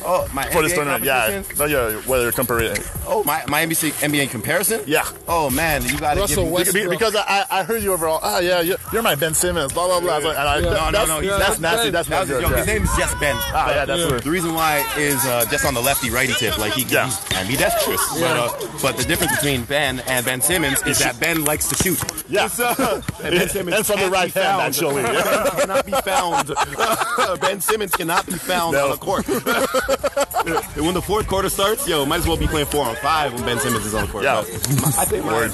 oh, 0.04 0.28
my 0.34 0.44
for 0.50 0.62
this 0.62 0.72
NBA 0.72 0.76
tournament? 0.76 1.04
Yeah. 1.04 1.42
No, 1.58 1.64
yeah. 1.64 2.00
Whether 2.02 2.24
you're 2.24 2.32
comparing. 2.32 2.76
Oh, 3.06 3.22
my 3.24 3.44
my 3.48 3.64
NBC 3.64 3.92
NBA 4.02 4.30
comparison? 4.30 4.80
Yeah. 4.86 5.04
Oh 5.28 5.50
man, 5.50 5.82
you 5.84 5.98
gotta 5.98 6.20
Russell 6.20 6.44
give 6.44 6.52
me. 6.52 6.56
Westbrook. 6.58 6.84
Be- 6.84 6.90
Because 6.90 7.16
I, 7.16 7.44
I 7.50 7.62
heard 7.64 7.82
you 7.82 7.92
overall. 7.92 8.20
Ah, 8.22 8.38
yeah, 8.40 8.60
you're, 8.60 8.76
you're 8.92 9.02
my 9.02 9.14
Ben 9.14 9.34
Simmons. 9.34 9.72
Blah 9.72 9.86
blah 10.00 10.20
blah. 10.20 10.30
And 10.30 10.38
I, 10.38 10.58
Yeah. 10.58 10.70
No, 10.70 10.90
no, 10.90 11.06
no, 11.06 11.20
he's- 11.20 11.38
that's 11.38 11.58
that's 11.58 11.60
nasty. 11.60 11.84
Ben. 11.86 11.92
That's 11.92 12.08
That 12.08 12.28
not 12.28 12.36
was 12.42 12.48
good. 12.48 12.58
His 12.58 12.66
name 12.66 12.82
is 12.84 12.96
just 12.96 13.20
Ben. 13.20 13.36
Ah, 13.38 13.70
yeah, 13.74 13.84
that's 13.84 14.10
weird. 14.10 14.22
The 14.22 14.30
reason 14.30 14.54
why 14.54 14.84
is 14.96 15.24
uh, 15.26 15.44
just 15.50 15.64
on 15.64 15.74
the 15.74 15.80
lefty 15.80 16.10
righty 16.10 16.32
tip, 16.34 16.58
like 16.58 16.72
he 16.74 16.82
Yeah. 16.84 17.06
he's 17.06 17.32
ambidextrous. 17.36 18.00
But, 18.20 18.36
uh, 18.36 18.68
but 18.82 18.96
the 18.96 19.04
difference 19.04 19.34
between 19.36 19.64
Ben 19.64 20.00
and 20.00 20.24
Ben 20.24 20.40
Simmons 20.40 20.82
is 20.86 20.98
that 21.00 21.18
Ben 21.20 21.44
likes 21.44 21.68
to 21.68 21.74
shoot. 21.82 21.98
Yeah. 22.28 22.48
So, 22.60 23.00
and 23.22 23.34
Ben 23.34 23.48
Simmons 23.48 23.76
And 23.76 23.86
from 23.86 24.00
the 24.00 24.10
right 24.10 24.32
hand, 24.32 24.34
found. 24.34 24.62
actually. 24.62 25.02
cannot 25.60 25.86
be 25.86 25.92
found. 25.92 27.40
ben 27.40 27.60
Simmons 27.60 27.92
cannot 27.92 28.26
be 28.26 28.32
found 28.32 28.72
No. 28.74 28.84
on 28.84 28.90
the 28.90 28.96
court. 28.96 29.26
And 29.28 29.36
when 30.86 30.94
the 30.94 31.02
fourth 31.02 31.26
quarter 31.28 31.48
starts, 31.48 31.86
yo, 31.88 32.04
might 32.06 32.18
as 32.20 32.26
well 32.26 32.36
be 32.36 32.46
playing 32.46 32.66
four 32.66 32.84
on 32.84 32.96
five 32.96 33.32
when 33.34 33.44
Ben 33.44 33.58
Simmons 33.58 33.84
is 33.86 33.94
on 33.94 34.06
the 34.06 34.12
court. 34.12 34.24
Yeah. 34.24 34.42
But 34.42 34.98
I 34.98 35.04
think 35.04 35.24
my, 35.24 35.48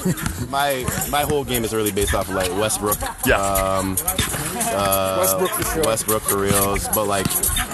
my 0.49 1.09
my 1.09 1.21
whole 1.23 1.43
game 1.43 1.63
is 1.63 1.73
really 1.73 1.91
based 1.91 2.13
off 2.13 2.29
of 2.29 2.35
like 2.35 2.49
Westbrook. 2.51 2.97
Yeah. 3.25 3.37
Um, 3.41 3.97
uh, 4.59 5.17
Westbrook 5.19 5.51
for 5.51 5.63
sure. 5.63 5.83
Westbrook 5.83 6.21
for 6.23 6.37
reals, 6.41 6.87
but 6.89 7.05
like 7.05 7.25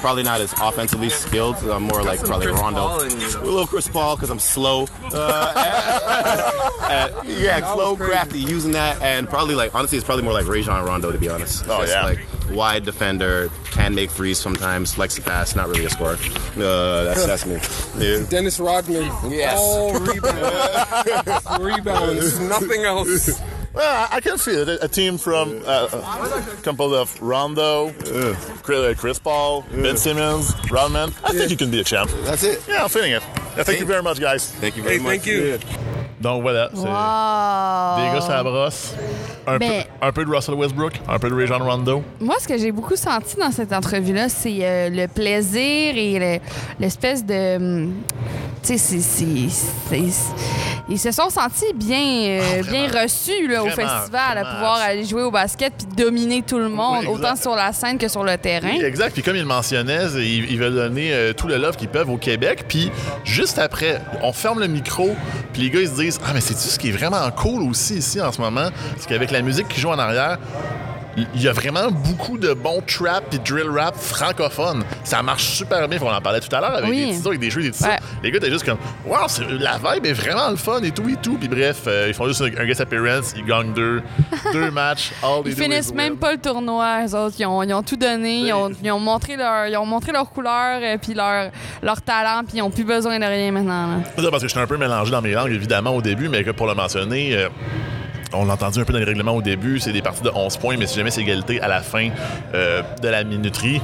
probably 0.02 0.24
not 0.24 0.42
as 0.42 0.54
offensively 0.62 1.10
skilled. 1.10 1.58
I'm 1.58 1.84
more 1.84 2.04
like 2.04 2.20
probably 2.24 2.48
Chris 2.48 2.60
Rondo. 2.60 2.80
Paul 2.82 3.02
in 3.02 3.12
you. 3.20 3.28
A 3.28 3.42
little 3.42 3.68
Chris 3.68 3.88
Paul 3.88 4.16
because 4.16 4.30
I'm 4.30 4.40
slow. 4.40 4.88
Uh, 5.12 6.80
and- 6.90 7.14
yeah, 7.28 7.74
slow, 7.74 7.96
crafty, 7.96 8.40
using 8.40 8.72
that, 8.74 9.02
and 9.02 9.28
probably 9.30 9.56
like 9.56 9.73
honestly, 9.74 9.98
it's 9.98 10.06
probably 10.06 10.24
more 10.24 10.34
like 10.34 10.48
Rajon 10.48 10.86
Rondo 10.86 11.12
to 11.12 11.18
be 11.18 11.30
honest. 11.30 11.66
Oh, 11.68 11.82
Just, 11.82 11.94
yeah. 11.94 12.04
like 12.04 12.20
wide 12.52 12.86
defender, 12.86 13.50
can 13.72 13.96
make 13.96 14.10
threes 14.12 14.38
sometimes, 14.38 14.98
likes 14.98 15.16
to 15.16 15.22
pass, 15.22 15.56
not 15.56 15.68
really 15.68 15.86
a 15.86 15.90
scorer. 15.90 16.18
Uh, 16.58 17.04
that's 17.04 17.26
that's 17.26 17.46
me. 17.46 17.60
Yeah. 17.98 18.26
Dennis 18.30 18.60
Rodman. 18.60 19.12
Yes. 19.32 19.58
All 19.60 19.94
rebounds. 20.00 21.60
rebounds. 21.60 22.40
Nothing 22.40 22.84
else. 22.84 23.42
Well, 23.74 24.08
I 24.12 24.18
I 24.18 24.22
can 24.22 24.38
feel 24.38 24.70
it. 24.70 24.84
A 24.84 24.88
team 24.88 25.18
from 25.18 25.62
uh, 25.66 25.88
composed 26.62 26.94
of 26.96 27.22
Rondo, 27.22 27.92
Chris, 28.62 29.00
Chris 29.00 29.18
Paul, 29.20 29.64
Ben 29.72 29.98
Simmons, 29.98 30.54
Rodman. 30.70 31.10
I 31.24 31.32
think 31.32 31.50
you 31.50 31.58
can 31.58 31.72
be 31.72 31.80
a 31.80 31.84
champ. 31.84 32.12
That's 32.24 32.44
it. 32.44 32.64
Yeah, 32.68 32.84
I'm 32.84 32.90
feeling 32.90 33.14
it. 33.14 33.24
Yeah, 33.58 33.64
thank 33.64 33.80
you 33.80 33.86
very 33.88 34.04
much, 34.04 34.20
guys. 34.20 34.52
Thank 34.52 34.78
you 34.78 34.84
very 34.84 34.98
Hey, 34.98 35.04
much. 35.04 35.10
thank 35.22 35.26
you. 35.26 35.58
Donc 36.24 36.42
voilà, 36.42 36.70
c'est 36.74 36.80
Wow! 36.80 36.86
des 36.86 38.14
gars 38.18 38.22
la 38.38 38.44
brosse. 38.44 38.94
Un, 39.46 39.58
Ben- 39.58 39.84
peu, 40.00 40.08
un 40.08 40.12
peu 40.14 40.24
de 40.26 40.30
Russell 40.34 40.56
Westbrook, 40.56 40.94
un 41.10 41.20
peu 41.20 41.30
de 41.30 41.36
Rajon 41.36 41.60
Rondo. 41.66 42.02
Moi, 42.22 42.36
ce 42.40 42.48
que 42.48 42.58
j'ai 42.58 42.72
beaucoup 42.72 42.96
senti 42.96 43.36
dans 43.36 43.52
cette 43.52 43.74
entrevue-là, 43.74 44.30
c'est 44.30 44.58
euh, 44.62 44.90
le 44.90 45.08
plaisir 45.08 45.98
et 45.98 46.20
le- 46.38 46.40
l'espèce 46.80 47.26
de. 47.26 47.58
hum, 47.58 47.94
Tu 48.66 48.78
sais, 48.78 49.00
c'est- 49.02 50.00
Ils 50.90 51.00
se 51.00 51.12
sont 51.12 51.30
sentis 51.30 51.74
bien, 51.74 52.04
euh, 52.42 52.64
bien 52.64 52.88
reçus 52.88 53.48
là, 53.48 53.64
au 53.64 53.68
Vraiment, 53.70 53.90
festival, 53.90 54.38
à 54.38 54.42
pouvoir 54.46 54.76
aller 54.76 55.06
jouer 55.06 55.24
au 55.24 55.32
basket 55.32 55.74
puis 55.78 55.88
dominer 56.06 56.42
tout 56.42 56.60
le 56.60 56.68
monde, 56.68 57.00
Oui, 57.02 57.08
autant 57.08 57.36
sur 57.38 57.56
la 57.56 57.72
scène 57.72 57.98
que 57.98 58.08
sur 58.10 58.24
le 58.24 58.38
terrain. 58.38 58.70
Oui, 58.74 58.84
exact. 58.84 59.14
Puis 59.14 59.24
comme 59.24 59.36
il 59.36 59.44
le 59.44 59.48
mentionnait, 59.48 60.08
ils, 60.16 60.52
ils 60.52 60.60
veulent 60.60 60.76
donner 60.76 61.14
euh, 61.14 61.32
tout 61.34 61.48
le 61.48 61.56
love 61.58 61.78
qu'ils 61.78 61.88
peuvent 61.88 62.10
au 62.10 62.18
Québec. 62.18 62.66
Puis 62.68 62.92
juste 63.24 63.60
après, 63.60 64.02
on 64.22 64.34
ferme 64.34 64.60
le 64.60 64.68
micro, 64.68 65.16
puis 65.54 65.62
les 65.62 65.70
gars 65.70 65.80
ils 65.80 65.88
se 65.88 65.96
disent 65.96 66.20
Ah, 66.26 66.32
mais 66.34 66.42
c'est-tu 66.42 66.68
ce 66.68 66.78
qui 66.78 66.90
est 66.90 66.92
vraiment 66.92 67.30
cool 67.32 67.64
aussi 67.64 67.96
ici 67.96 68.20
en 68.20 68.32
ce 68.34 68.42
moment? 68.42 68.68
C'est 68.98 69.08
qu'avec 69.08 69.32
la 69.32 69.42
musique 69.42 69.68
qui 69.70 69.80
joue 69.80 69.90
en 69.90 70.00
arrière, 70.00 70.38
il 71.18 71.42
y 71.42 71.48
a 71.48 71.54
vraiment 71.54 71.92
beaucoup 71.92 72.38
de 72.38 72.54
bons 72.54 72.82
trap 72.88 73.34
et 73.34 73.38
drill 73.38 73.70
rap 73.70 73.96
francophones. 73.96 74.84
Ça 75.04 75.22
marche 75.22 75.44
super 75.44 75.88
bien. 75.88 76.00
On 76.02 76.12
en 76.12 76.22
parlait 76.22 76.40
tout 76.40 76.54
à 76.56 76.60
l'heure 76.60 76.74
avec 76.76 76.90
Oui. 76.90 77.06
des 77.08 77.12
titres, 77.14 77.28
avec 77.28 77.40
des 77.40 77.50
jeux, 77.52 77.62
des 77.62 77.72
titres. 77.72 77.88
Ouais. 77.90 78.00
Les 78.24 78.32
gars 78.32 78.38
étaient 78.38 78.50
juste 78.52 78.66
comme 78.66 78.78
Wow, 79.06 79.28
la 79.60 79.78
vibe 79.78 80.06
est 80.06 80.14
vraiment 80.14 80.50
le 80.50 80.56
fun 80.56 80.82
et 80.82 80.92
tout 80.92 81.08
et 81.10 81.16
tout. 81.18 81.38
Puis 81.38 81.48
bref, 81.48 81.84
euh, 81.88 82.06
ils 82.08 82.14
font 82.14 82.28
juste 82.28 82.42
un, 82.42 82.46
un 82.46 82.66
guest 82.66 82.82
appearance, 82.82 83.34
ils 83.38 83.46
gagnent 83.46 83.74
deux, 83.74 84.02
deux 84.54 84.72
matchs. 84.72 85.12
All 85.22 85.42
Ils 85.46 85.54
finissent 85.56 85.88
win. 85.90 85.96
même 85.98 86.18
pas 86.18 86.32
le 86.34 86.40
tournoi, 86.40 87.06
eux 87.06 87.16
autres. 87.16 87.36
Ils 87.40 87.46
ont, 87.46 87.62
ils 87.64 87.74
ont 87.74 87.84
tout 87.84 87.96
donné. 87.98 88.40
Ils 88.48 88.54
ont, 88.54 88.72
ils 88.84 88.92
ont 88.92 89.00
montré 89.00 89.36
leur, 89.36 89.68
ils 89.68 89.78
ont 89.78 89.86
montré 89.86 90.12
leur 90.12 90.30
couleur 90.30 90.80
euh, 90.82 90.98
puis 91.02 91.14
leur, 91.14 91.52
leur 91.82 92.02
talent, 92.02 92.44
puis 92.48 92.58
ils 92.58 92.62
ont 92.62 92.72
plus 92.72 92.84
besoin 92.86 93.20
de 93.20 93.26
rien 93.26 93.52
maintenant. 93.52 93.88
là. 93.88 94.30
Parce 94.32 94.42
que 94.44 94.48
j'étais 94.50 94.60
un 94.62 94.68
peu 94.68 94.78
mélangé 94.78 95.12
dans 95.12 95.22
mes 95.22 95.34
langues, 95.34 95.52
évidemment, 95.52 95.92
au 95.96 96.02
début, 96.02 96.28
mais 96.30 96.44
que 96.44 96.52
pour 96.52 96.66
le 96.68 96.74
mentionner, 96.74 97.36
euh, 97.36 97.50
on 98.34 98.46
l'a 98.46 98.54
entendu 98.54 98.80
un 98.80 98.86
peu 98.86 98.94
dans 98.94 99.00
les 99.00 99.06
règlements 99.06 99.36
au 99.36 99.42
début, 99.42 99.80
c'est 99.80 99.92
des 99.92 100.02
parties 100.02 100.24
de 100.24 100.32
11 100.34 100.58
points, 100.58 100.78
mais 100.78 100.88
si 100.88 100.96
jamais 100.96 101.12
c'est 101.12 101.22
égalité 101.22 101.62
à 101.62 101.68
la 101.68 101.82
fin 101.82 102.10
euh, 102.54 102.82
de 103.02 103.08
la 103.08 103.24
minuterie, 103.24 103.82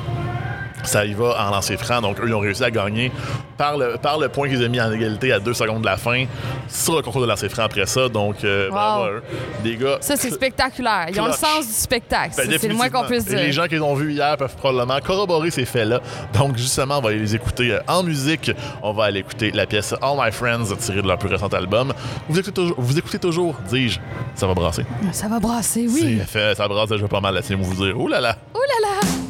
ça 0.84 1.06
y 1.06 1.14
va 1.14 1.36
en 1.48 1.52
lancer 1.52 1.78
franc. 1.78 2.02
Donc, 2.02 2.20
eux, 2.20 2.26
ils 2.28 2.34
ont 2.34 2.40
réussi 2.40 2.64
à 2.64 2.72
gagner 2.72 3.12
par 3.58 3.78
le, 3.78 3.98
par 3.98 4.18
le 4.18 4.30
point 4.30 4.48
qu'ils 4.48 4.64
ont 4.66 4.70
mis 4.70 4.80
en 4.82 4.92
égalité 4.92 5.32
à 5.34 5.40
deux 5.40 5.54
secondes 5.54 5.82
de 5.82 5.86
la 5.86 5.98
fin 5.98 6.26
sur 6.68 6.96
le 6.96 7.02
concours 7.02 7.22
de 7.22 7.28
lancer 7.28 7.50
franc 7.50 7.64
après 7.64 7.86
ça. 7.86 8.08
Donc, 8.10 8.44
euh, 8.44 8.70
bravo 8.70 8.80
Wow. 9.04 9.06
à 9.06 9.12
eux. 9.12 9.24
Des 9.64 9.76
gars. 9.76 9.98
Ça, 10.02 10.16
c'est 10.16 10.32
spectaculaire. 10.32 11.08
Ils 11.14 11.20
ont 11.22 11.28
le 11.28 11.34
sens 11.34 11.68
du 11.68 11.74
spectacle. 11.74 12.34
Ben, 12.38 12.58
c'est 12.60 12.68
le 12.68 12.74
moins 12.76 12.90
qu'on 12.90 13.04
puisse. 13.06 13.26
Et 13.28 13.30
dire. 13.36 13.40
les 13.40 13.52
gens 13.52 13.66
qui 13.66 13.76
les 13.76 13.82
ont 13.82 13.94
vus 13.96 14.14
hier 14.14 14.36
peuvent 14.38 14.56
probablement 14.56 15.00
corroborer 15.00 15.52
ces 15.52 15.66
faits-là. 15.66 16.00
Donc, 16.34 16.58
justement, 16.58 16.98
on 17.00 17.02
va 17.02 17.12
les 17.12 17.36
écouter 17.36 17.74
euh, 17.74 17.80
en 17.88 18.04
musique. 18.04 18.52
On 18.82 18.94
va 18.94 19.06
aller 19.06 19.20
écouter 19.20 19.52
la 19.52 19.66
pièce 19.66 19.94
All 20.02 20.18
My 20.18 20.32
Friends 20.32 20.76
tirée 20.80 21.02
de 21.02 21.08
leur 21.08 21.18
plus 21.18 21.30
récent 21.30 21.48
album. 21.48 21.94
Vous 22.28 22.38
écoutez 22.40 22.54
toujours, 22.54 22.76
vous 22.80 22.98
écoutez 22.98 23.20
toujours 23.20 23.56
dis-je, 23.70 24.00
ça 24.36 24.48
va 24.48 24.54
brasser. 24.54 24.86
Ça 25.12 25.28
va 25.28 25.40
brasser, 25.40 25.88
oui. 25.90 26.20
Fait, 26.28 26.56
ça 26.56 26.68
brasse 26.68 26.90
déjà 26.90 27.08
pas 27.08 27.20
mal, 27.22 27.36
laissez-moi 27.36 27.68
vous 27.68 27.86
dire. 27.86 28.00
Ouh 28.00 28.08
là 28.08 28.22
là! 28.22 28.36
Ouh 28.56 28.60
là 28.60 28.90
là! 28.90 29.29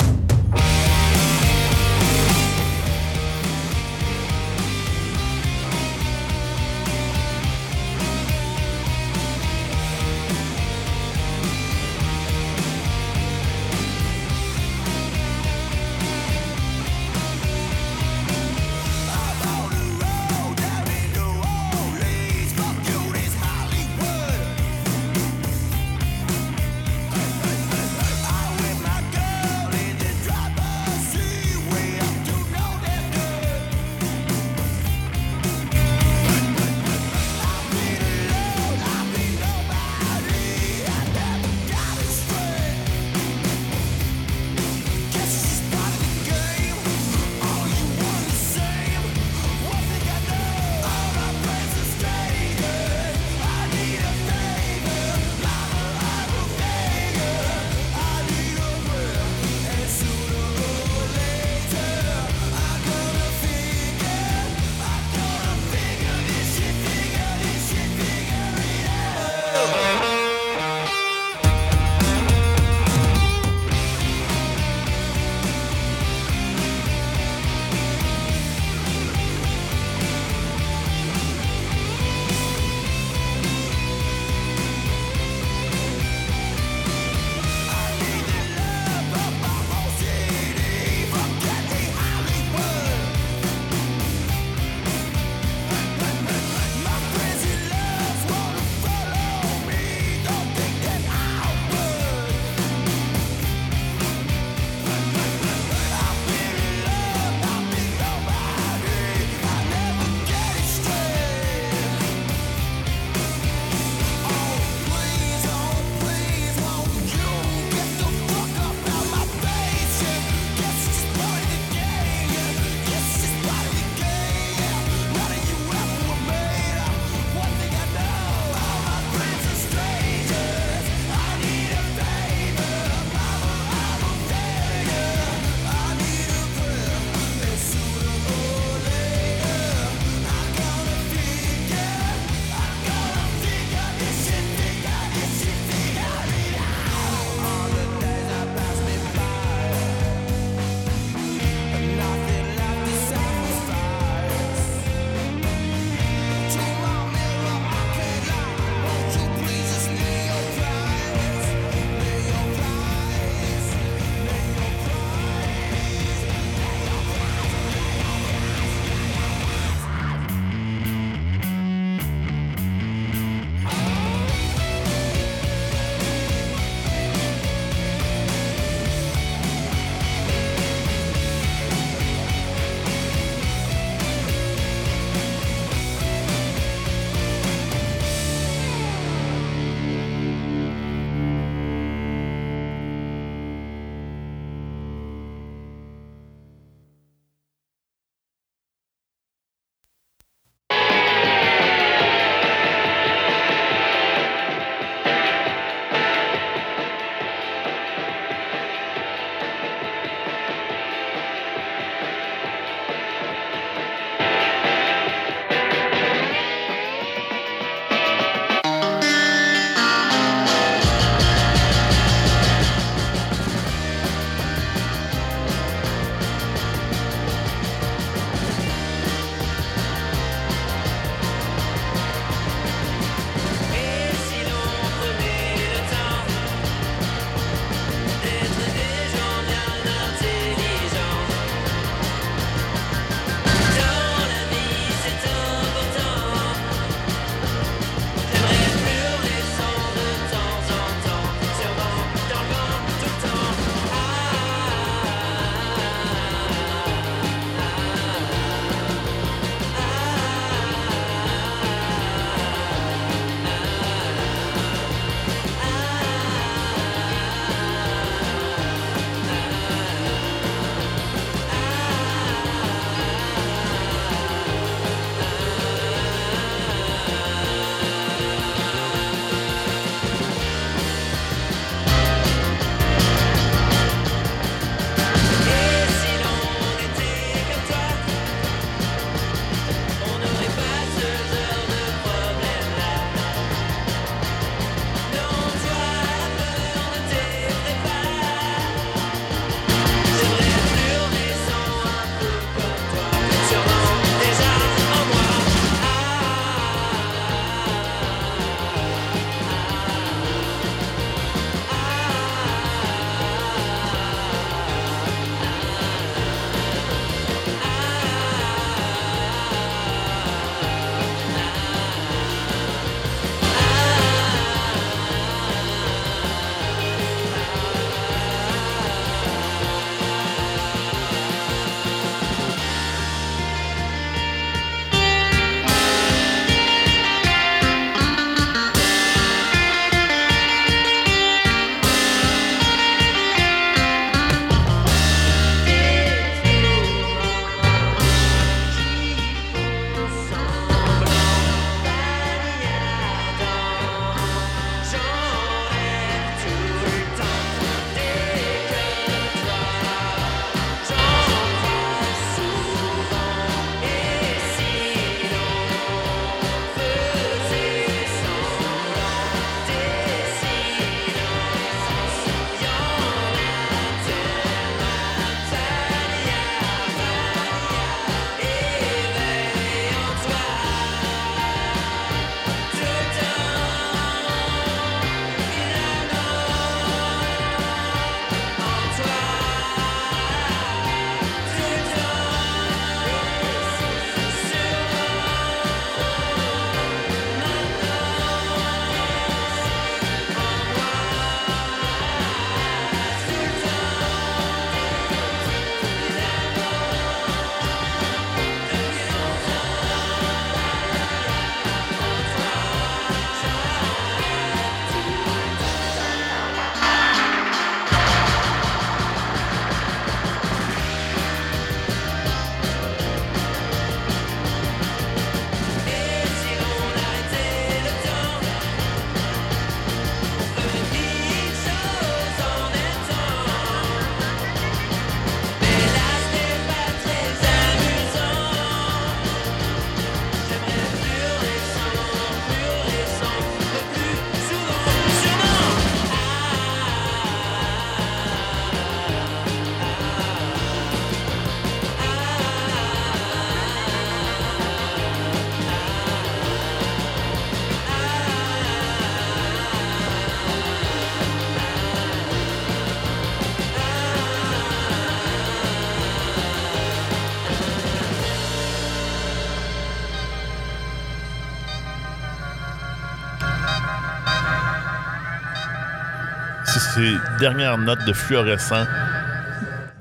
Dernières 477.40 477.78
notes 477.78 478.06
de 478.06 478.14
fluorescent 478.14 478.86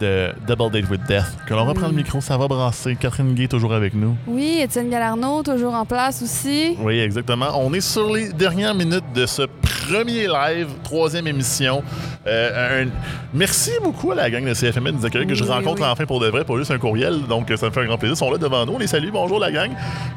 de 0.00 0.32
Double 0.46 0.70
Date 0.70 0.90
with 0.90 1.02
Death. 1.08 1.26
Que 1.46 1.54
l'on 1.54 1.64
reprend 1.64 1.88
le 1.88 1.94
micro, 1.94 2.20
ça 2.20 2.36
va 2.36 2.46
brasser. 2.46 2.96
Catherine 2.96 3.34
Gay 3.34 3.48
toujours 3.48 3.74
avec 3.74 3.94
nous. 3.94 4.16
Oui, 4.26 4.60
Étienne 4.62 4.90
Galarno, 4.90 5.42
toujours 5.42 5.74
en 5.74 5.84
place 5.84 6.22
aussi. 6.22 6.76
Oui, 6.80 7.00
exactement. 7.00 7.48
On 7.54 7.72
est 7.72 7.80
sur 7.80 8.12
les 8.12 8.32
dernières 8.32 8.74
minutes 8.74 9.12
de 9.14 9.26
ce 9.26 9.42
premier 9.42 10.26
live, 10.28 10.68
troisième 10.84 11.26
émission. 11.26 11.82
Euh, 12.28 12.84
un- 12.84 12.88
Merci 13.34 13.72
beaucoup 13.82 14.10
à 14.12 14.14
la 14.14 14.30
gang 14.30 14.42
de 14.42 14.54
CFM 14.54 14.84
de 14.84 14.90
nous 14.92 15.04
accueillir, 15.04 15.26
que 15.28 15.34
je 15.34 15.44
Oui, 15.44 15.50
rencontre 15.50 15.82
oui. 15.82 15.86
enfin 15.90 16.06
pour 16.06 16.18
de 16.18 16.28
vrai, 16.28 16.44
pas 16.44 16.56
juste 16.56 16.70
un 16.70 16.78
courriel. 16.78 17.26
Donc, 17.28 17.52
ça 17.56 17.66
me 17.66 17.70
fait 17.70 17.80
un 17.82 17.84
grand 17.84 17.98
plaisir. 17.98 18.14
Ils 18.14 18.18
sont 18.18 18.30
là 18.30 18.38
devant 18.38 18.64
nous. 18.64 18.72
On 18.72 18.78
les 18.78 18.86
salue. 18.86 19.10
Bonjour, 19.12 19.38
la 19.38 19.52
gang. 19.52 19.70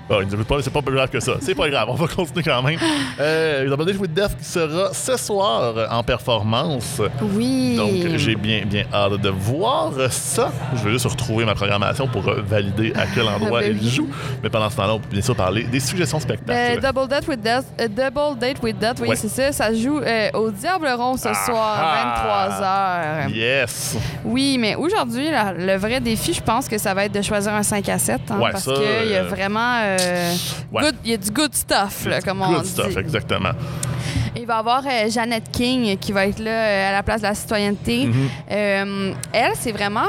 Écoutent 0.09 0.43
pas, 0.45 0.61
c'est 0.61 0.71
pas 0.71 0.81
plus 0.81 0.95
grave 0.95 1.09
que 1.09 1.19
ça. 1.19 1.33
C'est 1.41 1.53
pas 1.55 1.69
grave. 1.69 1.87
On 1.89 1.95
va 1.95 2.07
continuer 2.15 2.41
quand 2.43 2.61
même. 2.63 2.79
Euh, 3.19 3.69
Double 3.69 3.85
Date 3.85 3.97
with 3.99 4.13
Death 4.13 4.37
qui 4.37 4.45
sera 4.45 4.93
ce 4.93 5.17
soir 5.17 5.73
en 5.91 6.03
performance. 6.03 7.01
Oui. 7.35 7.75
Donc, 7.75 8.17
j'ai 8.17 8.35
bien, 8.35 8.61
bien 8.65 8.85
hâte 8.93 9.19
de 9.19 9.29
voir 9.29 9.91
ça. 10.09 10.49
Je 10.77 10.83
vais 10.85 10.91
juste 10.91 11.05
retrouver 11.07 11.43
ma 11.43 11.53
programmation 11.55 12.07
pour 12.07 12.21
valider 12.21 12.93
à 12.95 13.05
quel 13.13 13.27
endroit 13.27 13.59
Ben 13.59 13.77
il 13.81 13.89
joue. 13.89 14.07
Mais 14.41 14.49
pendant 14.49 14.69
ce 14.69 14.77
temps-là, 14.77 14.93
on 14.95 14.99
peut 14.99 15.09
bien 15.11 15.21
sûr 15.21 15.35
parler 15.35 15.63
des 15.63 15.79
suggestions 15.81 16.17
Euh, 16.17 16.21
spectacles. 16.21 16.79
Double 16.81 17.07
Date 17.09 17.27
with 17.27 17.41
Death, 17.41 17.65
euh, 17.79 17.87
Double 17.89 18.39
Date 18.39 18.63
with 18.63 18.77
Death, 18.79 18.99
oui, 19.01 19.09
Ouais. 19.09 19.15
c'est 19.17 19.27
ça. 19.27 19.51
Ça 19.51 19.73
joue 19.73 19.99
euh, 19.99 20.29
au 20.33 20.49
Diable 20.49 20.87
Rond 20.97 21.17
ce 21.17 21.29
soir, 21.45 21.77
Ah! 21.77 22.00
23h. 22.05 23.29
Yes! 23.33 23.97
Oui, 24.23 24.57
mais 24.59 24.75
aujourd'hui, 24.75 25.27
le 25.57 25.75
vrai 25.77 25.99
défi, 25.99 26.33
je 26.33 26.41
pense 26.41 26.67
que 26.67 26.77
ça 26.77 26.93
va 26.93 27.05
être 27.05 27.11
de 27.13 27.21
choisir 27.21 27.53
un 27.53 27.63
5 27.63 27.87
à 27.89 27.97
7. 27.97 28.21
hein, 28.29 28.39
Ouais, 28.39 28.51
parce 28.51 28.63
qu'il 28.65 28.73
y 29.11 29.15
a 29.15 29.21
euh, 29.21 29.27
vraiment. 29.29 29.79
euh, 29.83 30.33
Ouais. 30.71 30.83
good- 30.83 30.95
y 31.05 31.13
a 31.13 31.17
du 31.17 31.31
good 31.31 31.53
stuff, 31.55 32.05
là, 32.05 32.21
comme 32.21 32.41
on 32.41 32.51
Good 32.53 32.63
dit. 32.63 32.69
stuff, 32.69 32.97
exactement. 32.97 33.51
Il 34.35 34.45
va 34.45 34.55
y 34.55 34.59
avoir 34.59 34.83
euh, 34.87 35.09
Jeannette 35.09 35.51
King 35.51 35.97
qui 35.97 36.11
va 36.13 36.25
être 36.25 36.39
là 36.39 36.51
euh, 36.51 36.89
à 36.89 36.91
la 36.93 37.03
place 37.03 37.21
de 37.21 37.27
la 37.27 37.35
citoyenneté. 37.35 38.05
Mhm. 38.07 38.29
Euh, 38.51 39.13
elle, 39.33 39.51
c'est 39.59 39.71
vraiment, 39.73 40.05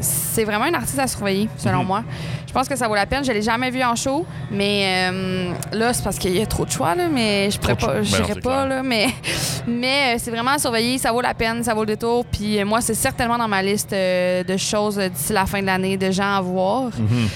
c'est 0.00 0.44
vraiment 0.44 0.66
une 0.66 0.74
artiste 0.74 0.98
à 0.98 1.06
surveiller, 1.06 1.48
selon 1.58 1.80
Mhm. 1.80 1.86
moi. 1.86 2.02
Je 2.50 2.52
pense 2.52 2.68
que 2.68 2.74
ça 2.74 2.88
vaut 2.88 2.96
la 2.96 3.06
peine. 3.06 3.24
Je 3.24 3.30
l'ai 3.30 3.42
jamais 3.42 3.70
vue 3.70 3.84
en 3.84 3.94
show, 3.94 4.26
mais 4.50 5.08
euh, 5.12 5.52
là, 5.70 5.92
c'est 5.92 6.02
parce 6.02 6.18
qu'il 6.18 6.36
y 6.36 6.42
a 6.42 6.46
trop 6.46 6.64
de 6.64 6.70
choix, 6.72 6.96
là, 6.96 7.06
mais 7.08 7.48
je 7.48 7.60
pourrais 7.60 7.76
pas, 7.76 8.02
je 8.02 8.10
Ben 8.10 8.40
pas, 8.40 8.66
là, 8.66 8.82
mais, 8.82 9.06
mais 9.68 10.16
euh, 10.16 10.18
c'est 10.18 10.32
vraiment 10.32 10.50
à 10.50 10.58
surveiller. 10.58 10.98
Ça 10.98 11.12
vaut 11.12 11.20
la 11.20 11.32
peine, 11.32 11.62
ça 11.62 11.74
vaut 11.74 11.82
le 11.82 11.86
détour. 11.86 12.24
Puis 12.26 12.58
euh, 12.58 12.64
moi, 12.64 12.80
c'est 12.80 12.94
certainement 12.94 13.38
dans 13.38 13.46
ma 13.46 13.62
liste 13.62 13.92
de 13.92 14.56
choses 14.56 14.98
d'ici 14.98 15.32
la 15.32 15.46
fin 15.46 15.60
de 15.60 15.66
l'année, 15.66 15.96
de 15.96 16.10
gens 16.10 16.34
à 16.38 16.40
voir, 16.40 16.90
Mhm. 16.98 17.28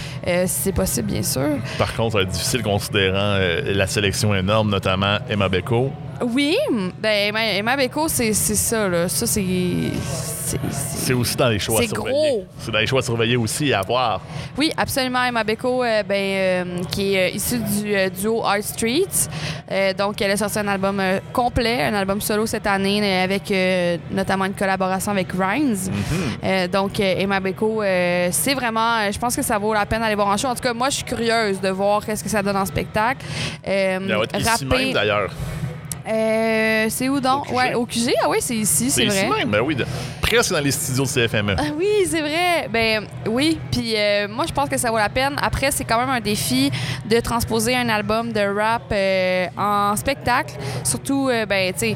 Si 0.47 0.63
c'est 0.63 0.73
possible, 0.73 1.13
bien 1.13 1.23
sûr. 1.23 1.59
Par 1.79 1.95
contre, 1.95 2.13
ça 2.13 2.19
va 2.19 2.23
être 2.25 2.31
difficile 2.31 2.63
considérant 2.63 3.37
la 3.67 3.87
sélection 3.87 4.35
énorme, 4.35 4.71
notamment 4.71 5.19
Emma 5.29 5.49
Beko. 5.49 5.93
Oui, 6.23 6.57
ben 6.99 7.33
Emma, 7.57 7.77
Beko, 7.77 8.09
c'est 8.09 8.33
ça, 8.35 8.89
là. 8.89 9.09
Ça, 9.09 9.27
c'est. 9.27 9.45
c'est- 10.71 11.13
aussi 11.15 11.37
dans 11.37 11.49
les 11.49 11.59
choix 11.59 11.79
à 11.81 11.83
C'est 11.83 11.89
surveiller. 11.89 12.13
gros. 12.17 12.45
C'est 12.59 12.71
dans 12.71 12.79
les 12.79 12.87
choix 12.87 13.01
à 13.01 13.03
surveiller 13.03 13.37
aussi 13.37 13.73
à 13.73 13.81
voir. 13.83 14.21
Oui, 14.57 14.71
absolument. 14.77 15.23
Emma 15.25 15.43
Beko, 15.45 15.83
euh, 15.83 16.03
ben, 16.03 16.15
euh, 16.15 16.83
qui 16.91 17.15
est 17.15 17.33
euh, 17.33 17.37
issue 17.37 17.59
du 17.59 17.95
euh, 17.95 18.09
duo 18.09 18.43
Art 18.45 18.63
Street. 18.63 19.09
Donc, 19.99 20.21
elle 20.23 20.31
a 20.31 20.37
sorti 20.37 20.59
un 20.59 20.69
album 20.69 21.03
complet, 21.33 21.83
un 21.83 21.95
album 21.95 22.21
solo 22.21 22.47
cette 22.47 22.67
année, 22.67 23.23
avec 23.23 23.53
notamment 24.11 24.45
une 24.45 24.55
collaboration 24.55 25.11
avec 25.13 25.29
Rhymes. 25.33 25.77
Euh, 26.45 26.69
donc, 26.69 27.01
Emma 27.01 27.41
Beko, 27.41 27.83
c'est 28.31 28.55
vraiment, 28.55 29.11
je 29.11 29.19
pense 29.19 29.35
que 29.35 29.43
ça 29.43 29.59
vaut 29.59 29.75
la 29.75 29.85
peine 29.87 30.01
d'aller 30.01 30.15
voir 30.15 30.29
en 30.29 30.37
show. 30.37 30.49
En 30.49 30.55
tout 30.55 30.63
cas, 30.63 30.73
moi, 30.75 30.91
je 30.91 30.97
suis 30.97 31.05
curieuse 31.05 31.61
de 31.61 31.69
voir 31.71 32.05
qu'est-ce 32.05 32.23
que 32.23 32.31
ça 32.31 32.43
donne 32.43 32.57
en 32.57 32.67
spectacle. 32.67 33.25
Euh, 33.67 33.99
Il 34.03 34.15
va 34.15 34.25
être 34.25 34.39
ici 34.39 34.65
même, 34.67 34.93
d'ailleurs. 34.93 35.31
Euh, 36.07 36.87
c'est 36.91 37.09
où 37.09 37.21
donc? 37.21 37.47
Au 37.47 37.51
QG. 37.51 37.55
Ouais, 37.57 37.75
au 37.75 37.87
QG. 37.87 38.13
Ah 38.23 38.29
oui, 38.29 38.39
c'est 38.41 38.57
ici, 38.57 38.91
c'est 38.91 39.05
ici 39.05 39.27
vrai. 39.27 39.39
même, 39.39 39.51
ben 39.51 39.61
oui. 39.61 39.75
de- 39.75 39.87
presque 40.21 40.53
dans 40.53 40.61
les 40.61 40.71
studios 40.71 41.05
de 41.05 41.09
CFME. 41.09 41.55
Ah 41.59 41.63
oui, 41.77 41.87
c'est 42.07 42.21
vrai. 42.21 42.69
Ben 42.71 43.07
oui. 43.27 43.59
Puis 43.71 43.95
euh, 43.97 44.27
moi, 44.29 44.45
je 44.49 44.53
pense 44.53 44.69
que 44.69 44.77
ça 44.77 44.91
vaut 44.91 44.99
la 44.99 45.09
peine. 45.09 45.37
Après, 45.41 45.71
c'est 45.71 45.85
quand 45.85 45.99
même 45.99 46.11
un 46.11 46.21
défi 46.21 46.71
de 47.09 47.21
transposer 47.21 47.75
un 47.77 47.89
album 47.89 48.33
de 48.33 48.41
rap 48.41 48.83
euh, 48.93 49.47
en 49.57 49.97
spectacle. 49.97 50.55
Surtout, 50.83 51.29
euh, 51.31 51.47
ben, 51.47 51.73
tu 51.73 51.95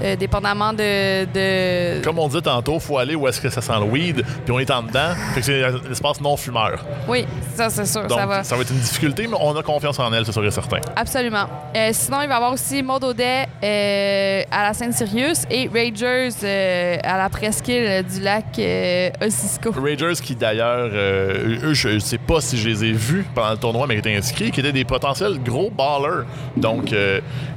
sais, 0.00 0.16
dépendamment 0.16 0.72
de, 0.72 1.24
de- 1.26 2.02
Comme 2.02 2.18
on 2.18 2.28
dit 2.28 2.40
tantôt, 2.42 2.78
faut 2.80 2.98
aller 2.98 3.14
où 3.14 3.26
est-ce 3.28 3.40
que 3.40 3.48
ça 3.50 3.60
sent 3.60 3.72
le 3.78 3.84
weed, 3.84 4.24
puis 4.44 4.52
on 4.52 4.58
est 4.58 4.70
en 4.70 4.82
dedans. 4.82 5.14
Fait 5.34 5.40
que 5.40 5.46
c'est 5.46 5.62
l'espace 5.88 6.20
non-fumeur. 6.20 6.84
Oui, 7.08 7.26
ça, 7.54 7.70
c'est 7.70 7.86
sûr. 7.86 8.06
Donc, 8.06 8.18
ça 8.18 8.26
va. 8.26 8.62
être 8.62 8.70
une 8.70 8.78
difficulté, 8.80 9.26
mais 9.26 9.36
on 9.40 9.54
a 9.56 9.62
confiance 9.62 9.98
en 9.98 10.12
elle, 10.12 10.24
c'est 10.26 10.32
sûr 10.32 10.44
et 10.44 10.50
certain. 10.50 10.78
Absolument. 10.96 11.46
Sinon, 11.92 12.20
il 12.22 12.28
va 12.28 12.34
y 12.34 12.36
avoir 12.36 12.52
aussi 12.52 12.82
Maud 12.82 13.04
Audet 13.04 13.41
euh, 13.62 14.42
à 14.50 14.62
la 14.64 14.74
Sainte-Sirius 14.74 15.42
et 15.50 15.68
Ragers 15.72 16.28
euh, 16.44 16.96
à 17.02 17.18
la 17.18 17.28
presqu'île 17.28 18.04
du 18.04 18.20
lac 18.20 18.44
euh, 18.58 19.10
Ossisco. 19.24 19.72
Ragers 19.72 20.20
qui 20.22 20.34
d'ailleurs, 20.34 20.90
euh, 20.92 21.58
eux, 21.62 21.74
je 21.74 21.88
ne 21.90 21.98
sais 21.98 22.18
pas 22.18 22.40
si 22.40 22.56
je 22.58 22.68
les 22.68 22.84
ai 22.84 22.92
vus 22.92 23.24
pendant 23.34 23.50
le 23.52 23.56
tournoi, 23.56 23.86
mais 23.86 23.94
qui 23.94 24.00
étaient 24.00 24.16
inscrits, 24.16 24.50
qui 24.50 24.60
étaient 24.60 24.72
des 24.72 24.84
potentiels 24.84 25.38
gros 25.42 25.70
ballers. 25.70 26.24
Donc, 26.56 26.94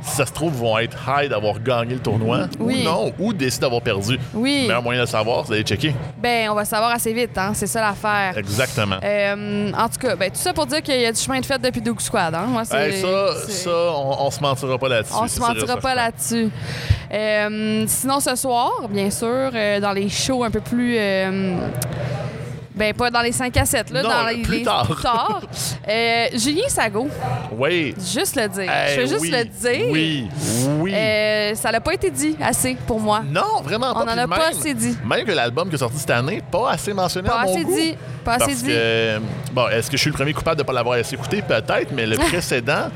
si 0.02 0.16
ça 0.16 0.26
se 0.26 0.32
trouve, 0.34 0.54
vont 0.54 0.78
être 0.78 0.98
high 1.08 1.30
d'avoir 1.30 1.60
gagné 1.60 1.94
le 1.96 2.00
tournoi 2.00 2.48
Oui. 2.60 2.82
ou 2.82 2.84
non, 2.84 3.12
ou 3.20 3.34
décident 3.34 3.68
d'avoir 3.68 3.82
perdu. 3.82 4.20
Oui. 4.34 4.62
Le 4.62 4.68
meilleur 4.68 4.84
moyen 4.84 5.02
de 5.02 5.08
savoir, 5.08 5.46
c'est 5.46 5.52
d'aller 5.52 5.64
checker. 5.64 5.94
Ben, 6.18 6.50
on 6.50 6.56
va 6.56 6.66
savoir 6.66 6.92
assez 6.92 7.14
vite, 7.14 7.38
hein. 7.38 7.52
C'est 7.54 7.68
ça 7.68 7.82
l'affaire. 7.82 8.38
Exactement. 8.38 8.98
En 8.98 9.90
tout 9.90 10.00
cas, 10.00 10.16
ben, 10.16 10.30
tout 10.30 10.38
ça 10.40 10.54
pour 10.54 10.66
dire 10.66 10.82
qu'il 10.82 11.00
y 11.00 11.06
a 11.06 11.12
du 11.12 11.20
chemin 11.20 11.40
de 11.40 11.46
fait 11.46 11.60
depuis 11.60 11.82
Doug 11.82 12.00
Squad. 12.00 12.34
Hein? 12.34 12.46
Moi, 12.48 12.64
c'est- 12.66 12.76
Hey, 12.76 13.02
ça, 13.02 13.36
ça 13.48 13.70
on, 13.70 14.26
on 14.28 14.32
se 14.32 14.40
mentira 14.42 14.78
pas 14.78 14.90
là-dessus. 14.90 15.14
On 15.20 15.28
se 15.28 15.40
mentira 15.40 15.75
pas 15.78 15.96
là-dessus. 15.96 16.50
Euh, 17.14 17.84
sinon, 17.88 18.20
ce 18.20 18.36
soir, 18.36 18.72
bien 18.90 19.10
sûr, 19.10 19.52
euh, 19.54 19.80
dans 19.80 19.92
les 19.94 20.10
shows 20.10 20.44
un 20.44 20.52
peu 20.52 20.62
plus. 20.62 20.96
euh, 20.98 21.56
ben, 22.74 22.94
pas 22.94 23.10
dans 23.10 23.22
les 23.22 23.32
5 23.32 23.56
à 23.56 23.64
7, 23.66 23.90
là, 23.92 24.04
Non, 24.04 24.10
dans 24.10 24.28
les, 24.28 24.42
plus 24.42 24.58
les- 24.58 24.64
tard. 24.64 24.86
plus 24.86 25.02
tard. 25.02 25.42
Euh, 25.88 26.26
Julien 26.34 26.68
Sago, 26.68 27.08
Oui. 27.56 27.94
juste 28.12 28.36
le 28.36 28.48
dire. 28.50 28.70
Hey, 28.72 28.96
Je 28.96 29.02
veux 29.02 29.06
juste 29.08 29.22
oui, 29.22 29.30
le 29.32 29.44
dire. 29.46 29.86
Oui, 29.92 30.28
oui. 30.80 30.92
Euh, 30.96 31.54
ça 31.54 31.72
n'a 31.72 31.80
pas 31.80 31.94
été 31.94 32.10
dit 32.10 32.36
assez 32.42 32.76
pour 32.88 33.00
moi. 33.00 33.22
Non, 33.30 33.62
vraiment 33.64 33.94
pas. 33.94 34.00
On 34.00 34.08
en 34.08 34.12
Puis 34.14 34.20
a 34.20 34.28
pas 34.28 34.38
même- 34.50 34.60
assez 34.60 34.74
dit. 34.74 34.98
Même 35.06 35.24
que 35.26 35.32
l'album 35.32 35.70
qui 35.70 35.76
est 35.76 35.78
sorti 35.78 36.00
cette 36.00 36.10
année, 36.10 36.42
pas 36.52 36.72
assez 36.72 36.92
mentionné 36.92 37.30
Pas 37.30 37.42
à 37.42 37.46
mon 37.46 37.54
assez 37.54 37.64
goût. 37.64 37.76
dit. 37.76 37.96
Pas 38.26 38.34
assez 38.34 38.46
Parce 38.46 38.64
dit. 38.64 38.70
que, 38.70 39.20
bon, 39.54 39.68
est-ce 39.70 39.90
que 39.90 39.96
je 39.98 40.02
suis 40.02 40.10
le 40.10 40.16
premier 40.16 40.34
coupable 40.34 40.58
de 40.58 40.64
ne 40.64 40.68
pas 40.68 40.74
l'avoir 40.74 40.98
assez 40.98 41.16
écouté? 41.16 41.42
Peut-être, 41.42 41.92
mais 41.94 42.06
le 42.06 42.18
précédent, 42.18 42.90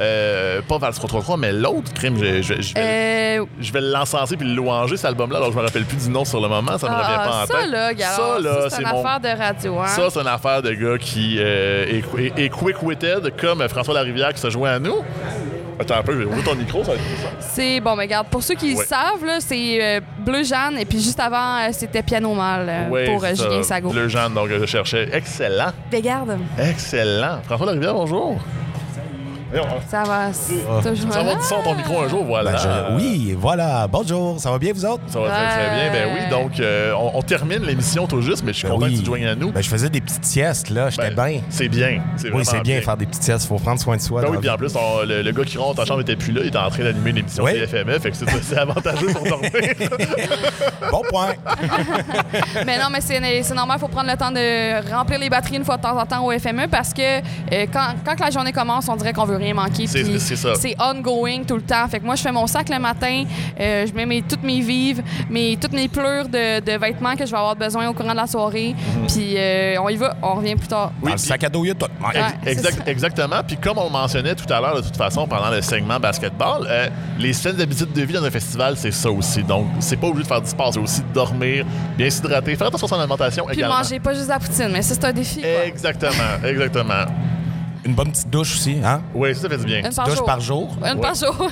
euh, 0.00 0.60
pas 0.68 0.78
Vals 0.78 0.94
333, 0.94 1.36
mais 1.36 1.52
l'autre 1.52 1.92
crime, 1.92 2.16
je, 2.18 2.40
je- 2.42 2.62
je 2.62 2.74
vais, 2.74 3.38
Euh, 3.40 3.44
je 3.60 3.72
vais 3.72 3.80
l'encenser 3.82 4.36
puis 4.36 4.46
le 4.48 4.54
louanger, 4.54 4.96
cet 4.96 5.06
album-là. 5.06 5.36
Alors, 5.38 5.52
je 5.52 5.56
me 5.56 5.62
rappelle 5.62 5.84
plus 5.84 5.96
du 6.04 6.08
nom 6.10 6.24
sur 6.24 6.40
le 6.40 6.48
moment, 6.48 6.78
ça 6.78 6.88
me 6.88 6.94
revient 6.94 7.06
pas 7.16 7.30
ah, 7.32 7.42
en 7.42 7.46
ça, 7.46 7.54
tête. 7.60 7.70
là, 7.70 7.92
gars, 7.94 8.06
ça, 8.10 8.38
là, 8.40 8.66
c'est 8.70 8.82
une 8.82 8.88
mon. 8.88 9.04
affaire 9.04 9.20
de 9.20 9.38
radio. 9.38 9.78
Hein? 9.80 9.86
Ça, 9.88 10.08
c'est 10.10 10.20
une 10.20 10.26
affaire 10.28 10.62
de 10.62 10.72
gars 10.72 10.98
qui 10.98 11.36
euh, 11.38 11.84
est, 11.86 12.04
est- 12.22 12.44
est 12.44 12.48
quick-witted, 12.48 13.32
comme 13.40 13.66
François 13.68 13.94
Larivière 13.94 14.32
qui 14.32 14.40
se 14.40 14.48
joint 14.50 14.70
à 14.72 14.78
nous. 14.78 15.02
Attends 15.78 15.96
un 15.96 16.02
peu, 16.02 16.12
je 16.14 16.18
vais 16.18 16.24
ouvrir 16.24 16.42
ton 16.44 16.54
micro, 16.54 16.82
ça 16.82 16.92
va 16.92 16.96
être 16.96 17.02
ça. 17.22 17.28
C'est 17.40 17.80
bon, 17.80 17.96
mais 17.96 18.04
regarde, 18.04 18.28
pour 18.28 18.42
ceux 18.42 18.54
qui 18.54 18.70
le 18.72 18.78
Ouais. 18.78 18.84
savent, 18.84 19.24
là, 19.26 19.38
c'est 19.40 19.78
euh, 19.82 20.00
Bleu 20.20 20.42
Jeanne, 20.42 20.78
et 20.78 20.84
puis 20.86 21.00
juste 21.02 21.20
avant, 21.20 21.58
euh, 21.58 21.68
c'était 21.72 22.02
Piano 22.02 22.32
Mal 22.34 22.66
euh, 22.68 23.06
pour 23.06 23.22
euh, 23.22 23.28
c'est 23.30 23.36
ça. 23.36 23.44
Julien 23.50 23.62
Sago. 23.62 23.92
Le 23.92 24.08
Jeanne, 24.08 24.32
donc 24.34 24.48
je 24.48 24.64
cherchais. 24.66 25.08
Excellent. 25.12 25.72
Regarde, 25.92 26.38
Excellent. 26.58 27.40
François 27.44 27.66
Larivière, 27.66 27.92
bonjour. 27.94 28.38
Voyons, 29.50 29.66
ça 29.88 30.02
va. 30.02 30.32
c'est 30.32 30.54
toujours 30.90 31.12
Ça 31.12 31.22
va 31.22 31.40
son 31.40 31.62
ton 31.62 31.74
micro 31.76 32.00
un 32.02 32.08
jour, 32.08 32.24
voilà. 32.24 32.52
Ben, 32.52 32.58
je- 32.58 32.94
oui, 32.96 33.36
voilà. 33.38 33.86
Bonjour. 33.86 34.40
Ça 34.40 34.50
va 34.50 34.58
bien, 34.58 34.72
vous 34.72 34.84
autres? 34.84 35.02
Ça 35.06 35.20
va 35.20 35.28
très, 35.28 35.48
très 35.48 35.74
bien. 35.74 35.92
Ben 35.92 36.08
oui, 36.14 36.20
donc 36.30 36.58
euh, 36.58 36.92
on, 36.98 37.12
on 37.18 37.22
termine 37.22 37.62
l'émission 37.62 38.06
tout 38.08 38.20
juste, 38.22 38.42
mais 38.44 38.52
je 38.52 38.58
suis 38.58 38.66
Ben 38.68 38.74
content 38.74 38.86
oui. 38.86 38.92
que 38.92 38.96
tu 38.96 39.02
te 39.02 39.06
joignes 39.06 39.26
à 39.26 39.34
nous. 39.36 39.52
Ben, 39.52 39.62
je 39.62 39.68
faisais 39.68 39.88
des 39.88 40.00
petites 40.00 40.24
siestes, 40.24 40.70
là. 40.70 40.90
J'étais 40.90 41.10
Ben, 41.10 41.28
bien. 41.30 41.40
C'est 41.48 41.68
bien. 41.68 42.02
C'est 42.16 42.32
Oui, 42.32 42.44
c'est 42.44 42.60
bien, 42.62 42.80
faire 42.80 42.96
des 42.96 43.06
petites 43.06 43.22
siestes. 43.22 43.44
Il 43.44 43.48
faut 43.48 43.58
prendre 43.58 43.80
soin 43.80 43.96
de 43.96 44.02
soi. 44.02 44.22
Ben 44.22 44.28
oui, 44.30 44.38
puis 44.40 44.50
en 44.50 44.56
plus, 44.56 44.74
on- 44.74 45.04
le, 45.06 45.22
le 45.22 45.32
gars 45.32 45.44
qui 45.44 45.58
rentre 45.58 45.80
en 45.80 45.84
chambre 45.84 46.00
était 46.00 46.16
plus 46.16 46.32
là, 46.32 46.40
il 46.42 46.48
était 46.48 46.58
en 46.58 46.68
train 46.70 46.82
d'animer 46.82 47.10
une 47.10 47.18
émission 47.18 47.44
Oui. 47.44 47.52
CFMF, 47.54 48.02
fait 48.02 48.10
que 48.10 48.16
c'est 48.42 48.58
avantageux 48.58 49.06
pour 49.12 49.22
dormir. 49.24 49.50
Bon 50.90 51.02
point. 51.08 51.34
mais 52.66 52.78
non, 52.78 52.86
mais 52.92 53.00
c'est 53.00 53.54
normal, 53.54 53.76
il 53.78 53.80
faut 53.80 53.88
prendre 53.88 54.08
le 54.10 54.16
temps 54.16 54.30
de 54.30 54.90
remplir 54.92 55.18
les 55.18 55.28
batteries 55.28 55.56
une 55.56 55.64
fois 55.64 55.76
de 55.76 55.82
temps 55.82 55.98
en 55.98 56.06
temps 56.06 56.24
au 56.24 56.30
FME 56.38 56.68
parce 56.70 56.92
que 56.92 57.18
euh, 57.18 57.66
quand, 57.72 57.94
quand 58.04 58.14
que 58.14 58.20
la 58.20 58.30
journée 58.30 58.52
commence, 58.52 58.88
on 58.88 58.96
dirait 58.96 59.12
qu'on 59.12 59.24
veut 59.24 59.36
rien 59.36 59.45
manquer. 59.52 59.86
C'est- 59.86 60.18
c'est 60.18 60.36
ça. 60.36 60.54
C'est 60.54 60.74
ongoing 60.80 61.44
tout 61.44 61.56
le 61.56 61.62
temps. 61.62 61.86
Fait 61.88 62.00
que 62.00 62.04
moi, 62.04 62.14
je 62.14 62.22
fais 62.22 62.32
mon 62.32 62.46
sac 62.46 62.68
le 62.68 62.78
matin, 62.78 63.24
euh, 63.60 63.86
je 63.86 63.92
mets 63.92 64.06
mes, 64.06 64.22
toutes 64.22 64.42
mes 64.42 64.60
vives, 64.60 65.02
mes, 65.30 65.56
toutes 65.56 65.72
mes 65.72 65.88
pleurs 65.88 66.28
de, 66.28 66.60
de 66.60 66.78
vêtements 66.78 67.14
que 67.16 67.24
je 67.26 67.30
vais 67.30 67.36
avoir 67.36 67.56
besoin 67.56 67.88
au 67.88 67.92
courant 67.92 68.12
de 68.12 68.16
la 68.16 68.26
soirée. 68.26 68.74
Puis 69.08 69.34
euh, 69.36 69.76
on 69.80 69.88
y 69.88 69.96
va, 69.96 70.16
on 70.22 70.34
revient 70.34 70.56
plus 70.56 70.68
tard. 70.68 70.92
Dans 71.02 71.10
le 71.12 71.16
sac 71.18 71.44
à 71.44 71.48
dos, 71.48 71.64
il 71.64 71.68
y 71.68 71.70
a 71.70 71.74
tout. 71.74 71.86
Ouais. 72.04 72.50
Exact- 72.50 72.86
exactement. 72.88 73.42
Puis 73.46 73.56
comme 73.56 73.78
on 73.78 73.84
le 73.84 73.90
mentionnait 73.90 74.34
tout 74.34 74.50
à 74.52 74.60
l'heure, 74.60 74.76
de 74.76 74.80
toute 74.86 74.96
façon, 74.96 75.26
pendant 75.26 75.50
le 75.50 75.62
segment 75.62 75.98
basketball, 76.00 76.66
euh, 76.68 76.88
les 77.18 77.32
saines 77.32 77.60
habitudes 77.60 77.92
de 77.92 78.02
vie 78.02 78.14
dans 78.14 78.24
un 78.24 78.30
festival, 78.30 78.76
c'est 78.76 78.90
ça 78.92 79.10
aussi. 79.10 79.42
Donc, 79.42 79.66
c'est 79.80 79.96
pas 79.96 80.06
obligé 80.08 80.24
de 80.24 80.28
faire 80.28 80.40
du 80.42 80.48
sport, 80.50 80.72
c'est 80.72 80.80
aussi 80.80 81.00
de 81.02 81.12
dormir, 81.14 81.64
bien 81.96 82.10
s'hydrater, 82.10 82.56
faire 82.56 82.66
attention 82.68 82.86
à 82.86 82.90
son 82.90 82.98
alimentation 83.00 83.44
Puis 83.46 83.56
également. 83.58 83.78
manger 83.78 84.00
pas 84.00 84.12
juste 84.12 84.26
de 84.26 84.30
la 84.30 84.38
poutine, 84.38 84.68
mais 84.72 84.82
ça, 84.82 84.94
c'est 84.94 85.04
un 85.04 85.12
défi. 85.12 85.40
quoi. 85.40 85.64
Exactement, 85.66 86.12
exactement. 86.44 87.04
Une 87.86 87.94
bonne 87.94 88.10
petite 88.10 88.28
douche 88.28 88.54
aussi, 88.56 88.76
hein? 88.84 89.00
Oui, 89.14 89.34
ça, 89.34 89.42
ça 89.42 89.48
fait 89.48 89.58
du 89.58 89.64
bien. 89.64 89.78
Une 89.84 89.94
par 89.94 90.06
Douche 90.06 90.16
jour. 90.16 90.24
par 90.26 90.40
jour? 90.40 90.76
Une 90.84 91.00
par 91.00 91.14
jour. 91.14 91.48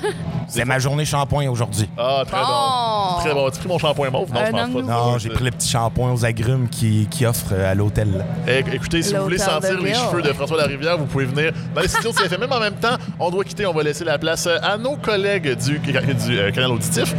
C'est 0.49 0.65
ma 0.65 0.79
journée 0.79 1.05
shampoing 1.05 1.49
aujourd'hui. 1.49 1.89
Ah, 1.97 2.23
très 2.27 2.37
Bon. 2.37 2.47
bon. 2.47 3.21
Très 3.21 3.35
bon. 3.35 3.47
As-tu 3.47 3.59
pris 3.61 3.69
mon 3.69 3.79
shampoing 3.79 4.11
mauve? 4.11 4.33
Non, 4.33 4.41
Un 4.41 4.47
je 4.47 4.51
pense 4.51 4.61
homme 4.65 4.73
pas. 4.73 4.81
nouveau. 4.81 4.91
Non, 5.13 5.19
j'ai 5.19 5.29
pris 5.31 5.45
le 5.45 5.51
petit 5.53 5.69
shampoing 5.69 6.13
aux 6.13 6.25
agrumes 6.25 6.69
qui, 6.69 7.07
qui 7.11 7.25
offre 7.25 7.53
euh, 7.53 7.71
à 7.71 7.75
l'hôtel. 7.75 8.25
Eh, 8.49 8.65
Écoutez, 8.73 9.03
si 9.03 9.15
vous 9.15 9.23
voulez 9.23 9.37
L'hôtel 9.39 9.53
sentir 9.55 9.79
les 9.81 9.85
ville. 9.93 9.95
cheveux 10.11 10.23
de 10.23 10.33
François 10.33 10.57
Larivière, 10.59 10.99
vous 10.99 11.07
pouvez 11.07 11.25
venir 11.25 11.53
dans 11.75 11.81
les 11.81 11.89
studios 11.89 12.11
de 12.13 12.17
CFM. 12.17 12.41
Même 12.41 12.53
en 12.53 12.61
même 12.61 12.75
temps, 12.75 12.97
on 13.21 13.31
doit 13.31 13.45
quitter. 13.45 13.65
On 13.67 13.73
va 13.73 13.83
laisser 13.85 14.05
la 14.05 14.19
place 14.19 14.47
à 14.63 14.77
nos 14.77 14.97
collègues 14.97 15.57
du, 15.57 15.79
du 15.79 15.97
euh, 15.97 16.51
canal 16.51 16.73
auditif. 16.73 17.15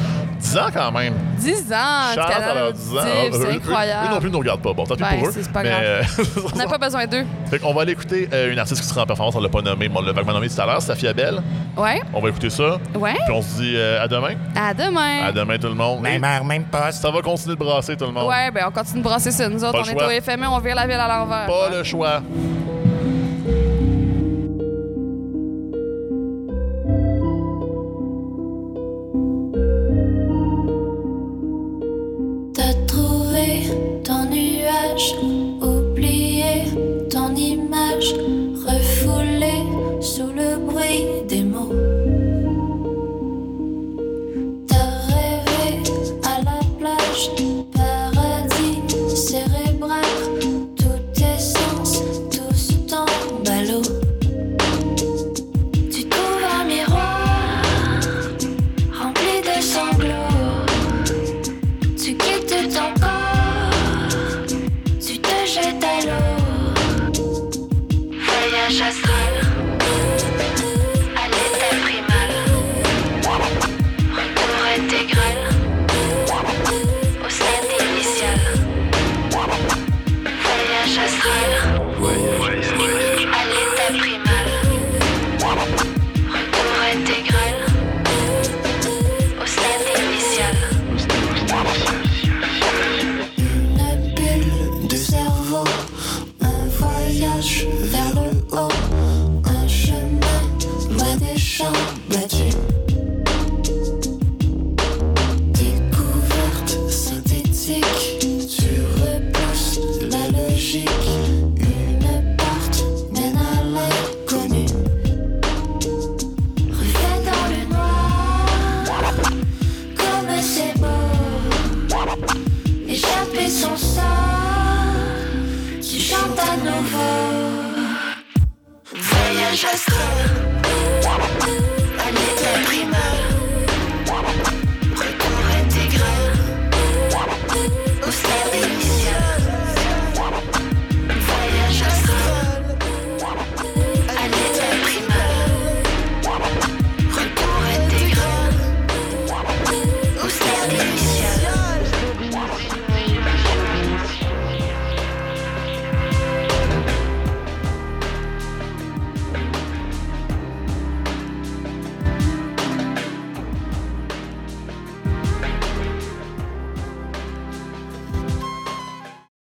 10 0.46 0.58
ans 0.58 0.68
quand 0.74 0.92
même. 0.92 1.14
10 1.40 1.74
ans, 1.74 2.16
Canal 2.16 2.44
à 2.44 2.54
leurs 2.54 2.74
10 2.74 2.94
ans. 2.98 3.02
C'est 3.04 3.30
eux- 3.38 3.52
incroyable. 3.56 4.08
Eux 4.08 4.14
non 4.14 4.20
plus 4.20 4.28
ne 4.28 4.34
nous 4.34 4.40
regardent 4.40 4.62
pas. 4.62 4.74
Bon, 4.74 4.84
tant 4.86 4.96
pis 4.96 5.02
Ben, 5.04 5.18
pour 5.20 5.28
eux. 5.30 5.32
c'est 5.34 5.52
pas 5.52 5.64
mais, 5.64 5.70
grave. 5.70 5.82
euh, 5.84 6.04
On 6.54 6.58
n'a 6.58 6.68
pas 6.68 6.78
besoin 6.78 7.06
d'eux. 7.08 7.26
fait 7.50 7.60
qu'on 7.60 7.74
va 7.74 7.82
aller 7.82 7.92
écouter 7.94 8.30
euh, 8.32 8.52
une 8.52 8.60
artiste 8.60 8.82
qui 8.82 8.88
sera 8.88 9.02
en 9.04 9.06
performance. 9.06 9.36
On 9.36 9.42
l'a 9.42 9.50
pas 9.50 9.62
nommé, 9.62 9.90
mais 9.90 9.96
on 9.98 10.02
l'a 10.02 10.12
vaguement 10.12 10.34
nommé 10.34 10.50
tout 10.50 10.62
à 10.62 10.66
l'heure. 10.66 10.82
Safia 10.82 11.14
Bell. 11.14 11.42
Ouais, 11.78 12.02
On 12.14 12.22
va 12.22 12.30
écouter 12.30 12.50
ça. 12.50 12.78
ouais. 12.96 13.14
Puis 13.14 13.34
on 13.34 13.42
se 13.42 13.56
dit 13.62 13.74
euh, 13.76 14.04
à 14.04 14.08
demain. 14.08 14.36
À 14.56 14.74
demain. 14.74 15.26
À 15.28 15.32
demain, 15.32 15.58
tout 15.58 15.68
le 15.68 15.74
monde. 15.74 16.02
Même 16.02 16.24
heure, 16.24 16.46
même 16.46 16.64
poste. 16.66 17.02
ça 17.02 17.12
va 17.12 17.22
continuer 17.22 17.56
de 17.56 17.60
brasser, 17.60 17.98
tout 17.98 18.06
le 18.06 18.12
monde. 18.12 18.28
Ouais, 18.30 18.52
ben 18.52 18.66
on 18.68 18.72
continue 18.72 19.00
de 19.00 19.04
brasser 19.04 19.32
ça. 19.32 19.50
Nous 19.50 19.64
autres, 19.64 19.74
Pas 19.74 19.80
on 19.94 20.10
est 20.10 20.20
au 20.20 20.22
FME, 20.22 20.46
on 20.48 20.60
vire 20.60 20.76
la 20.76 20.86
ville 20.88 20.96
à 21.00 21.08
l'envers. 21.08 21.48
Pas 21.48 21.70
le 21.76 21.84
choix. 21.84 22.22